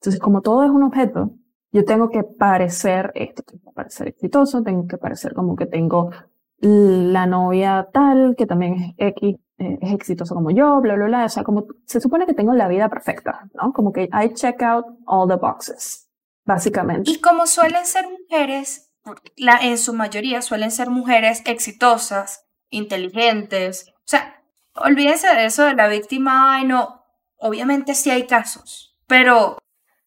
Entonces, 0.00 0.20
como 0.20 0.42
todo 0.42 0.64
es 0.64 0.70
un 0.70 0.82
objeto, 0.82 1.30
yo 1.72 1.84
tengo 1.84 2.08
que 2.08 2.24
parecer 2.24 3.12
esto, 3.14 3.42
tengo 3.42 3.64
que 3.64 3.72
parecer 3.74 4.08
exitoso, 4.08 4.62
tengo 4.62 4.86
que 4.86 4.98
parecer 4.98 5.34
como 5.34 5.54
que 5.56 5.66
tengo 5.66 6.10
la 6.58 7.26
novia 7.26 7.88
tal, 7.92 8.34
que 8.36 8.46
también 8.46 8.94
es 8.96 9.12
X, 9.14 9.36
eh, 9.58 9.78
es 9.80 9.92
exitoso 9.92 10.34
como 10.34 10.50
yo, 10.50 10.80
bla, 10.80 10.94
bla, 10.94 11.06
bla. 11.06 11.24
O 11.24 11.28
sea, 11.28 11.44
como 11.44 11.66
se 11.86 12.00
supone 12.00 12.26
que 12.26 12.34
tengo 12.34 12.54
la 12.54 12.68
vida 12.68 12.88
perfecta, 12.88 13.48
¿no? 13.54 13.72
Como 13.72 13.92
que 13.92 14.04
I 14.04 14.32
check 14.34 14.62
out 14.62 14.86
all 15.06 15.28
the 15.28 15.36
boxes, 15.36 16.08
básicamente. 16.44 17.10
Y 17.10 17.20
como 17.20 17.46
suelen 17.46 17.84
ser 17.84 18.06
mujeres, 18.08 18.92
la, 19.36 19.58
en 19.58 19.78
su 19.78 19.92
mayoría 19.92 20.42
suelen 20.42 20.70
ser 20.70 20.90
mujeres 20.90 21.42
exitosas, 21.44 22.44
inteligentes. 22.70 23.92
O 23.98 24.08
sea, 24.08 24.42
olvídense 24.74 25.34
de 25.34 25.46
eso 25.46 25.64
de 25.64 25.74
la 25.74 25.88
víctima, 25.88 26.54
ay, 26.54 26.64
no. 26.64 27.02
Obviamente 27.38 27.94
sí 27.94 28.10
hay 28.10 28.26
casos, 28.26 28.96
pero 29.06 29.58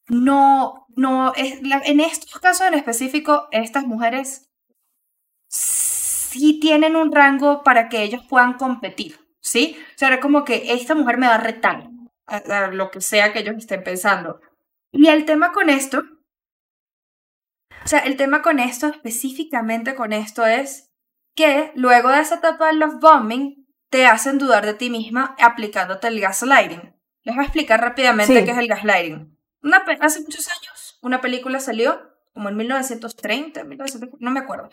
no, 0.07 0.87
no, 0.95 1.31
es, 1.35 1.59
en 1.61 1.99
estos 1.99 2.39
casos 2.39 2.65
en 2.67 2.73
específico, 2.73 3.47
estas 3.51 3.85
mujeres 3.85 4.49
sí 6.29 6.59
tienen 6.59 6.95
un 6.95 7.11
rango 7.11 7.63
para 7.63 7.89
que 7.89 8.03
ellos 8.03 8.23
puedan 8.27 8.53
competir, 8.53 9.19
¿sí? 9.41 9.77
O 9.95 9.97
sea, 9.97 10.09
era 10.09 10.19
como 10.19 10.45
que 10.45 10.73
esta 10.73 10.95
mujer 10.95 11.17
me 11.17 11.27
va 11.27 11.35
a 11.35 11.43
retar 11.43 11.89
a, 12.27 12.67
lo 12.67 12.91
que 12.91 13.01
sea 13.01 13.33
que 13.33 13.39
ellos 13.39 13.55
estén 13.57 13.83
pensando. 13.83 14.39
Y 14.91 15.07
el 15.07 15.25
tema 15.25 15.51
con 15.51 15.69
esto, 15.69 16.03
o 17.83 17.87
sea, 17.87 17.99
el 17.99 18.15
tema 18.17 18.41
con 18.41 18.59
esto, 18.59 18.87
específicamente 18.87 19.95
con 19.95 20.13
esto, 20.13 20.45
es 20.45 20.91
que 21.35 21.71
luego 21.75 22.09
de 22.09 22.21
esa 22.21 22.35
etapa 22.35 22.67
de 22.67 22.73
los 22.73 22.99
bombing, 22.99 23.67
te 23.89 24.05
hacen 24.05 24.37
dudar 24.37 24.65
de 24.65 24.75
ti 24.75 24.91
misma 24.91 25.35
aplicándote 25.39 26.07
el 26.07 26.19
gaslighting. 26.19 26.95
Les 27.23 27.35
voy 27.35 27.43
a 27.43 27.47
explicar 27.47 27.81
rápidamente 27.81 28.45
qué 28.45 28.51
es 28.51 28.57
el 28.57 28.67
gaslighting. 28.67 29.35
Una, 29.63 29.83
hace 29.99 30.21
muchos 30.21 30.47
años, 30.47 30.99
una 31.01 31.21
película 31.21 31.59
salió, 31.59 32.01
como 32.33 32.49
en 32.49 32.55
1930, 32.55 33.63
1930 33.63 34.17
no 34.19 34.31
me 34.31 34.39
acuerdo. 34.39 34.69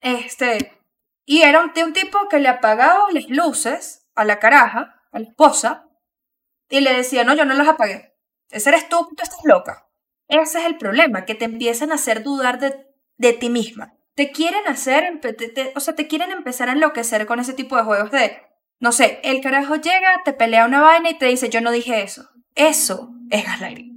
Este, 0.00 0.81
y 1.24 1.42
era 1.42 1.60
un, 1.60 1.72
un 1.84 1.92
tipo 1.92 2.28
que 2.28 2.38
le 2.38 2.48
apagaba 2.48 3.06
las 3.12 3.28
luces 3.28 4.08
a 4.14 4.24
la 4.24 4.38
caraja, 4.38 5.02
a 5.12 5.18
la 5.18 5.26
esposa, 5.26 5.88
y 6.68 6.80
le 6.80 6.94
decía, 6.94 7.24
no, 7.24 7.34
yo 7.34 7.44
no 7.44 7.54
las 7.54 7.68
apagué. 7.68 8.14
Ese 8.50 8.70
eres 8.70 8.88
tú, 8.88 9.08
tú 9.16 9.22
estás 9.22 9.44
loca. 9.44 9.88
Ese 10.28 10.60
es 10.60 10.64
el 10.66 10.78
problema, 10.78 11.24
que 11.24 11.34
te 11.34 11.44
empiezan 11.44 11.92
a 11.92 11.96
hacer 11.96 12.22
dudar 12.22 12.58
de, 12.58 12.86
de 13.16 13.32
ti 13.32 13.50
misma. 13.50 13.94
Te 14.14 14.30
quieren 14.30 14.66
hacer, 14.66 15.20
o 15.74 15.80
sea, 15.80 15.94
te 15.94 16.06
quieren 16.06 16.30
empezar 16.30 16.68
a 16.68 16.72
enloquecer 16.72 17.26
con 17.26 17.40
ese 17.40 17.54
tipo 17.54 17.76
de 17.76 17.82
juegos 17.82 18.10
de, 18.10 18.42
no 18.78 18.92
sé, 18.92 19.20
el 19.22 19.40
carajo 19.40 19.76
llega, 19.76 20.22
te 20.24 20.32
pelea 20.32 20.66
una 20.66 20.80
vaina 20.80 21.10
y 21.10 21.18
te 21.18 21.26
dice, 21.26 21.48
yo 21.48 21.60
no 21.60 21.70
dije 21.70 22.02
eso. 22.02 22.28
Eso 22.54 23.10
es 23.30 23.44
gaslighting. 23.44 23.92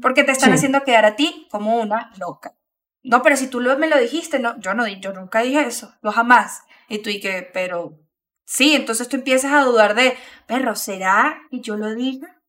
Porque 0.00 0.24
te 0.24 0.32
están 0.32 0.52
haciendo 0.52 0.82
quedar 0.82 1.04
a 1.04 1.16
ti 1.16 1.46
como 1.50 1.78
una 1.78 2.12
loca. 2.18 2.54
No, 3.02 3.22
pero 3.22 3.36
si 3.36 3.48
tú 3.48 3.60
me 3.60 3.88
lo 3.88 3.98
dijiste, 3.98 4.38
no, 4.38 4.58
yo 4.60 4.74
no, 4.74 4.86
yo 4.86 5.12
nunca 5.12 5.40
dije 5.42 5.62
eso, 5.62 5.94
no 6.02 6.12
jamás. 6.12 6.62
Y 6.88 6.98
tú 6.98 7.10
y 7.10 7.20
que, 7.20 7.48
pero 7.52 7.98
sí, 8.44 8.74
entonces 8.74 9.08
tú 9.08 9.16
empiezas 9.16 9.52
a 9.52 9.62
dudar 9.62 9.94
de, 9.94 10.16
perro, 10.46 10.74
¿será 10.74 11.40
que 11.50 11.60
yo 11.60 11.76
lo 11.76 11.94
diga? 11.94 12.40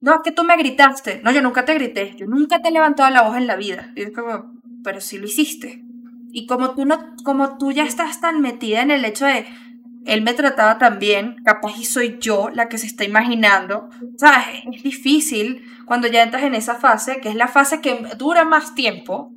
No, 0.00 0.14
es 0.14 0.20
que 0.22 0.32
tú 0.32 0.44
me 0.44 0.56
gritaste. 0.56 1.20
No, 1.22 1.30
yo 1.32 1.42
nunca 1.42 1.64
te 1.64 1.74
grité, 1.74 2.14
yo 2.16 2.26
nunca 2.26 2.60
te 2.60 2.68
he 2.68 2.72
levantado 2.72 3.10
la 3.10 3.22
voz 3.22 3.36
en 3.36 3.46
la 3.46 3.56
vida. 3.56 3.92
Y 3.96 4.02
es 4.02 4.12
como, 4.12 4.52
pero 4.82 5.00
sí 5.00 5.18
lo 5.18 5.26
hiciste. 5.26 5.82
Y 6.30 6.46
como 6.46 6.74
tú 6.74 6.84
no, 6.84 7.14
como 7.24 7.58
tú 7.58 7.72
ya 7.72 7.84
estás 7.84 8.20
tan 8.20 8.40
metida 8.40 8.82
en 8.82 8.90
el 8.90 9.04
hecho 9.04 9.24
de, 9.24 9.46
él 10.04 10.22
me 10.22 10.34
trataba 10.34 10.78
tan 10.78 10.98
bien, 10.98 11.36
capaz 11.44 11.78
y 11.78 11.84
soy 11.84 12.18
yo 12.20 12.50
la 12.50 12.68
que 12.68 12.78
se 12.78 12.86
está 12.86 13.04
imaginando. 13.04 13.88
¿Sabes? 14.18 14.46
Es 14.72 14.82
difícil 14.82 15.64
cuando 15.86 16.08
ya 16.08 16.22
entras 16.22 16.42
en 16.42 16.54
esa 16.54 16.74
fase, 16.74 17.20
que 17.20 17.28
es 17.30 17.34
la 17.34 17.48
fase 17.48 17.80
que 17.80 18.06
dura 18.18 18.44
más 18.44 18.74
tiempo, 18.74 19.32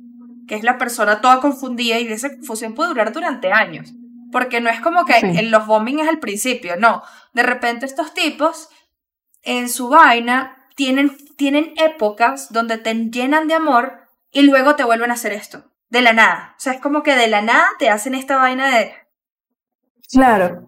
que 0.48 0.56
es 0.56 0.64
la 0.64 0.78
persona 0.78 1.20
toda 1.20 1.40
confundida 1.40 2.00
y 2.00 2.08
esa 2.08 2.30
confusión 2.30 2.74
puede 2.74 2.88
durar 2.88 3.12
durante 3.12 3.52
años. 3.52 3.92
Porque 4.32 4.60
no 4.60 4.68
es 4.68 4.80
como 4.80 5.04
que 5.04 5.18
en 5.18 5.50
los 5.50 5.66
bombing 5.66 6.00
es 6.00 6.08
al 6.08 6.18
principio, 6.18 6.76
no. 6.76 7.02
De 7.32 7.42
repente 7.42 7.86
estos 7.86 8.12
tipos 8.14 8.68
en 9.42 9.68
su 9.68 9.88
vaina 9.88 10.56
tienen, 10.74 11.16
tienen 11.36 11.72
épocas 11.76 12.52
donde 12.52 12.78
te 12.78 12.94
llenan 12.94 13.46
de 13.46 13.54
amor 13.54 14.08
y 14.30 14.42
luego 14.42 14.74
te 14.74 14.84
vuelven 14.84 15.10
a 15.10 15.14
hacer 15.14 15.32
esto. 15.32 15.64
De 15.88 16.02
la 16.02 16.12
nada. 16.12 16.54
O 16.56 16.60
sea, 16.60 16.74
es 16.74 16.80
como 16.80 17.02
que 17.02 17.14
de 17.14 17.28
la 17.28 17.40
nada 17.40 17.66
te 17.78 17.88
hacen 17.88 18.14
esta 18.14 18.36
vaina 18.36 18.68
de... 18.76 18.92
Claro. 20.10 20.66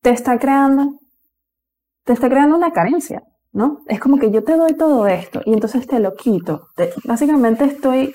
Te 0.00 0.10
está 0.10 0.38
creando... 0.38 0.98
Te 2.04 2.14
está 2.14 2.28
creando 2.28 2.56
una 2.56 2.72
carencia, 2.72 3.22
¿no? 3.52 3.82
Es 3.86 4.00
como 4.00 4.18
que 4.18 4.30
yo 4.30 4.42
te 4.42 4.56
doy 4.56 4.74
todo 4.76 5.06
esto 5.06 5.40
y 5.44 5.52
entonces 5.52 5.86
te 5.86 6.00
lo 6.00 6.14
quito. 6.14 6.68
básicamente 7.04 7.64
estoy 7.64 8.12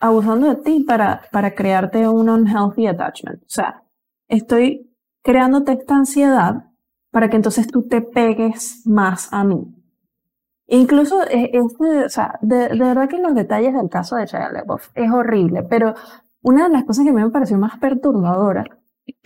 abusando 0.00 0.48
de 0.48 0.56
ti 0.56 0.84
para, 0.86 1.22
para 1.30 1.54
crearte 1.54 2.08
un 2.08 2.28
unhealthy 2.28 2.86
attachment. 2.86 3.42
O 3.42 3.48
sea, 3.48 3.82
estoy 4.28 4.90
creándote 5.22 5.72
esta 5.72 5.96
ansiedad 5.96 6.64
para 7.10 7.28
que 7.28 7.36
entonces 7.36 7.66
tú 7.66 7.86
te 7.86 8.00
pegues 8.00 8.82
más 8.86 9.32
a 9.32 9.44
mí. 9.44 9.74
Incluso, 10.66 11.22
este, 11.22 12.04
o 12.04 12.08
sea, 12.08 12.38
de, 12.42 12.68
verdad 12.68 13.08
que 13.08 13.18
los 13.18 13.34
detalles 13.34 13.74
del 13.74 13.88
caso 13.90 14.16
de 14.16 14.26
Shia 14.26 14.52
LaBeouf 14.52 14.88
es 14.94 15.10
horrible, 15.10 15.64
pero 15.64 15.94
una 16.42 16.68
de 16.68 16.72
las 16.72 16.84
cosas 16.84 17.04
que 17.04 17.12
me 17.12 17.28
pareció 17.30 17.58
más 17.58 17.78
perturbadora 17.78 18.64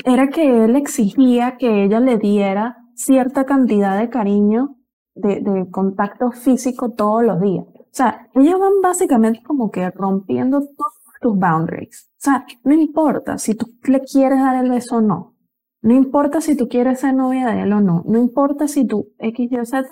era 0.04 0.28
que 0.28 0.64
él 0.64 0.74
exigía 0.74 1.56
que 1.58 1.84
ella 1.84 2.00
le 2.00 2.16
diera 2.16 2.78
cierta 2.94 3.44
cantidad 3.44 3.98
de 3.98 4.08
cariño, 4.08 4.76
de, 5.14 5.40
de 5.40 5.70
contacto 5.70 6.30
físico 6.30 6.92
todos 6.92 7.22
los 7.22 7.40
días. 7.40 7.66
O 7.94 7.96
sea, 7.96 8.28
ellos 8.34 8.58
van 8.58 8.80
básicamente 8.82 9.40
como 9.44 9.70
que 9.70 9.88
rompiendo 9.88 10.58
todos 10.62 10.94
tus 11.20 11.38
boundaries. 11.38 12.10
O 12.10 12.16
sea, 12.18 12.44
no 12.64 12.74
importa 12.74 13.38
si 13.38 13.54
tú 13.54 13.66
le 13.84 14.00
quieres 14.00 14.40
dar 14.40 14.64
el 14.64 14.68
beso 14.68 14.96
o 14.96 15.00
no. 15.00 15.36
No 15.80 15.94
importa 15.94 16.40
si 16.40 16.56
tú 16.56 16.66
quieres 16.66 16.98
ser 16.98 17.14
novia 17.14 17.46
de 17.46 17.62
él 17.62 17.72
o 17.72 17.80
no. 17.80 18.02
No 18.04 18.18
importa 18.18 18.66
si 18.66 18.84
tú 18.84 19.12
X, 19.20 19.48
Y, 19.48 19.64
Z, 19.64 19.88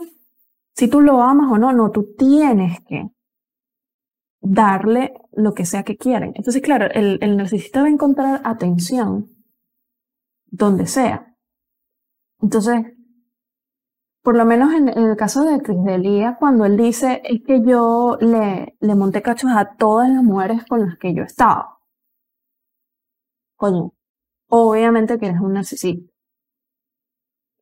si 0.75 0.89
tú 0.89 1.01
lo 1.01 1.23
amas 1.23 1.53
o 1.53 1.59
no. 1.59 1.73
No, 1.73 1.93
tú 1.93 2.13
tienes 2.19 2.81
que 2.89 3.09
darle 4.41 5.15
lo 5.31 5.55
que 5.55 5.65
sea 5.65 5.85
que 5.85 5.97
quieren. 5.97 6.33
Entonces, 6.35 6.61
claro, 6.61 6.89
el, 6.93 7.21
el 7.23 7.37
narcisista 7.37 7.83
va 7.83 7.87
a 7.87 7.91
encontrar 7.91 8.41
atención 8.43 9.31
donde 10.51 10.89
sea. 10.89 11.37
Entonces, 12.41 12.85
por 14.23 14.37
lo 14.37 14.45
menos 14.45 14.73
en, 14.73 14.89
el 14.89 15.17
caso 15.17 15.45
de 15.45 15.61
Chris 15.61 15.83
Delia, 15.85 16.37
cuando 16.39 16.65
él 16.65 16.77
dice 16.77 17.21
es 17.25 17.43
que 17.45 17.61
yo 17.63 18.17
le, 18.21 18.77
le 18.81 18.95
monté 18.95 19.21
cachos 19.21 19.51
a 19.55 19.75
todas 19.77 20.09
las 20.09 20.23
mujeres 20.23 20.65
con 20.69 20.87
las 20.87 20.97
que 20.99 21.13
yo 21.13 21.25
estaba. 21.25 21.81
Coño, 23.57 23.93
obviamente 24.49 25.19
que 25.19 25.27
eres 25.27 25.41
un 25.41 25.55
narcisista. 25.55 26.13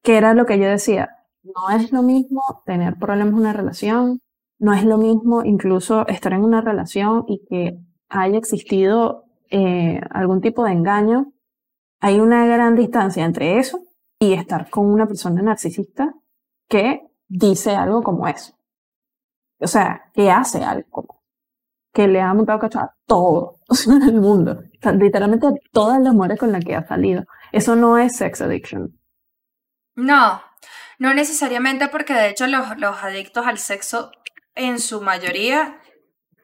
Que 0.02 0.16
era 0.16 0.34
lo 0.34 0.46
que 0.46 0.58
yo 0.58 0.66
decía, 0.66 1.10
no 1.42 1.70
es 1.76 1.92
lo 1.92 2.02
mismo 2.02 2.42
tener 2.64 2.96
problemas 2.96 3.34
en 3.34 3.40
una 3.40 3.52
relación, 3.52 4.20
no 4.58 4.74
es 4.74 4.84
lo 4.84 4.98
mismo 4.98 5.42
incluso 5.44 6.06
estar 6.08 6.32
en 6.32 6.44
una 6.44 6.60
relación 6.60 7.24
y 7.26 7.44
que 7.46 7.78
haya 8.08 8.38
existido 8.38 9.24
eh, 9.50 10.00
algún 10.10 10.40
tipo 10.42 10.64
de 10.64 10.72
engaño. 10.72 11.32
Hay 12.00 12.20
una 12.20 12.46
gran 12.46 12.76
distancia 12.76 13.24
entre 13.24 13.58
eso 13.58 13.80
y 14.18 14.34
estar 14.34 14.68
con 14.70 14.86
una 14.86 15.06
persona 15.06 15.42
narcisista 15.42 16.14
que 16.70 17.02
dice 17.28 17.74
algo 17.74 18.02
como 18.02 18.26
eso. 18.28 18.54
O 19.58 19.66
sea, 19.66 20.10
que 20.14 20.30
hace 20.30 20.64
algo 20.64 20.88
como 20.88 21.20
que 21.92 22.06
le 22.06 22.20
ha 22.20 22.32
montado 22.32 22.60
cacho 22.60 22.78
a 22.78 22.94
todo 23.04 23.56
en 23.86 24.02
el 24.02 24.20
mundo. 24.20 24.62
literalmente 24.94 25.48
a 25.48 25.52
todas 25.72 26.00
las 26.00 26.14
mujeres 26.14 26.38
con 26.38 26.52
las 26.52 26.64
que 26.64 26.76
ha 26.76 26.86
salido. 26.86 27.24
Eso 27.52 27.74
no 27.76 27.98
es 27.98 28.16
sex 28.16 28.40
addiction. 28.40 28.96
No, 29.96 30.40
no 30.98 31.12
necesariamente 31.12 31.88
porque 31.88 32.14
de 32.14 32.28
hecho 32.28 32.46
los, 32.46 32.78
los 32.78 33.02
adictos 33.02 33.46
al 33.46 33.58
sexo 33.58 34.12
en 34.54 34.78
su 34.78 35.02
mayoría 35.02 35.79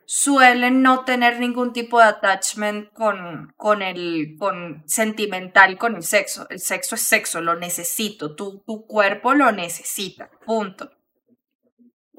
suelen 0.06 0.82
no 0.82 1.04
tener 1.04 1.40
ningún 1.40 1.72
tipo 1.72 1.98
de 1.98 2.04
attachment 2.04 2.92
con, 2.92 3.52
con 3.56 3.82
el 3.82 4.36
con 4.38 4.82
sentimental 4.86 5.76
con 5.76 5.96
el 5.96 6.02
sexo. 6.04 6.46
El 6.48 6.60
sexo 6.60 6.94
es 6.94 7.02
sexo, 7.02 7.40
lo 7.40 7.56
necesito, 7.56 8.34
tu, 8.34 8.60
tu 8.60 8.86
cuerpo 8.86 9.34
lo 9.34 9.50
necesita, 9.52 10.30
punto. 10.46 10.90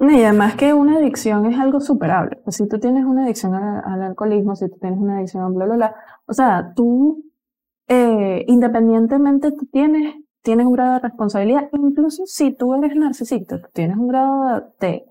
Y 0.00 0.22
además 0.22 0.54
que 0.54 0.74
una 0.74 0.98
adicción 0.98 1.46
es 1.46 1.58
algo 1.58 1.80
superable. 1.80 2.40
si 2.48 2.68
tú 2.68 2.78
tienes 2.78 3.04
una 3.04 3.24
adicción 3.24 3.54
al, 3.54 4.02
alcoholismo, 4.02 4.54
si 4.54 4.68
tú 4.68 4.76
tienes 4.78 5.00
una 5.00 5.16
adicción 5.16 5.42
a 5.42 5.48
bla, 5.48 5.64
bla, 5.64 5.74
bla, 5.74 5.94
o 6.26 6.32
sea, 6.32 6.72
tú 6.76 7.24
eh, 7.88 8.44
independientemente 8.46 9.50
tú 9.50 9.66
tienes, 9.72 10.14
tienes 10.42 10.66
un 10.66 10.72
grado 10.72 10.92
de 10.94 10.98
responsabilidad, 11.00 11.68
incluso 11.72 12.26
si 12.26 12.54
tú 12.54 12.74
eres 12.74 12.94
narcisista, 12.94 13.60
tú 13.60 13.68
tienes 13.72 13.96
un 13.96 14.08
grado 14.08 14.72
de 14.78 15.04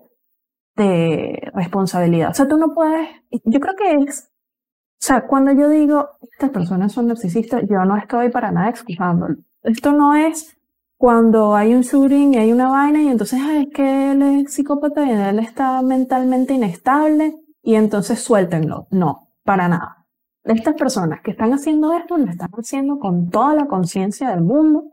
de 0.78 1.50
responsabilidad. 1.54 2.30
O 2.30 2.34
sea, 2.34 2.48
tú 2.48 2.56
no 2.56 2.72
puedes, 2.72 3.08
yo 3.44 3.60
creo 3.60 3.74
que 3.76 3.94
es, 4.04 4.30
o 4.30 5.04
sea, 5.04 5.26
cuando 5.26 5.52
yo 5.52 5.68
digo, 5.68 6.08
estas 6.32 6.50
personas 6.50 6.92
son 6.92 7.08
narcisistas, 7.08 7.62
yo 7.68 7.84
no 7.84 7.96
estoy 7.96 8.30
para 8.30 8.52
nada 8.52 8.70
excusándolo. 8.70 9.36
Esto 9.62 9.92
no 9.92 10.14
es 10.14 10.56
cuando 10.96 11.54
hay 11.54 11.74
un 11.74 11.82
shooting 11.82 12.34
y 12.34 12.38
hay 12.38 12.52
una 12.52 12.68
vaina 12.68 13.02
y 13.02 13.08
entonces 13.08 13.40
es 13.40 13.68
que 13.74 14.12
él 14.12 14.22
es 14.22 14.54
psicópata 14.54 15.04
y 15.04 15.10
él 15.10 15.38
está 15.40 15.82
mentalmente 15.82 16.54
inestable 16.54 17.36
y 17.62 17.74
entonces 17.74 18.20
suéltenlo. 18.20 18.86
No, 18.90 19.28
para 19.44 19.68
nada. 19.68 20.06
estas 20.44 20.74
personas 20.74 21.20
que 21.22 21.32
están 21.32 21.52
haciendo 21.52 21.92
esto 21.92 22.16
lo 22.16 22.30
están 22.30 22.50
haciendo 22.52 22.98
con 22.98 23.30
toda 23.30 23.54
la 23.54 23.66
conciencia 23.66 24.30
del 24.30 24.42
mundo. 24.42 24.84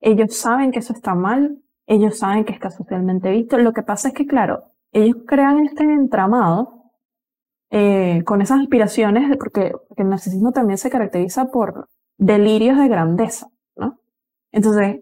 Ellos 0.00 0.36
saben 0.36 0.72
que 0.72 0.80
eso 0.80 0.92
está 0.92 1.14
mal, 1.14 1.58
ellos 1.86 2.18
saben 2.18 2.44
que 2.44 2.52
está 2.52 2.70
socialmente 2.70 3.30
visto. 3.30 3.58
Lo 3.58 3.72
que 3.72 3.82
pasa 3.82 4.08
es 4.08 4.14
que, 4.14 4.26
claro, 4.26 4.71
ellos 4.92 5.16
crean 5.26 5.64
este 5.64 5.84
entramado 5.84 6.82
eh, 7.70 8.22
con 8.24 8.42
esas 8.42 8.60
aspiraciones, 8.60 9.36
porque, 9.38 9.72
porque 9.88 10.02
el 10.02 10.10
narcisismo 10.10 10.52
también 10.52 10.78
se 10.78 10.90
caracteriza 10.90 11.46
por 11.46 11.88
delirios 12.18 12.76
de 12.76 12.88
grandeza, 12.88 13.48
¿no? 13.76 13.98
Entonces, 14.52 15.00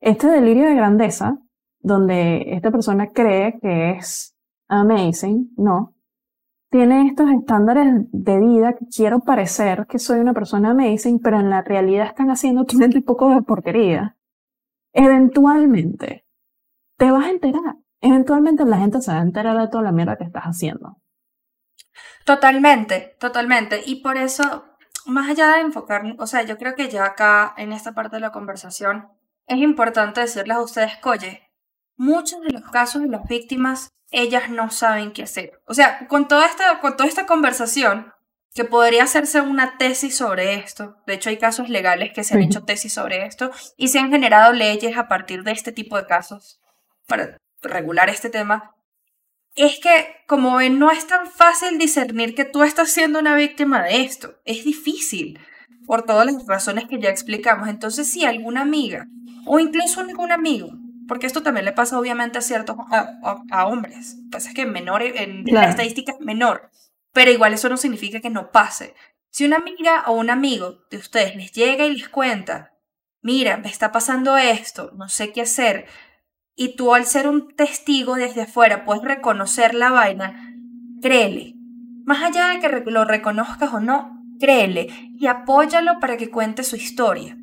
este 0.00 0.28
delirio 0.28 0.66
de 0.66 0.74
grandeza, 0.74 1.38
donde 1.80 2.54
esta 2.54 2.70
persona 2.70 3.08
cree 3.08 3.58
que 3.60 3.92
es 3.92 4.36
amazing, 4.68 5.52
¿no? 5.56 5.94
Tiene 6.70 7.08
estos 7.08 7.30
estándares 7.30 8.06
de 8.12 8.38
vida 8.38 8.74
que 8.74 8.86
quiero 8.86 9.20
parecer 9.20 9.86
que 9.88 9.98
soy 9.98 10.20
una 10.20 10.34
persona 10.34 10.70
amazing, 10.70 11.18
pero 11.18 11.40
en 11.40 11.50
la 11.50 11.62
realidad 11.62 12.06
están 12.06 12.30
haciendo 12.30 12.60
un 12.60 13.02
poco 13.02 13.30
de 13.30 13.42
porquería. 13.42 14.16
Eventualmente, 14.92 16.24
te 16.96 17.10
vas 17.10 17.26
a 17.26 17.30
enterar. 17.30 17.76
Eventualmente 18.00 18.64
la 18.64 18.78
gente 18.78 19.00
se 19.00 19.12
va 19.12 19.18
a 19.18 19.22
enterar 19.22 19.58
de 19.58 19.68
toda 19.68 19.84
la 19.84 19.92
mierda 19.92 20.16
que 20.16 20.24
estás 20.24 20.44
haciendo. 20.44 20.96
Totalmente, 22.24 23.16
totalmente. 23.18 23.82
Y 23.84 24.02
por 24.02 24.16
eso, 24.16 24.64
más 25.06 25.28
allá 25.28 25.54
de 25.54 25.60
enfocar, 25.60 26.02
o 26.18 26.26
sea, 26.26 26.42
yo 26.42 26.56
creo 26.56 26.74
que 26.74 26.88
ya 26.88 27.04
acá 27.04 27.54
en 27.56 27.72
esta 27.72 27.92
parte 27.92 28.16
de 28.16 28.20
la 28.20 28.32
conversación 28.32 29.08
es 29.46 29.58
importante 29.58 30.20
decirles 30.20 30.56
a 30.56 30.62
ustedes 30.62 30.92
oye, 31.02 31.50
muchos 31.96 32.40
de 32.42 32.50
los 32.50 32.70
casos 32.70 33.02
de 33.02 33.08
las 33.08 33.26
víctimas, 33.26 33.90
ellas 34.10 34.48
no 34.48 34.70
saben 34.70 35.12
qué 35.12 35.24
hacer. 35.24 35.60
O 35.66 35.74
sea, 35.74 36.06
con 36.08 36.28
toda 36.28 36.46
esta, 36.46 36.80
con 36.80 36.96
toda 36.96 37.08
esta 37.08 37.26
conversación, 37.26 38.12
que 38.54 38.64
podría 38.64 39.04
hacerse 39.04 39.40
una 39.40 39.78
tesis 39.78 40.16
sobre 40.16 40.54
esto, 40.54 40.96
de 41.06 41.14
hecho 41.14 41.30
hay 41.30 41.38
casos 41.38 41.68
legales 41.68 42.12
que 42.12 42.24
se 42.24 42.34
han 42.34 42.42
hecho 42.42 42.64
tesis 42.64 42.92
sobre 42.92 43.24
esto 43.24 43.52
y 43.76 43.88
se 43.88 44.00
han 44.00 44.10
generado 44.10 44.52
leyes 44.52 44.96
a 44.98 45.06
partir 45.06 45.44
de 45.44 45.52
este 45.52 45.70
tipo 45.70 45.96
de 45.96 46.06
casos 46.06 46.60
para 47.06 47.36
regular 47.62 48.08
este 48.08 48.30
tema, 48.30 48.74
es 49.54 49.78
que, 49.80 50.16
como 50.26 50.56
ven, 50.56 50.78
no 50.78 50.90
es 50.90 51.06
tan 51.06 51.26
fácil 51.30 51.78
discernir 51.78 52.34
que 52.34 52.44
tú 52.44 52.62
estás 52.62 52.90
siendo 52.90 53.18
una 53.18 53.34
víctima 53.34 53.82
de 53.82 54.02
esto. 54.02 54.40
Es 54.44 54.64
difícil, 54.64 55.38
por 55.86 56.02
todas 56.02 56.24
las 56.24 56.46
razones 56.46 56.84
que 56.84 57.00
ya 57.00 57.10
explicamos. 57.10 57.68
Entonces, 57.68 58.10
si 58.10 58.24
alguna 58.24 58.60
amiga, 58.60 59.08
o 59.46 59.58
incluso 59.58 60.00
algún 60.00 60.32
amigo, 60.32 60.70
porque 61.08 61.26
esto 61.26 61.42
también 61.42 61.64
le 61.64 61.72
pasa 61.72 61.98
obviamente 61.98 62.38
a 62.38 62.42
ciertos, 62.42 62.76
a, 62.90 63.66
hombres, 63.66 64.16
pasa 64.30 64.52
que 64.54 64.62
en 64.62 64.70
menor, 64.70 65.02
en 65.02 65.44
la 65.46 65.68
estadística 65.68 66.12
es 66.12 66.20
menor, 66.20 66.70
pero 67.12 67.32
igual 67.32 67.54
eso 67.54 67.68
no 67.68 67.76
significa 67.76 68.20
que 68.20 68.30
no 68.30 68.52
pase. 68.52 68.94
Si 69.30 69.44
una 69.44 69.56
amiga 69.56 70.04
o 70.06 70.12
un 70.12 70.30
amigo 70.30 70.84
de 70.90 70.98
ustedes 70.98 71.34
les 71.34 71.50
llega 71.50 71.84
y 71.84 71.96
les 71.96 72.08
cuenta, 72.08 72.74
mira, 73.22 73.56
me 73.56 73.68
está 73.68 73.90
pasando 73.90 74.36
esto, 74.38 74.92
no 74.94 75.08
sé 75.08 75.32
qué 75.32 75.42
hacer, 75.42 75.86
y 76.60 76.76
tú 76.76 76.94
al 76.94 77.06
ser 77.06 77.26
un 77.26 77.48
testigo 77.56 78.16
desde 78.16 78.42
afuera 78.42 78.84
puedes 78.84 79.02
reconocer 79.02 79.74
la 79.74 79.90
vaina, 79.90 80.54
créele. 81.00 81.54
Más 82.04 82.22
allá 82.22 82.48
de 82.48 82.60
que 82.60 82.90
lo 82.90 83.06
reconozcas 83.06 83.72
o 83.72 83.80
no, 83.80 84.22
créele 84.38 84.88
y 85.18 85.26
apóyalo 85.26 85.98
para 86.00 86.18
que 86.18 86.30
cuente 86.30 86.62
su 86.62 86.76
historia. 86.76 87.34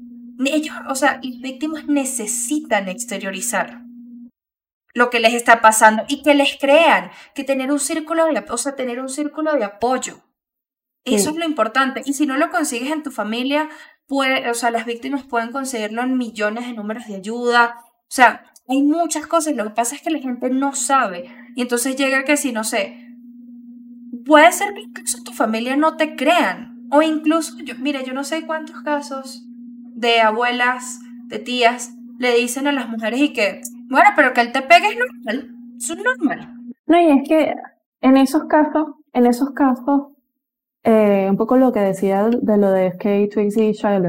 Ellos, 0.46 0.76
o 0.88 0.94
sea, 0.94 1.20
las 1.24 1.42
víctimas 1.42 1.88
necesitan 1.88 2.90
exteriorizar 2.90 3.82
lo 4.94 5.10
que 5.10 5.20
les 5.20 5.34
está 5.34 5.62
pasando 5.62 6.04
y 6.08 6.22
que 6.22 6.36
les 6.36 6.56
crean, 6.60 7.10
que 7.34 7.44
tener 7.44 7.72
un 7.72 7.80
círculo 7.80 8.28
de, 8.28 8.46
o 8.48 8.58
sea, 8.58 8.76
tener 8.76 9.00
un 9.00 9.10
círculo 9.10 9.54
de 9.54 9.64
apoyo. 9.64 10.22
Eso 11.06 11.32
es 11.32 11.38
lo 11.38 11.46
importante. 11.46 12.04
Y 12.06 12.14
si 12.14 12.28
no 12.28 12.38
lo 12.38 12.52
consigues 12.52 12.92
en 12.92 13.02
tu 13.02 13.10
familia, 13.10 13.68
puede, 14.06 14.48
o 14.48 14.54
sea, 14.54 14.70
las 14.70 14.86
víctimas 14.86 15.24
pueden 15.24 15.52
conseguirlo 15.52 16.04
en 16.04 16.20
millones 16.20 16.68
de 16.68 16.74
números 16.74 17.08
de 17.08 17.16
ayuda. 17.16 17.80
O 17.84 18.12
sea, 18.12 18.44
hay 18.68 18.84
muchas 18.84 19.28
cosas, 19.28 19.56
lo 19.56 19.64
que 19.64 19.70
pasa 19.72 19.96
es 19.96 20.02
que 20.02 20.10
la 20.10 20.20
gente 20.20 20.50
no 20.50 20.74
sabe. 20.74 21.30
Y 21.56 21.62
entonces 21.62 21.96
llega 21.96 22.24
que 22.24 22.38
si, 22.38 22.52
no 22.52 22.64
sé, 22.64 22.98
puede 24.26 24.52
ser 24.52 24.74
que 24.74 24.82
incluso 24.82 25.24
tu 25.24 25.32
familia 25.32 25.78
no 25.78 25.96
te 25.96 26.16
crean. 26.16 26.88
O 26.92 27.02
incluso, 27.02 27.58
yo, 27.64 27.76
mira, 27.80 28.04
yo 28.04 28.14
no 28.14 28.24
sé 28.24 28.46
cuántos 28.46 28.82
casos 28.82 29.44
de 29.96 30.22
abuelas, 30.22 31.00
de 31.28 31.40
tías, 31.40 31.92
le 32.20 32.36
dicen 32.36 32.68
a 32.68 32.72
las 32.72 32.90
mujeres 32.90 33.20
y 33.20 33.34
que, 33.34 33.62
bueno, 33.90 34.10
pero 34.16 34.34
que 34.34 34.42
él 34.42 34.52
te 34.52 34.62
pegue 34.62 34.90
es 34.90 34.98
normal. 34.98 35.56
Es 35.78 35.98
normal. 35.98 36.56
No, 36.88 37.02
y 37.02 37.20
es 37.20 37.28
que 37.28 37.54
en 38.02 38.18
esos 38.18 38.46
casos, 38.46 38.96
en 39.14 39.26
esos 39.26 39.52
casos, 39.52 40.14
eh, 40.84 41.28
un 41.30 41.38
poco 41.38 41.58
lo 41.58 41.72
que 41.72 41.80
decía 41.80 42.30
de 42.30 42.58
lo 42.58 42.72
de 42.72 42.92
Kate 42.92 43.30
Tracy 43.32 43.62
y 43.62 43.72
Shia. 43.74 44.02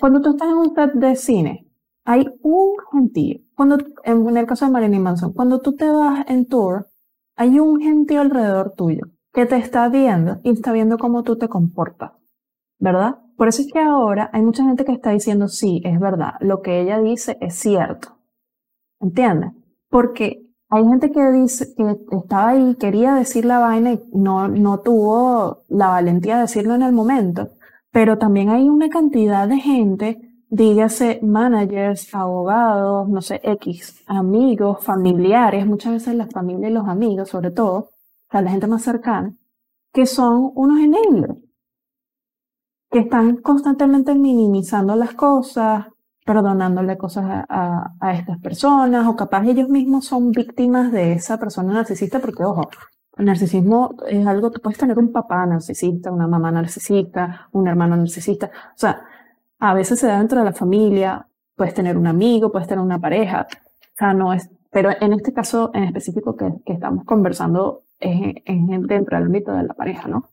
Cuando 0.00 0.20
tú 0.20 0.30
estás 0.30 0.48
en 0.48 0.56
un 0.56 0.74
set 0.74 0.92
de 0.94 1.14
cine, 1.14 1.69
hay 2.10 2.26
un 2.42 2.72
gentío 2.90 3.38
cuando, 3.54 3.78
en 4.02 4.36
el 4.36 4.44
caso 4.44 4.64
de 4.64 4.72
Marilyn 4.72 5.00
Manson, 5.00 5.32
cuando 5.32 5.60
tú 5.60 5.76
te 5.76 5.88
vas 5.88 6.28
en 6.28 6.44
tour, 6.48 6.88
hay 7.36 7.60
un 7.60 7.80
gentío 7.80 8.20
alrededor 8.20 8.72
tuyo 8.76 9.06
que 9.32 9.46
te 9.46 9.56
está 9.56 9.88
viendo 9.88 10.40
y 10.42 10.50
está 10.50 10.72
viendo 10.72 10.98
cómo 10.98 11.22
tú 11.22 11.38
te 11.38 11.46
comportas, 11.46 12.10
¿verdad? 12.80 13.20
Por 13.36 13.46
eso 13.46 13.62
es 13.62 13.72
que 13.72 13.78
ahora 13.78 14.28
hay 14.32 14.42
mucha 14.42 14.64
gente 14.64 14.84
que 14.84 14.90
está 14.90 15.10
diciendo, 15.10 15.46
sí, 15.46 15.82
es 15.84 16.00
verdad, 16.00 16.32
lo 16.40 16.62
que 16.62 16.80
ella 16.80 16.98
dice 16.98 17.38
es 17.40 17.54
cierto. 17.54 18.08
¿Entiendes? 18.98 19.52
Porque 19.88 20.50
hay 20.68 20.84
gente 20.84 21.12
que 21.12 21.30
dice 21.30 21.72
que 21.76 21.96
estaba 22.16 22.48
ahí, 22.48 22.74
quería 22.74 23.14
decir 23.14 23.44
la 23.44 23.60
vaina 23.60 23.92
y 23.92 24.02
no, 24.12 24.48
no 24.48 24.80
tuvo 24.80 25.62
la 25.68 25.90
valentía 25.90 26.34
de 26.34 26.42
decirlo 26.42 26.74
en 26.74 26.82
el 26.82 26.92
momento. 26.92 27.50
Pero 27.92 28.18
también 28.18 28.48
hay 28.48 28.68
una 28.68 28.88
cantidad 28.88 29.46
de 29.46 29.58
gente 29.58 30.29
dígase 30.50 31.20
managers, 31.22 32.12
abogados, 32.12 33.08
no 33.08 33.22
sé, 33.22 33.40
X, 33.42 34.02
amigos, 34.06 34.84
familiares, 34.84 35.64
muchas 35.64 35.92
veces 35.92 36.14
la 36.16 36.26
familia 36.26 36.68
y 36.68 36.72
los 36.72 36.88
amigos, 36.88 37.28
sobre 37.30 37.52
todo, 37.52 37.78
o 37.78 37.90
sea, 38.30 38.42
la 38.42 38.50
gente 38.50 38.66
más 38.66 38.82
cercana, 38.82 39.34
que 39.92 40.06
son 40.06 40.50
unos 40.54 40.80
enablers, 40.80 41.38
que 42.90 42.98
están 42.98 43.36
constantemente 43.36 44.14
minimizando 44.14 44.96
las 44.96 45.14
cosas, 45.14 45.86
perdonándole 46.26 46.98
cosas 46.98 47.44
a, 47.48 47.94
a, 48.00 48.14
estas 48.14 48.40
personas, 48.40 49.06
o 49.06 49.14
capaz 49.14 49.46
ellos 49.46 49.68
mismos 49.68 50.06
son 50.06 50.32
víctimas 50.32 50.90
de 50.90 51.12
esa 51.12 51.38
persona 51.38 51.72
narcisista, 51.72 52.18
porque 52.18 52.44
ojo, 52.44 52.68
el 53.16 53.24
narcisismo 53.24 53.94
es 54.08 54.26
algo, 54.26 54.50
tú 54.50 54.60
puedes 54.60 54.78
tener 54.78 54.98
un 54.98 55.12
papá 55.12 55.46
narcisista, 55.46 56.10
una 56.10 56.26
mamá 56.26 56.50
narcisista, 56.50 57.48
un 57.52 57.68
hermano 57.68 57.96
narcisista, 57.96 58.46
o 58.46 58.78
sea, 58.78 59.02
a 59.60 59.74
veces 59.74 60.00
se 60.00 60.06
da 60.06 60.18
dentro 60.18 60.38
de 60.38 60.46
la 60.46 60.52
familia, 60.52 61.28
puedes 61.54 61.74
tener 61.74 61.96
un 61.96 62.06
amigo, 62.06 62.50
puedes 62.50 62.66
tener 62.66 62.82
una 62.82 62.98
pareja, 62.98 63.46
o 63.50 63.96
sea, 63.96 64.14
no 64.14 64.32
es, 64.32 64.50
pero 64.70 64.90
en 64.98 65.12
este 65.12 65.32
caso 65.32 65.70
en 65.74 65.84
específico 65.84 66.36
que, 66.36 66.50
que 66.64 66.72
estamos 66.72 67.04
conversando 67.04 67.84
es, 67.98 68.34
dentro 68.46 69.16
del 69.16 69.26
ámbito 69.26 69.52
de 69.52 69.64
la 69.64 69.74
pareja, 69.74 70.08
¿no? 70.08 70.30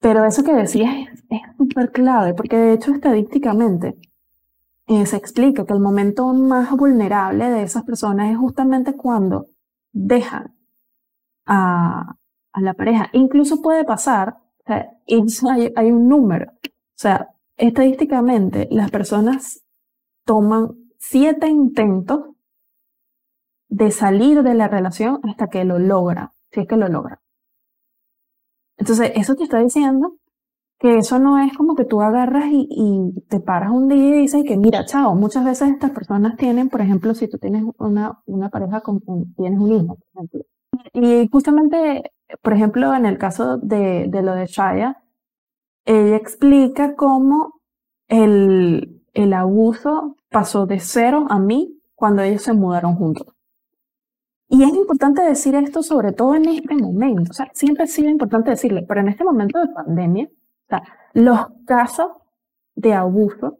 Pero 0.00 0.24
eso 0.24 0.44
que 0.44 0.52
decías 0.52 0.94
es 1.30 1.40
súper 1.56 1.92
clave, 1.92 2.34
porque 2.34 2.56
de 2.56 2.72
hecho 2.74 2.92
estadísticamente 2.92 3.96
eh, 4.88 5.06
se 5.06 5.16
explica 5.16 5.64
que 5.64 5.72
el 5.72 5.80
momento 5.80 6.26
más 6.34 6.70
vulnerable 6.72 7.48
de 7.48 7.62
esas 7.62 7.84
personas 7.84 8.30
es 8.30 8.36
justamente 8.36 8.94
cuando 8.96 9.46
dejan 9.92 10.54
a, 11.46 12.16
a 12.52 12.60
la 12.60 12.74
pareja. 12.74 13.08
Incluso 13.12 13.62
puede 13.62 13.84
pasar, 13.84 14.36
o 14.58 14.64
sea, 14.66 14.90
hay, 15.50 15.72
hay 15.74 15.92
un 15.92 16.08
número, 16.08 16.50
o 16.52 16.96
sea, 16.96 17.31
Estadísticamente, 17.62 18.66
las 18.72 18.90
personas 18.90 19.62
toman 20.26 20.70
siete 20.98 21.46
intentos 21.46 22.34
de 23.68 23.92
salir 23.92 24.42
de 24.42 24.54
la 24.54 24.66
relación 24.66 25.20
hasta 25.22 25.46
que 25.46 25.64
lo 25.64 25.78
logra, 25.78 26.32
si 26.50 26.58
es 26.58 26.66
que 26.66 26.76
lo 26.76 26.88
logra. 26.88 27.22
Entonces, 28.78 29.12
eso 29.14 29.36
te 29.36 29.44
está 29.44 29.58
diciendo 29.60 30.16
que 30.80 30.98
eso 30.98 31.20
no 31.20 31.38
es 31.38 31.56
como 31.56 31.76
que 31.76 31.84
tú 31.84 32.02
agarras 32.02 32.46
y, 32.50 33.12
te 33.28 33.38
paras 33.38 33.70
un 33.70 33.86
día 33.86 34.16
y 34.16 34.22
dices 34.22 34.42
que 34.44 34.56
mira, 34.56 34.84
chao, 34.84 35.14
muchas 35.14 35.44
veces 35.44 35.70
estas 35.70 35.92
personas 35.92 36.36
tienen, 36.36 36.68
por 36.68 36.80
ejemplo, 36.80 37.14
si 37.14 37.28
tú 37.28 37.38
tienes 37.38 37.62
una, 37.78 38.20
una 38.26 38.48
pareja 38.48 38.80
con, 38.80 39.00
tienes 39.36 39.60
un 39.60 39.70
hijo, 39.70 39.94
por 39.94 40.06
ejemplo. 40.14 40.40
Y 40.94 41.28
justamente, 41.30 42.10
por 42.42 42.54
ejemplo, 42.54 42.92
en 42.92 43.06
el 43.06 43.18
caso 43.18 43.56
de, 43.58 44.06
de 44.08 44.22
lo 44.22 44.34
de 44.34 44.46
Shaya, 44.46 45.01
ella 45.84 46.16
explica 46.16 46.94
cómo 46.94 47.60
el, 48.08 49.02
el 49.14 49.32
abuso 49.32 50.16
pasó 50.30 50.66
de 50.66 50.80
cero 50.80 51.26
a 51.28 51.38
mí 51.38 51.78
cuando 51.94 52.22
ellos 52.22 52.42
se 52.42 52.52
mudaron 52.52 52.96
juntos. 52.96 53.26
Y 54.48 54.64
es 54.64 54.74
importante 54.74 55.22
decir 55.22 55.54
esto 55.54 55.82
sobre 55.82 56.12
todo 56.12 56.34
en 56.34 56.46
este 56.46 56.74
momento. 56.74 57.30
O 57.30 57.34
sea, 57.34 57.50
siempre 57.54 57.84
ha 57.84 57.86
sido 57.86 58.10
importante 58.10 58.50
decirle, 58.50 58.84
pero 58.86 59.00
en 59.00 59.08
este 59.08 59.24
momento 59.24 59.58
de 59.58 59.68
pandemia, 59.68 60.26
o 60.26 60.68
sea, 60.68 60.82
los 61.14 61.38
casos 61.64 62.08
de 62.74 62.92
abuso 62.92 63.58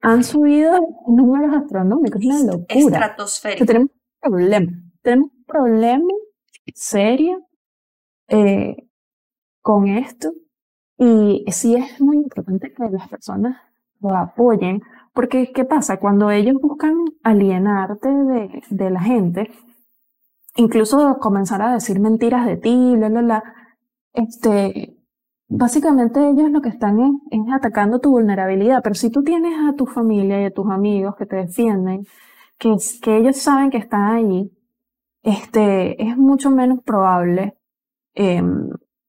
han 0.00 0.24
subido 0.24 0.78
números 1.08 1.54
astronómicos. 1.54 2.20
Es 2.22 2.26
una 2.26 2.52
locura. 2.52 2.66
Estratosférico. 2.68 3.66
tenemos 3.66 3.90
un 3.90 4.30
problema. 4.30 4.72
Tenemos 5.02 5.30
un 5.30 5.44
problema 5.44 6.14
serio 6.74 7.46
eh, 8.28 8.85
con 9.66 9.88
esto 9.88 10.32
y 10.96 11.44
sí 11.50 11.74
es 11.74 12.00
muy 12.00 12.18
importante 12.18 12.72
que 12.72 12.84
las 12.88 13.08
personas 13.08 13.56
lo 14.00 14.14
apoyen, 14.14 14.80
porque 15.12 15.50
¿qué 15.52 15.64
pasa? 15.64 15.98
Cuando 15.98 16.30
ellos 16.30 16.54
buscan 16.62 16.94
alienarte 17.24 18.08
de, 18.08 18.62
de 18.70 18.90
la 18.90 19.00
gente, 19.00 19.50
incluso 20.54 21.18
comenzar 21.18 21.62
a 21.62 21.72
decir 21.74 21.98
mentiras 21.98 22.46
de 22.46 22.58
ti, 22.58 22.94
bla, 22.96 23.08
bla, 23.08 23.22
bla, 23.22 23.44
este, 24.12 24.96
básicamente 25.48 26.20
ellos 26.20 26.48
lo 26.52 26.60
que 26.60 26.68
están 26.68 27.00
es, 27.00 27.10
es, 27.32 27.40
atacando 27.52 27.98
tu 27.98 28.10
vulnerabilidad, 28.12 28.82
pero 28.84 28.94
si 28.94 29.10
tú 29.10 29.24
tienes 29.24 29.54
a 29.68 29.74
tu 29.74 29.86
familia 29.86 30.40
y 30.40 30.44
a 30.44 30.52
tus 30.52 30.70
amigos 30.70 31.16
que 31.16 31.26
te 31.26 31.36
defienden, 31.36 32.06
que, 32.56 32.76
que 33.02 33.16
ellos 33.16 33.36
saben 33.36 33.70
que 33.70 33.78
están 33.78 34.04
ahí, 34.14 34.48
este, 35.24 36.00
es 36.00 36.16
mucho 36.16 36.52
menos 36.52 36.84
probable, 36.84 37.58
eh, 38.14 38.40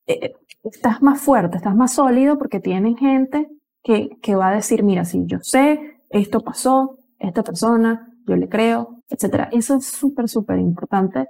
eh, 0.07 0.33
estás 0.71 1.01
más 1.01 1.21
fuerte, 1.21 1.57
estás 1.57 1.75
más 1.75 1.93
sólido 1.93 2.37
porque 2.37 2.59
tienen 2.59 2.97
gente 2.97 3.47
que, 3.83 4.09
que 4.21 4.35
va 4.35 4.49
a 4.49 4.55
decir, 4.55 4.83
mira, 4.83 5.05
si 5.05 5.25
yo 5.25 5.39
sé, 5.41 5.99
esto 6.09 6.41
pasó, 6.41 6.97
esta 7.19 7.43
persona, 7.43 8.13
yo 8.25 8.35
le 8.35 8.49
creo, 8.49 9.01
etc. 9.09 9.47
Eso 9.51 9.75
es 9.77 9.85
súper, 9.85 10.27
súper 10.27 10.59
importante. 10.59 11.27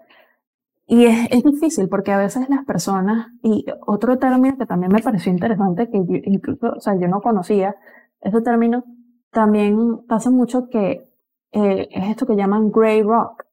Y 0.88 1.06
es, 1.06 1.28
es, 1.32 1.44
difícil 1.44 1.90
porque 1.90 2.12
a 2.12 2.18
veces 2.18 2.50
las 2.50 2.66
personas, 2.66 3.28
y 3.44 3.66
otro 3.86 4.18
término 4.18 4.58
que 4.58 4.66
también 4.66 4.92
me 4.92 5.02
pareció 5.02 5.32
interesante, 5.32 5.90
que 5.90 5.98
incluso, 6.26 6.74
o 6.78 6.80
sea, 6.80 6.98
yo 7.00 7.08
no 7.08 7.22
conocía, 7.22 7.76
ese 8.22 8.42
término 8.42 8.84
también 9.32 10.06
pasa 10.08 10.32
mucho 10.32 10.70
que 10.70 11.08
eh, 11.52 11.88
es 11.92 12.10
esto 12.10 12.26
que 12.26 12.36
llaman 12.36 12.72
gray 12.72 13.04
rock. 13.04 13.44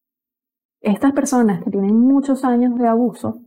Estas 0.80 1.12
personas 1.12 1.62
que 1.62 1.70
tienen 1.70 1.98
muchos 1.98 2.44
años 2.44 2.78
de 2.78 2.86
abuso, 2.86 3.40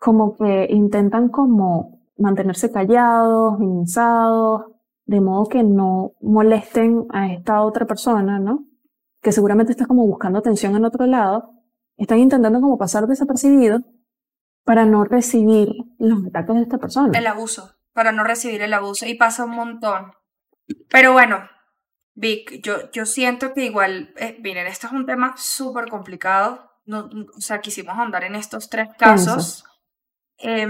como 0.00 0.36
que 0.36 0.66
intentan 0.70 1.28
como 1.28 2.00
mantenerse 2.16 2.72
callados, 2.72 3.58
minimizados, 3.58 4.62
de 5.04 5.20
modo 5.20 5.46
que 5.46 5.62
no 5.62 6.12
molesten 6.22 7.06
a 7.10 7.32
esta 7.32 7.60
otra 7.60 7.86
persona, 7.86 8.38
¿no? 8.38 8.64
Que 9.20 9.30
seguramente 9.30 9.72
está 9.72 9.86
como 9.86 10.06
buscando 10.06 10.38
atención 10.38 10.74
en 10.74 10.86
otro 10.86 11.04
lado, 11.06 11.50
están 11.98 12.18
intentando 12.18 12.60
como 12.60 12.78
pasar 12.78 13.06
desapercibido 13.06 13.80
para 14.64 14.86
no 14.86 15.04
recibir 15.04 15.68
los 15.98 16.26
ataques 16.26 16.56
de 16.56 16.62
esta 16.62 16.78
persona. 16.78 17.18
El 17.18 17.26
abuso, 17.26 17.74
para 17.92 18.10
no 18.10 18.24
recibir 18.24 18.62
el 18.62 18.72
abuso 18.72 19.06
y 19.06 19.14
pasa 19.14 19.44
un 19.44 19.50
montón. 19.50 20.12
Pero 20.88 21.12
bueno, 21.12 21.40
Vic, 22.14 22.62
yo, 22.62 22.90
yo 22.90 23.04
siento 23.04 23.52
que 23.52 23.66
igual, 23.66 24.14
eh, 24.16 24.38
miren, 24.40 24.66
esto 24.66 24.86
es 24.86 24.94
un 24.94 25.04
tema 25.04 25.34
súper 25.36 25.88
complicado. 25.90 26.70
No, 26.86 27.10
o 27.36 27.40
sea, 27.40 27.60
quisimos 27.60 27.98
andar 27.98 28.24
en 28.24 28.34
estos 28.34 28.70
tres 28.70 28.88
casos. 28.98 29.64
Eh, 30.42 30.68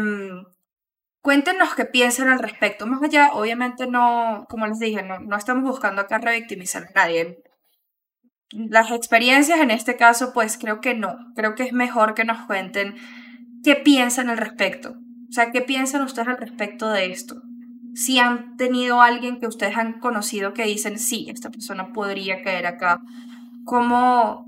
cuéntenos 1.23 1.75
qué 1.75 1.85
piensan 1.85 2.29
al 2.29 2.39
respecto. 2.39 2.87
Más 2.87 3.03
allá, 3.03 3.31
obviamente 3.35 3.87
no, 3.87 4.47
como 4.49 4.67
les 4.67 4.79
dije, 4.79 5.03
no, 5.03 5.19
no 5.21 5.37
estamos 5.37 5.65
buscando 5.65 6.03
acá 6.03 6.19
revictimizar 6.19 6.85
a 6.85 6.93
nadie. 6.95 7.43
Las 8.53 8.91
experiencias 8.91 9.61
en 9.61 9.71
este 9.71 9.97
caso, 9.97 10.33
pues 10.33 10.59
creo 10.59 10.81
que 10.81 10.95
no. 10.95 11.17
Creo 11.37 11.55
que 11.55 11.65
es 11.65 11.73
mejor 11.73 12.15
que 12.15 12.25
nos 12.25 12.47
cuenten 12.47 12.97
qué 13.63 13.77
piensan 13.77 14.29
al 14.29 14.39
respecto. 14.39 14.91
O 15.29 15.33
sea, 15.33 15.53
qué 15.53 15.61
piensan 15.61 16.03
ustedes 16.03 16.29
al 16.29 16.39
respecto 16.39 16.89
de 16.91 17.13
esto 17.13 17.41
si 17.95 18.19
han 18.19 18.57
tenido 18.57 19.03
alguien 19.03 19.41
que 19.41 19.47
ustedes 19.47 19.77
han 19.77 20.01
conocido 20.01 20.55
que 20.55 20.65
dicen, 20.65 20.99
sí, 20.99 21.27
esta 21.29 21.51
persona 21.51 21.93
podría 21.93 22.43
caer 22.43 22.67
acá, 22.67 23.01
¿cómo, 23.65 24.47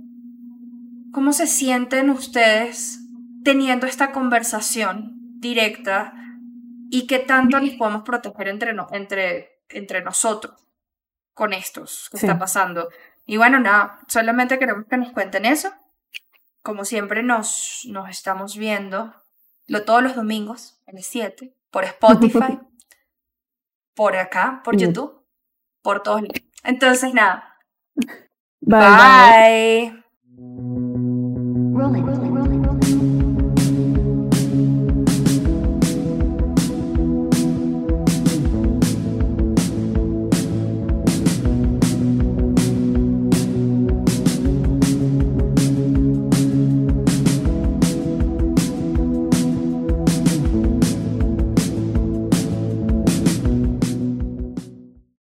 cómo 1.13 1.33
se 1.33 1.47
sienten 1.47 2.11
ustedes 2.11 3.02
teniendo 3.45 3.87
esta 3.87 4.13
conversación 4.13 5.41
directa 5.41 6.15
y 6.91 7.07
qué 7.07 7.19
tanto 7.19 7.61
nos 7.61 7.71
podemos 7.71 8.03
proteger 8.03 8.49
entre, 8.49 8.75
entre, 8.93 9.61
entre 9.69 10.03
nosotros 10.03 10.55
con 11.35 11.53
estos 11.53 12.09
que 12.11 12.19
está 12.19 12.39
pasando? 12.39 12.89
Y 13.27 13.37
bueno, 13.37 13.59
nada, 13.59 14.01
solamente 14.09 14.59
queremos 14.59 14.87
que 14.87 14.97
nos 14.97 15.13
cuenten 15.13 15.45
eso. 15.45 15.73
Como 16.63 16.85
siempre 16.85 17.23
nos, 17.23 17.87
nos 17.89 18.09
estamos 18.09 18.57
viendo 18.57 19.15
lo, 19.67 19.85
todos 19.85 20.03
los 20.03 20.15
domingos, 20.15 20.81
a 20.87 20.93
las 20.93 21.07
7, 21.07 21.55
por 21.71 21.85
Spotify. 21.85 22.59
por 23.95 24.17
acá, 24.17 24.61
por 24.65 24.77
YouTube, 24.77 25.25
por 25.83 26.03
todos. 26.03 26.23
Entonces, 26.65 27.15
nada. 27.15 27.59
Bye. 28.61 30.03
bye. 30.35 32.22